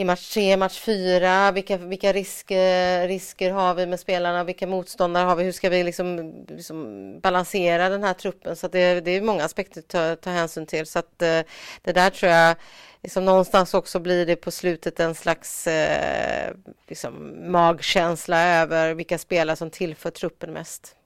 i 0.00 0.04
match 0.04 0.32
tre, 0.34 0.56
match 0.56 0.80
fyra, 0.80 1.52
vilka, 1.52 1.76
vilka 1.76 2.12
risker, 2.12 3.08
risker 3.08 3.50
har 3.50 3.74
vi 3.74 3.86
med 3.86 4.00
spelarna, 4.00 4.44
vilka 4.44 4.66
motståndare 4.66 5.24
har 5.24 5.36
vi, 5.36 5.44
hur 5.44 5.52
ska 5.52 5.68
vi 5.68 5.84
liksom, 5.84 6.34
liksom 6.48 7.20
balansera 7.20 7.88
den 7.88 8.04
här 8.04 8.14
truppen? 8.14 8.56
Så 8.56 8.68
det, 8.68 9.00
det 9.00 9.10
är 9.10 9.22
många 9.22 9.44
aspekter 9.44 9.80
att 9.80 9.88
ta, 9.88 10.16
ta 10.16 10.30
hänsyn 10.30 10.66
till. 10.66 10.86
Så 10.86 10.98
att 10.98 11.22
eh, 11.22 11.40
det 11.82 11.92
där 11.92 12.10
tror 12.10 12.32
jag, 12.32 12.56
liksom 13.02 13.24
någonstans 13.24 13.74
också 13.74 13.98
blir 13.98 14.26
det 14.26 14.36
på 14.36 14.50
slutet 14.50 15.00
en 15.00 15.14
slags 15.14 15.66
eh, 15.66 16.54
liksom 16.88 17.34
magkänsla 17.52 18.42
över 18.42 18.94
vilka 18.94 19.18
spelare 19.18 19.56
som 19.56 19.70
tillför 19.70 20.10
truppen 20.10 20.52
mest. 20.52 20.96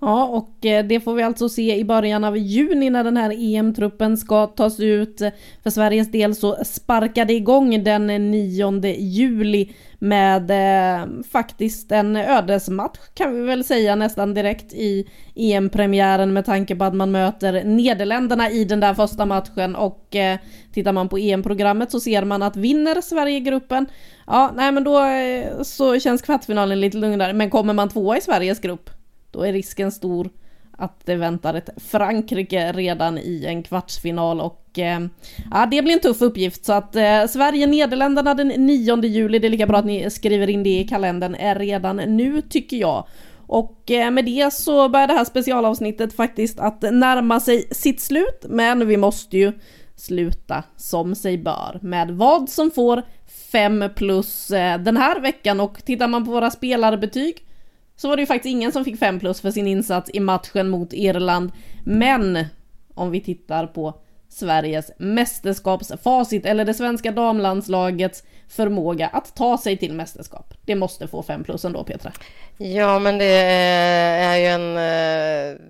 Ja, 0.00 0.24
och 0.24 0.66
eh, 0.66 0.84
det 0.84 1.00
får 1.00 1.14
vi 1.14 1.22
alltså 1.22 1.48
se 1.48 1.76
i 1.76 1.84
början 1.84 2.24
av 2.24 2.36
juni 2.36 2.90
när 2.90 3.04
den 3.04 3.16
här 3.16 3.30
EM-truppen 3.30 4.16
ska 4.16 4.46
tas 4.46 4.80
ut. 4.80 5.22
För 5.62 5.70
Sveriges 5.70 6.12
del 6.12 6.34
så 6.34 6.56
sparkade 6.64 7.32
igång 7.32 7.84
den 7.84 8.06
9 8.06 8.82
juli 8.98 9.72
med 9.98 10.50
eh, 10.50 11.06
faktiskt 11.32 11.92
en 11.92 12.16
ödesmatch 12.16 12.98
kan 13.14 13.34
vi 13.34 13.40
väl 13.40 13.64
säga 13.64 13.94
nästan 13.94 14.34
direkt 14.34 14.72
i 14.72 15.08
EM-premiären 15.34 16.32
med 16.32 16.44
tanke 16.44 16.76
på 16.76 16.84
att 16.84 16.94
man 16.94 17.10
möter 17.10 17.64
Nederländerna 17.64 18.50
i 18.50 18.64
den 18.64 18.80
där 18.80 18.94
första 18.94 19.26
matchen. 19.26 19.76
Och 19.76 20.16
eh, 20.16 20.38
tittar 20.72 20.92
man 20.92 21.08
på 21.08 21.18
EM-programmet 21.18 21.90
så 21.90 22.00
ser 22.00 22.24
man 22.24 22.42
att 22.42 22.56
vinner 22.56 23.00
Sverige 23.00 23.40
gruppen, 23.40 23.86
ja 24.26 24.52
nej 24.56 24.72
men 24.72 24.84
då 24.84 25.04
eh, 25.04 25.62
så 25.62 25.98
känns 25.98 26.22
kvartsfinalen 26.22 26.80
lite 26.80 26.96
lugnare, 26.96 27.32
men 27.32 27.50
kommer 27.50 27.74
man 27.74 27.88
tvåa 27.88 28.16
i 28.16 28.20
Sveriges 28.20 28.60
grupp? 28.60 28.90
Då 29.34 29.42
är 29.42 29.52
risken 29.52 29.92
stor 29.92 30.30
att 30.78 31.06
det 31.06 31.16
väntar 31.16 31.54
ett 31.54 31.70
Frankrike 31.76 32.72
redan 32.72 33.18
i 33.18 33.44
en 33.46 33.62
kvartsfinal 33.62 34.40
och 34.40 34.78
eh, 34.78 35.00
ja, 35.50 35.66
det 35.70 35.82
blir 35.82 35.92
en 35.92 36.00
tuff 36.00 36.22
uppgift. 36.22 36.64
Så 36.64 36.72
att 36.72 36.96
eh, 36.96 37.26
Sverige-Nederländerna 37.28 38.34
den 38.34 38.48
9 38.48 39.04
juli, 39.04 39.38
det 39.38 39.48
är 39.48 39.50
lika 39.50 39.66
bra 39.66 39.78
att 39.78 39.84
ni 39.84 40.10
skriver 40.10 40.50
in 40.50 40.62
det 40.62 40.80
i 40.80 40.84
kalendern, 40.88 41.34
är 41.34 41.54
redan 41.54 41.96
nu 41.96 42.42
tycker 42.42 42.76
jag. 42.76 43.06
Och 43.46 43.90
eh, 43.90 44.10
med 44.10 44.24
det 44.24 44.52
så 44.52 44.88
börjar 44.88 45.06
det 45.06 45.14
här 45.14 45.24
specialavsnittet 45.24 46.16
faktiskt 46.16 46.60
att 46.60 46.82
närma 46.82 47.40
sig 47.40 47.68
sitt 47.70 48.00
slut, 48.00 48.44
men 48.48 48.88
vi 48.88 48.96
måste 48.96 49.38
ju 49.38 49.52
sluta 49.96 50.62
som 50.76 51.14
sig 51.14 51.38
bör. 51.38 51.78
Med 51.82 52.10
vad 52.10 52.48
som 52.48 52.70
får 52.70 53.02
5 53.52 53.84
plus 53.96 54.50
eh, 54.50 54.78
den 54.78 54.96
här 54.96 55.20
veckan. 55.20 55.60
Och 55.60 55.84
tittar 55.84 56.08
man 56.08 56.24
på 56.24 56.30
våra 56.30 56.50
spelarbetyg 56.50 57.43
så 57.96 58.08
var 58.08 58.16
det 58.16 58.22
ju 58.22 58.26
faktiskt 58.26 58.52
ingen 58.52 58.72
som 58.72 58.84
fick 58.84 58.98
5 58.98 59.20
plus 59.20 59.40
för 59.40 59.50
sin 59.50 59.66
insats 59.66 60.10
i 60.14 60.20
matchen 60.20 60.68
mot 60.68 60.92
Irland. 60.92 61.52
Men 61.84 62.44
om 62.94 63.10
vi 63.10 63.20
tittar 63.20 63.66
på 63.66 64.00
Sveriges 64.28 64.90
mästerskapsfacit 64.98 66.46
eller 66.46 66.64
det 66.64 66.74
svenska 66.74 67.12
damlandslagets 67.12 68.22
förmåga 68.48 69.08
att 69.08 69.36
ta 69.36 69.58
sig 69.58 69.76
till 69.76 69.92
mästerskap. 69.92 70.54
Det 70.64 70.74
måste 70.74 71.08
få 71.08 71.22
5 71.22 71.44
plus 71.44 71.64
ändå 71.64 71.84
Petra. 71.84 72.12
Ja, 72.58 72.98
men 72.98 73.18
det 73.18 73.24
är 73.24 74.36
ju 74.36 74.46
en, 74.46 74.76
eh, 74.76 75.60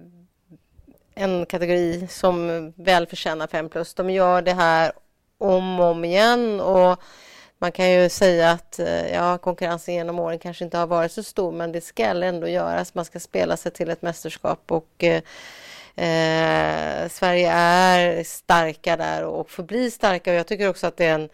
en 1.14 1.46
kategori 1.46 2.06
som 2.10 2.72
väl 2.76 3.06
förtjänar 3.06 3.46
5 3.46 3.68
plus. 3.68 3.94
De 3.94 4.10
gör 4.10 4.42
det 4.42 4.54
här 4.54 4.92
om 5.38 5.80
och 5.80 5.86
om 5.86 6.04
igen 6.04 6.60
och 6.60 7.02
man 7.64 7.72
kan 7.72 7.90
ju 7.90 8.08
säga 8.08 8.50
att 8.50 8.78
eh, 8.78 9.12
ja, 9.14 9.38
konkurrensen 9.38 9.94
genom 9.94 10.18
åren 10.18 10.38
kanske 10.38 10.64
inte 10.64 10.78
har 10.78 10.86
varit 10.86 11.12
så 11.12 11.22
stor 11.22 11.52
men 11.52 11.72
det 11.72 11.80
ska 11.80 12.04
ändå 12.04 12.48
göras. 12.48 12.94
Man 12.94 13.04
ska 13.04 13.20
spela 13.20 13.56
sig 13.56 13.72
till 13.72 13.90
ett 13.90 14.02
mästerskap 14.02 14.72
och 14.72 15.04
eh, 15.04 15.22
eh 15.96 17.08
Sverige 17.08 17.50
är 17.52 18.24
starka 18.24 18.96
där 18.96 19.24
och 19.24 19.50
förblir 19.50 19.90
starka 19.90 20.30
och 20.30 20.36
jag 20.36 20.46
tycker 20.46 20.68
också 20.68 20.86
att 20.86 20.96
det 20.96 21.04
är 21.04 21.14
en 21.14 21.28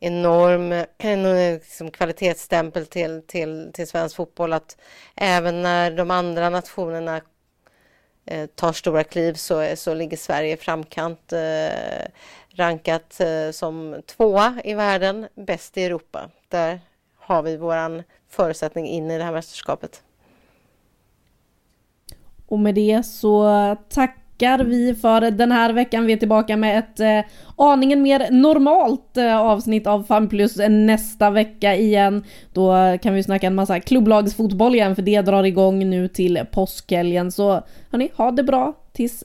enorm 0.00 0.72
en, 0.98 1.26
eh, 1.26 1.54
liksom, 1.54 1.90
kvalitetsstämpel 1.90 2.86
till, 2.86 3.22
till, 3.26 3.70
till 3.74 3.88
svensk 3.88 4.16
fotboll 4.16 4.52
att 4.52 4.76
även 5.16 5.62
när 5.62 5.90
de 5.90 6.10
andra 6.10 6.50
nationerna 6.50 7.20
eh, 8.26 8.46
tar 8.46 8.72
stora 8.72 9.04
kliv 9.04 9.34
så, 9.34 9.76
så 9.76 9.94
ligger 9.94 10.16
Sverige 10.16 10.52
i 10.54 10.56
framkant. 10.56 11.32
Eh, 11.32 12.06
rankat 12.54 13.20
eh, 13.20 13.52
som 13.52 14.02
tvåa 14.06 14.54
i 14.64 14.74
världen, 14.74 15.28
bäst 15.34 15.78
i 15.78 15.84
Europa. 15.84 16.30
Där 16.48 16.80
har 17.18 17.42
vi 17.42 17.56
våran 17.56 18.02
förutsättning 18.28 18.86
in 18.86 19.10
i 19.10 19.18
det 19.18 19.24
här 19.24 19.32
mästerskapet. 19.32 20.02
Och 22.46 22.58
med 22.58 22.74
det 22.74 23.06
så 23.06 23.46
tackar 23.88 24.58
vi 24.58 24.94
för 24.94 25.30
den 25.30 25.52
här 25.52 25.72
veckan. 25.72 26.06
Vi 26.06 26.12
är 26.12 26.16
tillbaka 26.16 26.56
med 26.56 26.78
ett 26.78 27.00
eh, 27.00 27.32
aningen 27.56 28.02
mer 28.02 28.30
normalt 28.30 29.16
eh, 29.16 29.38
avsnitt 29.38 29.86
av 29.86 30.02
Fan 30.02 30.28
Plus 30.28 30.56
nästa 30.68 31.30
vecka 31.30 31.76
igen. 31.76 32.24
Då 32.52 32.98
kan 33.02 33.14
vi 33.14 33.22
snacka 33.22 33.46
en 33.46 33.54
massa 33.54 33.80
klubblagsfotboll 33.80 34.74
igen 34.74 34.94
för 34.96 35.02
det 35.02 35.20
drar 35.20 35.44
igång 35.44 35.90
nu 35.90 36.08
till 36.08 36.44
påskhelgen. 36.52 37.32
Så 37.32 37.62
hörni, 37.90 38.10
ha 38.16 38.30
det 38.30 38.42
bra 38.42 38.72
tills 38.92 39.24